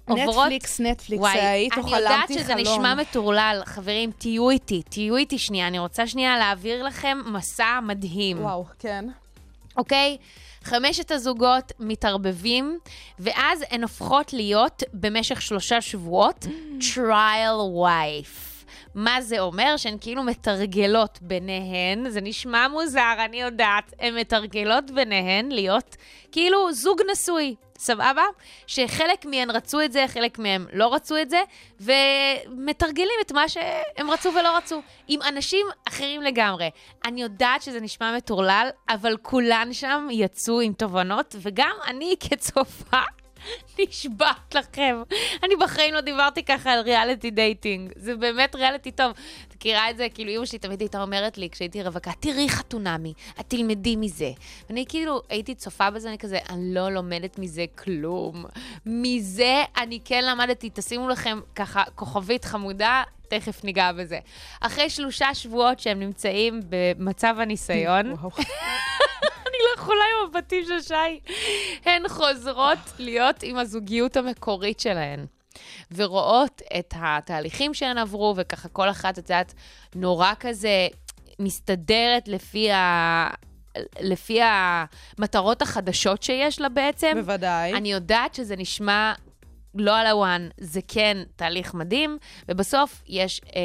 עוברות... 0.09 0.45
נטפליקס, 0.45 0.79
נטפליקס, 0.81 1.23
היית 1.33 1.73
או 1.77 1.81
אני 1.81 1.95
יודעת 1.95 2.27
חלמתי 2.27 2.33
שזה 2.33 2.53
חלום. 2.53 2.59
נשמע 2.59 2.95
מטורלל. 2.95 3.61
חברים, 3.65 4.11
תהיו 4.17 4.49
איתי, 4.49 4.81
תהיו 4.89 5.15
איתי 5.15 5.37
שנייה. 5.37 5.67
אני 5.67 5.79
רוצה 5.79 6.07
שנייה 6.07 6.37
להעביר 6.37 6.83
לכם 6.83 7.17
מסע 7.25 7.79
מדהים. 7.83 8.41
וואו, 8.41 8.65
כן. 8.79 9.05
אוקיי? 9.77 10.17
חמשת 10.63 11.11
הזוגות 11.11 11.71
מתערבבים, 11.79 12.79
ואז 13.19 13.63
הן 13.69 13.81
הופכות 13.81 14.33
להיות 14.33 14.83
במשך 14.93 15.41
שלושה 15.41 15.81
שבועות 15.81 16.45
trial 16.79 17.83
wife. 17.83 18.65
מה 18.95 19.21
זה 19.21 19.39
אומר? 19.39 19.77
שהן 19.77 19.97
כאילו 20.01 20.23
מתרגלות 20.23 21.19
ביניהן, 21.21 22.09
זה 22.09 22.21
נשמע 22.21 22.67
מוזר, 22.67 23.13
אני 23.25 23.41
יודעת, 23.41 23.93
הן 23.99 24.15
מתרגלות 24.15 24.91
ביניהן 24.91 25.51
להיות 25.51 25.95
כאילו 26.31 26.73
זוג 26.73 27.01
נשוי, 27.11 27.55
סבבה? 27.77 28.23
שחלק 28.67 29.25
מהן 29.25 29.49
רצו 29.49 29.81
את 29.81 29.91
זה, 29.91 30.05
חלק 30.07 30.39
מהן 30.39 30.65
לא 30.73 30.93
רצו 30.93 31.17
את 31.17 31.29
זה, 31.29 31.41
ומתרגלים 31.79 33.19
את 33.21 33.31
מה 33.31 33.49
שהם 33.49 34.11
רצו 34.11 34.29
ולא 34.39 34.57
רצו, 34.57 34.81
עם 35.07 35.21
אנשים 35.21 35.65
אחרים 35.87 36.21
לגמרי. 36.21 36.69
אני 37.05 37.21
יודעת 37.21 37.61
שזה 37.61 37.79
נשמע 37.81 38.15
מטורלל, 38.17 38.69
אבל 38.89 39.17
כולן 39.21 39.73
שם 39.73 40.07
יצאו 40.11 40.61
עם 40.61 40.73
תובנות, 40.73 41.35
וגם 41.41 41.75
אני 41.87 42.15
כצופה... 42.19 43.01
נשבעת 43.79 44.55
לכם. 44.55 45.01
אני 45.43 45.55
בחיים 45.55 45.93
לא 45.93 46.01
דיברתי 46.01 46.43
ככה 46.43 46.71
על 46.71 46.79
ריאליטי 46.79 47.31
dating. 47.31 47.91
זה 47.95 48.15
באמת 48.15 48.55
ריאליטי 48.55 48.91
טוב. 48.91 49.11
את 49.47 49.55
מכירה 49.55 49.89
את 49.89 49.97
זה? 49.97 50.07
כאילו, 50.13 50.31
אמא 50.31 50.45
שלי 50.45 50.59
תמיד 50.59 50.81
הייתה 50.81 51.01
אומרת 51.01 51.37
לי, 51.37 51.49
כשהייתי 51.49 51.83
רווקה, 51.83 52.11
תראי 52.19 52.49
חתונמי, 52.49 53.13
את 53.39 53.45
תלמדי 53.47 53.95
מזה. 53.95 54.31
ואני 54.69 54.85
כאילו 54.89 55.21
הייתי 55.29 55.55
צופה 55.55 55.89
בזה, 55.89 56.09
אני 56.09 56.17
כזה, 56.17 56.39
אני 56.49 56.73
לא 56.73 56.89
לומדת 56.89 57.39
מזה 57.39 57.65
כלום. 57.75 58.45
מזה 58.85 59.63
אני 59.77 59.99
כן 60.05 60.25
למדתי, 60.25 60.69
תשימו 60.73 61.09
לכם 61.09 61.39
ככה 61.55 61.83
כוכבית 61.95 62.45
חמודה, 62.45 63.03
תכף 63.27 63.63
ניגע 63.63 63.91
בזה. 63.91 64.19
אחרי 64.61 64.89
שלושה 64.89 65.33
שבועות 65.33 65.79
שהם 65.79 65.99
נמצאים 65.99 66.61
במצב 66.69 67.35
הניסיון, 67.39 68.05
לא 69.63 69.81
יכולה 69.81 70.03
עם 70.13 70.29
הבתים 70.29 70.65
של 70.65 70.81
שי. 70.81 71.33
הן 71.89 72.07
חוזרות 72.07 72.79
להיות 72.99 73.43
עם 73.43 73.57
הזוגיות 73.57 74.17
המקורית 74.17 74.79
שלהן. 74.79 75.25
ורואות 75.95 76.61
את 76.79 76.93
התהליכים 76.97 77.73
שהן 77.73 77.97
עברו, 77.97 78.33
וככה 78.37 78.69
כל 78.69 78.89
אחת, 78.89 79.19
את 79.19 79.29
יודעת, 79.29 79.53
נורא 79.95 80.31
כזה 80.39 80.87
מסתדרת 81.39 82.27
לפי 82.27 82.71
ה... 82.71 83.27
לפי 83.99 84.39
המטרות 84.43 85.61
החדשות 85.61 86.23
שיש 86.23 86.61
לה 86.61 86.69
בעצם. 86.69 87.11
בוודאי. 87.15 87.73
אני 87.73 87.91
יודעת 87.91 88.35
שזה 88.35 88.55
נשמע 88.55 89.13
לא 89.75 89.97
על 89.97 90.07
הוואן, 90.07 90.49
זה 90.57 90.79
כן 90.87 91.17
תהליך 91.35 91.73
מדהים, 91.73 92.17
ובסוף 92.49 93.03
יש 93.07 93.41
אה, 93.55 93.61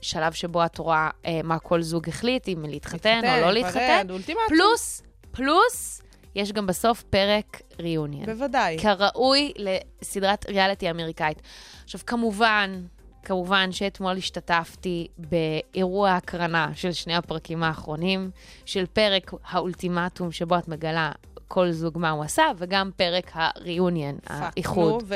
שלב 0.00 0.32
שבו 0.32 0.64
את 0.64 0.78
רואה 0.78 1.10
אה, 1.26 1.40
מה 1.44 1.58
כל 1.58 1.82
זוג 1.82 2.08
החליט, 2.08 2.48
אם 2.48 2.64
להתחתן 2.68 3.20
או 3.24 3.40
לא 3.40 3.52
להתחתן. 3.52 3.78
להיפרד, 3.78 4.10
אולטימטום. 4.10 4.44
פלוס, 4.48 5.02
פלוס, 5.36 6.02
יש 6.34 6.52
גם 6.52 6.66
בסוף 6.66 7.02
פרק 7.02 7.60
ריאוניון. 7.80 8.26
בוודאי. 8.26 8.78
כראוי 8.78 9.52
לסדרת 9.56 10.46
ריאליטי 10.48 10.90
אמריקאית. 10.90 11.42
עכשיו, 11.84 12.00
כמובן, 12.06 12.82
כמובן 13.22 13.72
שאתמול 13.72 14.16
השתתפתי 14.16 15.06
באירוע 15.18 16.12
הקרנה 16.12 16.70
של 16.74 16.92
שני 16.92 17.14
הפרקים 17.14 17.62
האחרונים, 17.62 18.30
של 18.64 18.86
פרק 18.86 19.32
האולטימטום, 19.50 20.32
שבו 20.32 20.58
את 20.58 20.68
מגלה 20.68 21.12
כל 21.48 21.70
זוג 21.70 21.98
מה 21.98 22.10
הוא 22.10 22.24
עשה, 22.24 22.44
וגם 22.56 22.90
פרק 22.96 23.30
הריאוניון, 23.34 24.18
האיחוד. 24.26 25.02
נו, 25.02 25.08
ו... 25.08 25.14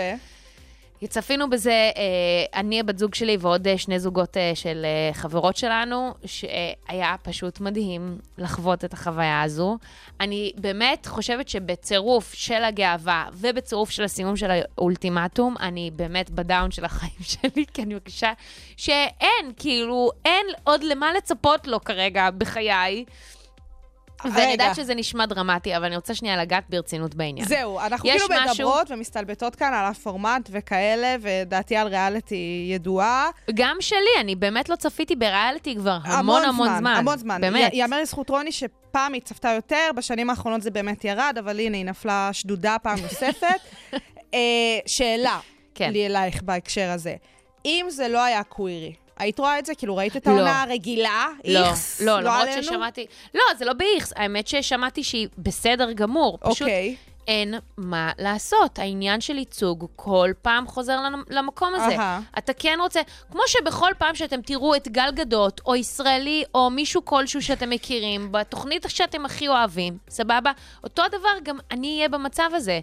צפינו 1.09 1.51
בזה, 1.51 1.70
אה, 1.70 2.61
אני, 2.61 2.80
הבת 2.80 2.98
זוג 2.98 3.14
שלי 3.14 3.36
ועוד 3.40 3.68
אה, 3.68 3.78
שני 3.78 3.98
זוגות 4.01 4.36
אה, 4.36 4.53
של 4.55 4.86
חברות 5.12 5.57
שלנו, 5.57 6.14
שהיה 6.24 7.14
פשוט 7.22 7.61
מדהים 7.61 8.18
לחוות 8.38 8.84
את 8.84 8.92
החוויה 8.92 9.42
הזו. 9.42 9.78
אני 10.20 10.53
באמת 10.57 11.07
חושבת 11.07 11.48
שבצירוף 11.48 12.34
של 12.34 12.64
הגאווה 12.64 13.24
ובצירוף 13.32 13.90
של 13.90 14.03
הסיום 14.03 14.36
של 14.36 14.51
האולטימטום, 14.51 15.57
אני 15.61 15.90
באמת 15.96 16.30
בדאון 16.30 16.70
של 16.70 16.84
החיים 16.84 17.22
שלי, 17.32 17.64
כי 17.74 17.82
אני 17.82 17.94
מרגישה 17.94 18.32
שאין, 18.76 19.53
כאילו, 19.57 20.11
אין 20.24 20.46
עוד 20.64 20.82
למה 20.82 21.12
לצפות 21.12 21.66
לו 21.66 21.84
כרגע 21.84 22.30
בחיי. 22.30 23.05
ואני. 24.24 24.52
יודעת 24.52 24.76
שזה 24.76 24.94
נשמע 24.94 25.26
דרמטי, 25.26 25.76
אבל 25.76 25.84
אני 25.84 25.96
רוצה 25.96 26.14
שנייה 26.14 26.36
לגעת 26.36 26.64
ברצינות 26.68 27.14
בעניין. 27.14 27.46
זהו, 27.46 27.80
אנחנו 27.80 28.08
כאילו 28.10 28.26
משהו- 28.30 28.68
מדברות 28.68 28.90
ומסתלבטות 28.90 29.54
כאן 29.56 29.74
על 29.74 29.84
הפורמט 29.86 30.48
וכאלה, 30.52 31.16
ודעתי 31.20 31.76
על 31.76 31.86
ריאליטי 31.88 32.36
ידועה. 32.74 33.28
גם 33.54 33.76
שלי, 33.80 33.98
אני 34.20 34.34
באמת 34.36 34.68
לא 34.68 34.76
צפיתי 34.76 35.16
בריאליטי 35.16 35.76
כבר 35.76 35.98
המון 36.04 36.42
המון 36.44 36.68
זמן. 36.78 36.94
המון 36.96 37.18
זמן. 37.18 37.40
באמת. 37.40 37.72
י- 37.72 37.76
יאמר 37.76 38.00
לזכות 38.00 38.30
רוני 38.30 38.52
שפעם 38.52 39.12
היא 39.12 39.22
צפתה 39.22 39.48
יותר, 39.48 39.90
בשנים 39.96 40.30
האחרונות 40.30 40.62
זה 40.62 40.70
באמת 40.70 41.04
ירד, 41.04 41.36
אבל 41.38 41.60
הנה, 41.60 41.76
היא 41.76 41.84
נפלה 41.84 42.30
שדודה 42.32 42.76
פעם 42.82 42.98
נוספת. 43.02 43.60
אה, 44.34 44.38
שאלה, 44.86 45.38
כן. 45.74 45.92
לי 45.92 46.06
אלייך 46.06 46.42
בהקשר 46.42 46.90
הזה. 46.90 47.14
אם 47.64 47.86
זה 47.88 48.08
לא 48.08 48.22
היה 48.24 48.42
קווירי, 48.44 48.92
היית 49.20 49.38
רואה 49.38 49.58
את 49.58 49.66
זה? 49.66 49.74
כאילו, 49.74 49.96
ראית 49.96 50.16
את 50.16 50.26
לא. 50.26 50.32
העונה 50.32 50.62
הרגילה? 50.62 51.26
לא, 51.44 51.58
איכס? 51.66 52.00
לא, 52.00 52.20
למרות 52.20 52.42
עלינו? 52.42 52.62
ששמעתי... 52.62 53.06
לא, 53.34 53.42
זה 53.58 53.64
לא 53.64 53.72
באיכס, 53.72 54.12
האמת 54.16 54.46
ששמעתי 54.46 55.04
שהיא 55.04 55.28
בסדר 55.38 55.92
גמור. 55.92 56.38
פשוט 56.40 56.62
אוקיי. 56.62 56.96
אין 57.28 57.54
מה 57.76 58.10
לעשות. 58.18 58.78
העניין 58.78 59.20
של 59.20 59.38
ייצוג 59.38 59.86
כל 59.96 60.30
פעם 60.42 60.66
חוזר 60.66 61.00
למ- 61.00 61.22
למקום 61.30 61.74
הזה. 61.74 61.96
אהה. 61.98 62.20
אתה 62.38 62.52
כן 62.52 62.78
רוצה, 62.82 63.00
כמו 63.32 63.40
שבכל 63.46 63.90
פעם 63.98 64.14
שאתם 64.14 64.42
תראו 64.42 64.74
את 64.74 64.88
גל 64.88 65.10
גדות, 65.14 65.60
או 65.66 65.76
ישראלי, 65.76 66.44
או 66.54 66.70
מישהו 66.70 67.04
כלשהו 67.04 67.42
שאתם 67.42 67.70
מכירים, 67.70 68.32
בתוכנית 68.32 68.84
שאתם 68.88 69.24
הכי 69.24 69.48
אוהבים, 69.48 69.98
סבבה? 70.08 70.52
אותו 70.84 71.02
הדבר 71.04 71.18
גם 71.42 71.58
אני 71.70 71.96
אהיה 71.96 72.08
במצב 72.08 72.50
הזה. 72.54 72.80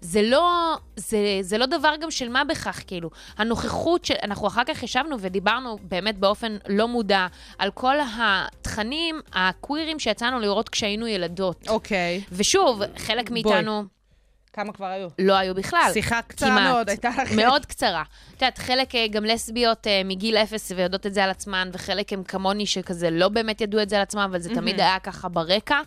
זה 0.00 0.22
לא, 0.22 0.76
זה, 0.96 1.18
זה 1.40 1.58
לא 1.58 1.66
דבר 1.66 1.94
גם 2.00 2.10
של 2.10 2.28
מה 2.28 2.44
בכך, 2.44 2.82
כאילו. 2.86 3.10
הנוכחות 3.38 4.04
של... 4.04 4.14
אנחנו 4.22 4.46
אחר 4.46 4.62
כך 4.64 4.82
ישבנו 4.82 5.16
ודיברנו 5.20 5.78
באמת 5.82 6.18
באופן 6.18 6.56
לא 6.68 6.88
מודע 6.88 7.26
על 7.58 7.70
כל 7.70 7.96
התכנים 8.18 9.20
הקווירים 9.32 9.98
שיצאנו 9.98 10.40
לראות 10.40 10.68
כשהיינו 10.68 11.06
ילדות. 11.06 11.68
אוקיי. 11.68 12.20
ושוב, 12.32 12.82
חלק 12.96 13.30
מאיתנו... 13.30 13.84
כמה 14.52 14.72
כבר 14.72 14.86
היו? 14.86 15.08
לא 15.18 15.34
היו 15.34 15.54
בכלל. 15.54 15.90
שיחה 15.92 16.22
קצרה 16.22 16.48
כמעט. 16.48 16.62
מאוד 16.62 16.88
הייתה 16.88 17.10
לכם. 17.22 17.36
מאוד 17.36 17.66
קצרה. 17.66 18.02
את 18.02 18.42
יודעת, 18.42 18.58
חלק 18.58 18.94
אה, 18.94 19.08
גם 19.08 19.24
לסביות 19.24 19.86
אה, 19.86 20.02
מגיל 20.04 20.36
אפס 20.36 20.72
ויודעות 20.76 21.06
את 21.06 21.14
זה 21.14 21.24
על 21.24 21.30
עצמן, 21.30 21.70
וחלק 21.72 22.12
הם 22.12 22.24
כמוני 22.24 22.66
שכזה 22.66 23.10
לא 23.10 23.28
באמת 23.28 23.60
ידעו 23.60 23.82
את 23.82 23.88
זה 23.88 23.96
על 23.96 24.02
עצמם, 24.02 24.26
אבל 24.30 24.38
זה 24.38 24.54
תמיד 24.54 24.80
היה 24.80 24.98
ככה 24.98 25.28
ברקע. 25.28 25.80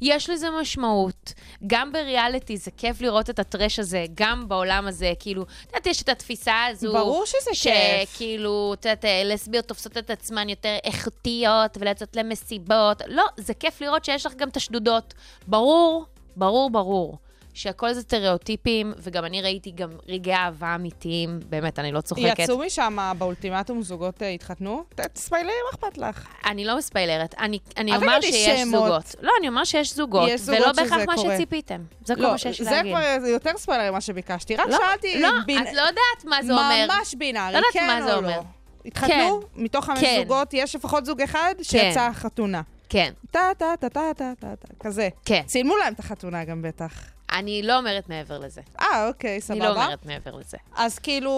יש 0.00 0.30
לזה 0.30 0.50
משמעות. 0.60 1.32
גם 1.66 1.92
בריאליטי 1.92 2.56
זה 2.56 2.70
כיף 2.76 3.00
לראות 3.00 3.30
את 3.30 3.38
הטרש 3.38 3.78
הזה, 3.78 4.04
גם 4.14 4.48
בעולם 4.48 4.86
הזה, 4.86 5.12
כאילו, 5.18 5.42
את 5.42 5.66
יודעת, 5.66 5.86
יש 5.86 6.02
את 6.02 6.08
התפיסה 6.08 6.66
הזו. 6.70 6.92
ברור 6.92 7.26
שזה 7.26 7.50
כיף. 7.62 8.10
שכאילו, 8.14 8.74
את 8.74 8.84
יודעת, 8.84 9.04
אה, 9.04 9.22
לסביות 9.24 9.64
תופסות 9.64 9.98
את 9.98 10.10
עצמן 10.10 10.48
יותר 10.48 10.76
איכותיות, 10.84 11.76
ולצאת 11.80 12.16
למסיבות. 12.16 13.02
לא, 13.06 13.24
זה 13.36 13.54
כיף 13.54 13.80
לראות 13.80 14.04
שיש 14.04 14.26
לך 14.26 14.34
גם 14.34 14.48
את 14.48 14.56
השדודות. 14.56 15.14
ברור, 15.46 16.04
ברור, 16.36 16.70
ברור. 16.70 17.18
שהכל 17.58 17.92
זה 17.92 18.00
סטריאוטיפים, 18.00 18.92
וגם 18.98 19.24
אני 19.24 19.42
ראיתי 19.42 19.70
גם 19.70 19.88
רגעי 20.08 20.34
אהבה 20.34 20.74
אמיתיים, 20.74 21.40
באמת, 21.48 21.78
אני 21.78 21.92
לא 21.92 22.00
צוחקת. 22.00 22.38
יצאו 22.38 22.58
משם 22.58 22.98
באולטימטום 23.18 23.82
זוגות 23.82 24.22
אה, 24.22 24.28
התחתנו? 24.28 24.84
ת- 24.94 25.00
תספיילי, 25.00 25.48
מה 25.48 25.70
אכפת 25.74 25.98
לך? 25.98 26.26
אני 26.46 26.64
לא 26.64 26.76
מספיילרת, 26.78 27.34
אני, 27.38 27.58
אני 27.76 27.96
אומר 27.96 28.20
שיש 28.20 28.60
שמות. 28.60 28.84
זוגות. 28.84 29.14
לא, 29.22 29.32
אני 29.40 29.48
אומר 29.48 29.64
שיש 29.64 29.94
זוגות, 29.94 30.28
יש 30.28 30.40
זוגות 30.40 30.60
ולא 30.62 30.72
בהכרח 30.72 31.06
מה 31.06 31.14
קורה. 31.14 31.34
שציפיתם. 31.36 31.80
זה 32.04 32.14
כל 32.14 32.20
לא, 32.20 32.30
מה 32.32 32.38
שיש 32.38 32.60
זה 32.62 32.70
להגיד. 32.70 32.92
כבר 32.96 33.20
זה 33.20 33.28
יותר 33.28 33.50
ספיילר 33.56 33.90
ממה 33.90 34.00
שביקשתי. 34.00 34.56
רק 34.56 34.68
לא, 34.68 34.76
שאלתי... 34.78 35.20
לא, 35.20 35.28
בין- 35.46 35.62
את 35.62 35.72
לא 35.74 35.80
יודעת 35.80 36.24
מה 36.24 36.42
זה 36.42 36.52
אומר. 36.52 36.86
ממש 36.88 37.14
בינארי, 37.14 37.54
לא 37.54 37.60
כן 37.72 37.86
מה 37.86 38.02
זה 38.02 38.12
או 38.12 38.18
אומר. 38.18 38.28
לא. 38.36 38.42
התחתנו? 38.86 39.40
מתוך 39.56 39.84
חמש 39.84 40.00
כן. 40.00 40.16
זוגות 40.22 40.48
יש 40.54 40.74
לפחות 40.74 41.04
זוג 41.06 41.22
אחד 41.22 41.54
שיצא 41.62 42.10
חתונה. 42.14 42.62
כן, 42.88 43.12
טה 43.30 43.40
טה 43.58 43.74
טה 43.80 43.88
טה 43.88 44.00
טה 44.16 44.32
טה 44.40 44.56
טה, 44.56 44.68
כזה. 44.80 45.08
כן. 45.24 45.42
צילמו 45.46 45.76
להם 45.76 45.92
את 45.92 45.98
החתונה 46.00 46.44
גם 46.44 46.62
בטח. 46.62 46.92
אני 47.32 47.62
לא 47.62 47.78
אומרת 47.78 48.08
מעבר 48.08 48.38
לזה. 48.38 48.60
אה, 48.80 49.08
אוקיי, 49.08 49.30
אני 49.32 49.40
סבבה. 49.40 49.58
לא 49.68 49.84
אומרת 49.84 50.06
מעבר 50.06 50.36
לזה. 50.36 50.56
אז 50.76 50.98
כאילו, 50.98 51.32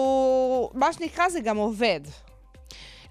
מה 0.73 0.93
שנקרא 0.93 1.29
זה 1.29 1.39
גם 1.39 1.57
עובד. 1.57 1.99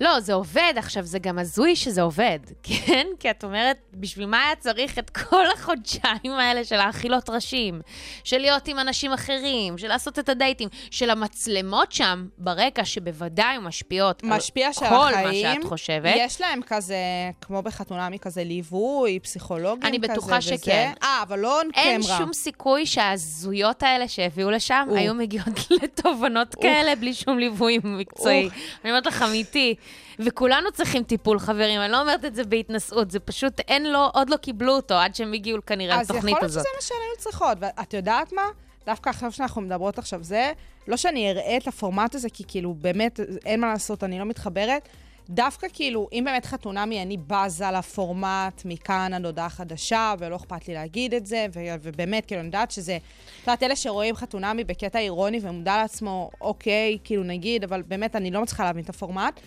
לא, 0.00 0.20
זה 0.20 0.34
עובד, 0.34 0.72
עכשיו 0.76 1.04
זה 1.04 1.18
גם 1.18 1.38
הזוי 1.38 1.76
שזה 1.76 2.02
עובד, 2.02 2.38
כן? 2.62 3.06
כי 3.18 3.30
את 3.30 3.44
אומרת, 3.44 3.76
בשביל 3.94 4.26
מה 4.26 4.44
היה 4.44 4.56
צריך 4.56 4.98
את 4.98 5.10
כל 5.10 5.46
החודשיים 5.54 6.32
האלה 6.38 6.64
של 6.64 6.76
האכילות 6.76 7.30
ראשים, 7.30 7.80
של 8.24 8.38
להיות 8.38 8.68
עם 8.68 8.78
אנשים 8.78 9.12
אחרים, 9.12 9.78
של 9.78 9.88
לעשות 9.88 10.18
את 10.18 10.28
הדייטים, 10.28 10.68
של 10.90 11.10
המצלמות 11.10 11.92
שם 11.92 12.26
ברקע, 12.38 12.84
שבוודאי 12.84 13.58
משפיעות 13.58 14.22
משפיע 14.24 14.66
על 14.66 14.88
כל 14.88 15.14
החיים. 15.14 15.46
מה 15.46 15.54
שאת 15.54 15.64
חושבת. 15.68 16.14
יש 16.16 16.40
להם 16.40 16.60
כזה, 16.66 16.96
כמו 17.40 17.62
בחתונמי, 17.62 18.18
כזה 18.18 18.44
ליווי, 18.44 19.18
פסיכולוגים 19.18 19.86
אני 19.86 19.98
כזה 19.98 20.12
בטוחה 20.12 20.38
וזה. 20.38 20.56
שכן. 20.56 20.92
אה, 21.02 21.22
אבל 21.22 21.38
לא 21.38 21.60
on 21.60 21.64
אין 21.74 22.00
camera. 22.00 22.04
שום 22.18 22.32
סיכוי 22.32 22.86
שההזויות 22.86 23.82
האלה 23.82 24.08
שהביאו 24.08 24.50
לשם. 24.50 24.88
היו 24.96 25.14
מגיעות 25.14 25.70
לתובנות 25.82 26.54
כאלה 26.54 26.96
בלי 26.96 27.14
שום 27.14 27.38
ליווי 27.38 27.78
מקצועי. 27.84 28.48
אני 28.84 28.90
אומרת 28.90 29.06
לך, 29.06 29.22
אמיתי. 29.22 29.74
וכולנו 30.18 30.72
צריכים 30.72 31.02
טיפול, 31.02 31.38
חברים, 31.38 31.80
אני 31.80 31.92
לא 31.92 32.00
אומרת 32.00 32.24
את 32.24 32.34
זה 32.34 32.44
בהתנשאות, 32.44 33.10
זה 33.10 33.20
פשוט, 33.20 33.60
אין 33.60 33.92
לו, 33.92 34.10
עוד 34.14 34.30
לא 34.30 34.36
קיבלו 34.36 34.72
אותו 34.72 34.94
עד 34.94 35.14
שהם 35.14 35.32
הגיעו 35.32 35.58
כנראה 35.66 36.00
אז 36.00 36.10
לתוכנית 36.10 36.24
יכול 36.24 36.40
להיות 36.40 36.44
הזאת. 36.50 36.62
שזה 36.62 36.68
מה 36.76 36.82
שהן 36.82 36.98
היו 37.10 37.18
צריכות. 37.18 37.58
ואת 37.60 37.94
יודעת 37.94 38.32
מה? 38.32 38.42
דווקא 38.86 39.10
עכשיו 39.10 39.32
שאנחנו 39.32 39.60
מדברות 39.60 39.98
עכשיו 39.98 40.22
זה, 40.22 40.52
לא 40.88 40.96
שאני 40.96 41.30
אראה 41.30 41.56
את 41.56 41.68
הפורמט 41.68 42.14
הזה, 42.14 42.28
כי 42.30 42.44
כאילו, 42.48 42.74
באמת, 42.74 43.20
אין 43.46 43.60
מה 43.60 43.66
לעשות, 43.66 44.04
אני 44.04 44.18
לא 44.18 44.24
מתחברת. 44.24 44.88
דווקא 45.30 45.66
כאילו, 45.72 46.08
אם 46.12 46.22
באמת 46.26 46.46
חתונמי, 46.46 47.02
אני 47.02 47.16
בזה 47.26 47.70
לפורמט 47.70 48.62
מכאן 48.64 49.14
עד 49.14 49.26
הודעה 49.26 49.48
חדשה, 49.48 50.14
ולא 50.18 50.36
אכפת 50.36 50.68
לי 50.68 50.74
להגיד 50.74 51.14
את 51.14 51.26
זה, 51.26 51.46
ו- 51.52 51.60
ובאמת, 51.82 52.26
כאילו, 52.26 52.40
אני 52.40 52.46
יודעת 52.46 52.70
שזה... 52.70 52.96
את 52.96 53.46
יודעת, 53.46 53.62
אלה 53.62 53.76
שרואים 53.76 54.16
חתונמי 54.16 54.64
בקטע 54.64 54.98
אירוני 54.98 55.40
ומודע 55.42 55.76
לעצמו, 55.76 56.30
אוקיי, 56.40 56.98
כאילו, 57.04 57.22
נגיד, 57.22 57.64
אבל 57.64 57.82
באמת, 57.82 58.16
אני 58.16 58.30
לא 58.30 58.42
מצליחה 58.42 58.64
להבין 58.64 58.84
את 58.84 58.88
הפורמט. 58.88 59.40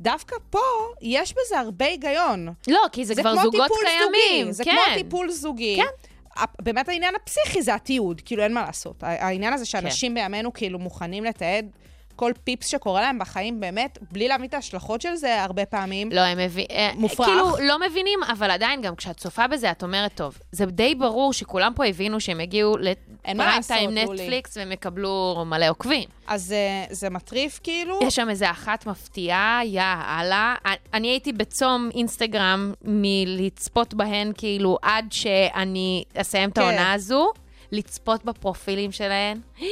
דווקא 0.00 0.36
פה, 0.50 0.58
יש 1.02 1.32
בזה 1.32 1.58
הרבה 1.58 1.84
היגיון. 1.84 2.48
לא, 2.68 2.80
כי 2.92 3.04
זה, 3.04 3.14
כבר 3.14 3.32
כמו 3.32 3.42
זוגות 3.42 3.70
קיימים. 3.80 4.46
זוגי, 4.46 4.52
זה 4.52 4.64
כן. 4.64 4.70
כמו 4.70 4.94
טיפול 4.94 5.30
זוגי. 5.30 5.76
כן. 5.76 6.42
באמת 6.62 6.88
העניין 6.88 7.14
הפסיכי 7.14 7.62
זה 7.62 7.74
התיעוד, 7.74 8.20
כאילו 8.24 8.42
אין 8.42 8.54
מה 8.54 8.62
לעשות. 8.62 8.96
העניין 9.02 9.52
הזה 9.52 9.66
שאנשים 9.66 10.14
כן. 10.14 10.14
בימינו 10.14 10.52
כאילו 10.52 10.78
מוכנים 10.78 11.24
לתעד 11.24 11.70
כל 12.16 12.32
פיפס 12.44 12.66
שקורה 12.66 13.00
להם 13.00 13.18
בחיים, 13.18 13.60
באמת, 13.60 13.98
בלי 14.12 14.28
להבין 14.28 14.46
את 14.46 14.54
ההשלכות 14.54 15.00
של 15.00 15.14
זה 15.14 15.42
הרבה 15.42 15.66
פעמים. 15.66 16.12
לא, 16.12 16.20
הם 16.20 16.38
מבינים, 16.38 16.68
מופרך. 16.94 17.26
כאילו, 17.26 17.56
לא 17.60 17.80
מבינים, 17.80 18.18
אבל 18.22 18.50
עדיין, 18.50 18.82
גם 18.82 18.96
כשאת 18.96 19.16
צופה 19.16 19.46
בזה, 19.46 19.70
את 19.70 19.82
אומרת, 19.82 20.14
טוב, 20.14 20.38
זה 20.52 20.66
די 20.66 20.94
ברור 20.94 21.32
שכולם 21.32 21.72
פה 21.74 21.86
הבינו 21.86 22.20
שהם 22.20 22.40
הגיעו 22.40 22.76
לפריים 22.76 23.62
טיים. 23.66 23.90
נטפליקס 23.90 24.56
והם 24.56 24.72
יקבלו 24.72 25.44
מלא 25.46 25.68
עוקבים. 25.70 26.08
אז 26.26 26.52
אה, 26.52 26.84
זה 26.90 27.10
מטריף 27.10 27.60
כאילו. 27.62 28.00
יש 28.02 28.14
שם 28.14 28.30
איזה 28.30 28.50
אחת 28.50 28.86
מפתיעה, 28.86 29.60
יא 29.64 29.82
אללה. 30.20 30.54
אני 30.94 31.08
הייתי 31.08 31.32
בצום 31.32 31.90
אינסטגרם 31.94 32.72
מלצפות 32.84 33.94
בהן, 33.94 34.32
כאילו, 34.36 34.78
עד 34.82 35.06
שאני 35.10 36.04
אסיים 36.16 36.50
את 36.50 36.54
כן. 36.54 36.60
העונה 36.60 36.92
הזו. 36.92 37.32
לצפות 37.72 38.24
בפרופילים 38.24 38.92
שלהן. 38.92 39.40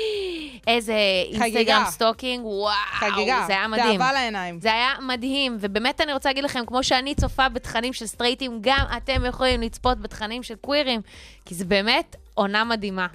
איזה. 0.67 0.95
אינסטגרם 1.33 1.83
stalking, 1.87 2.47
וואו, 2.47 2.75
חגיגה. 2.93 3.45
זה 3.47 3.53
היה 3.53 3.69
מדהים. 3.69 3.93
תאווה 3.93 4.13
לעיניים. 4.13 4.61
זה 4.61 4.73
היה 4.73 4.89
מדהים, 5.03 5.57
ובאמת 5.61 6.01
אני 6.01 6.13
רוצה 6.13 6.29
להגיד 6.29 6.45
לכם, 6.45 6.67
כמו 6.67 6.83
שאני 6.85 7.15
צופה 7.15 7.49
בתכנים 7.49 7.93
של 7.93 8.07
סטרייטים, 8.07 8.59
גם 8.61 8.85
אתם 8.97 9.25
יכולים 9.25 9.61
לצפות 9.61 10.01
בתכנים 10.01 10.43
של 10.43 10.55
קווירים, 10.55 11.01
כי 11.45 11.55
זה 11.55 11.65
באמת 11.65 12.17
עונה 12.35 12.65
מדהימה. 12.65 13.07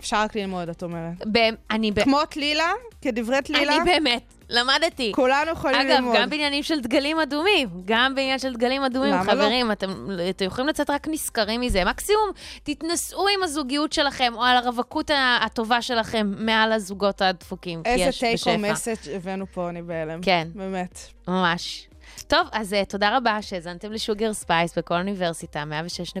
אפשר 0.00 0.16
רק 0.16 0.36
ללמוד, 0.36 0.68
את 0.68 0.82
אומרת. 0.82 1.26
באמת, 1.26 1.58
אני, 1.70 1.92
ב... 1.92 2.02
כמו 2.04 2.24
טלילה, 2.30 2.72
כדברי 3.02 3.42
טלילה, 3.42 3.76
אני 3.76 3.84
באמת 3.84 4.22
למדתי. 4.52 5.12
כולנו 5.14 5.50
יכולים 5.50 5.80
אגב, 5.80 5.90
ללמוד. 5.90 6.16
גם 6.16 6.30
בעניינים 6.30 6.62
של 6.62 6.80
דגלים 6.80 7.20
אדומים, 7.20 7.68
גם 7.84 8.14
בעניין 8.14 8.38
של 8.38 8.54
דגלים 8.54 8.82
אדומים, 8.84 9.12
למה 9.12 9.24
לא? 9.24 9.42
חברים, 9.42 9.72
אתם, 9.72 10.06
אתם 10.30 10.44
יכולים 10.44 10.68
לצאת 10.68 10.90
רק 10.90 11.08
נשכרים 11.10 11.60
מזה. 11.60 11.84
מקסימום, 11.84 12.30
תתנסו 12.62 13.26
עם 13.36 13.42
הזוגיות 13.42 13.92
שלכם, 13.92 14.32
או 14.36 14.42
על 14.42 14.56
הרווקות 14.56 15.10
הטובה 15.42 15.82
שלכם 15.82 16.32
מעל 16.36 16.72
הזוגות 16.72 17.22
הדפוקים, 17.22 17.82
איזה 17.84 18.18
take 18.20 18.40
home 18.46 18.58
message 18.58 18.96
הבאנו 19.14 19.46
פה, 19.46 19.68
אני 19.68 19.82
בהלם. 19.82 20.20
כן. 20.22 20.48
באמת. 20.54 20.98
ממש. 21.28 21.88
טוב, 22.26 22.46
אז 22.52 22.72
uh, 22.72 22.90
תודה 22.90 23.16
רבה 23.16 23.42
שהאזנתם 23.42 23.92
לשוגר 23.92 24.32
ספייס 24.32 24.78
בקול 24.78 24.94
האוניברסיטה, 24.94 25.64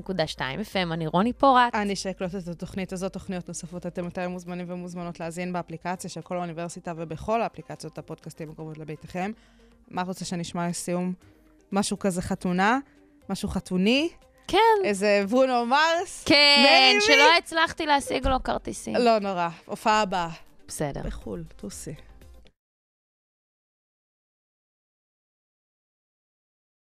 106.2 0.06 0.38
FM, 0.38 0.92
אני 0.92 1.06
רוני 1.06 1.32
פורט. 1.32 1.74
אני 1.74 1.96
שאקלוט 1.96 2.34
את 2.34 2.48
התוכנית 2.48 2.92
הזאת, 2.92 3.12
תוכניות 3.12 3.48
נוספות, 3.48 3.86
אתם 3.86 4.04
יותר 4.04 4.28
מוזמנים 4.28 4.66
ומוזמנות 4.68 5.20
להאזין 5.20 5.52
באפליקציה 5.52 6.10
של 6.10 6.20
קול 6.20 6.36
האוניברסיטה 6.36 6.92
ובכל 6.96 7.42
האפליקציות 7.42 7.98
הפודקאסטים 7.98 8.50
הקרובות 8.50 8.78
לביתכם. 8.78 9.30
מה 9.90 10.02
את 10.02 10.06
רוצה 10.06 10.24
שנשמע 10.24 10.68
לסיום? 10.68 11.12
משהו 11.72 11.98
כזה 11.98 12.22
חתונה? 12.22 12.78
משהו 13.28 13.48
חתוני? 13.48 14.08
כן, 14.48 14.58
איזה 14.84 15.24
ברונו 15.28 15.66
מרס? 15.66 16.24
כן. 16.26 16.96
שלא 17.00 17.36
הצלחתי 17.38 17.86
להשיג 17.86 18.26
לו 18.26 18.42
כרטיסים. 18.42 18.96
לא 18.96 19.18
נורא, 19.18 19.48
הופעה 19.64 20.00
הבאה. 20.00 20.28
בסדר. 20.68 21.00
בחו"ל, 21.04 21.44
טוסי. 21.56 21.94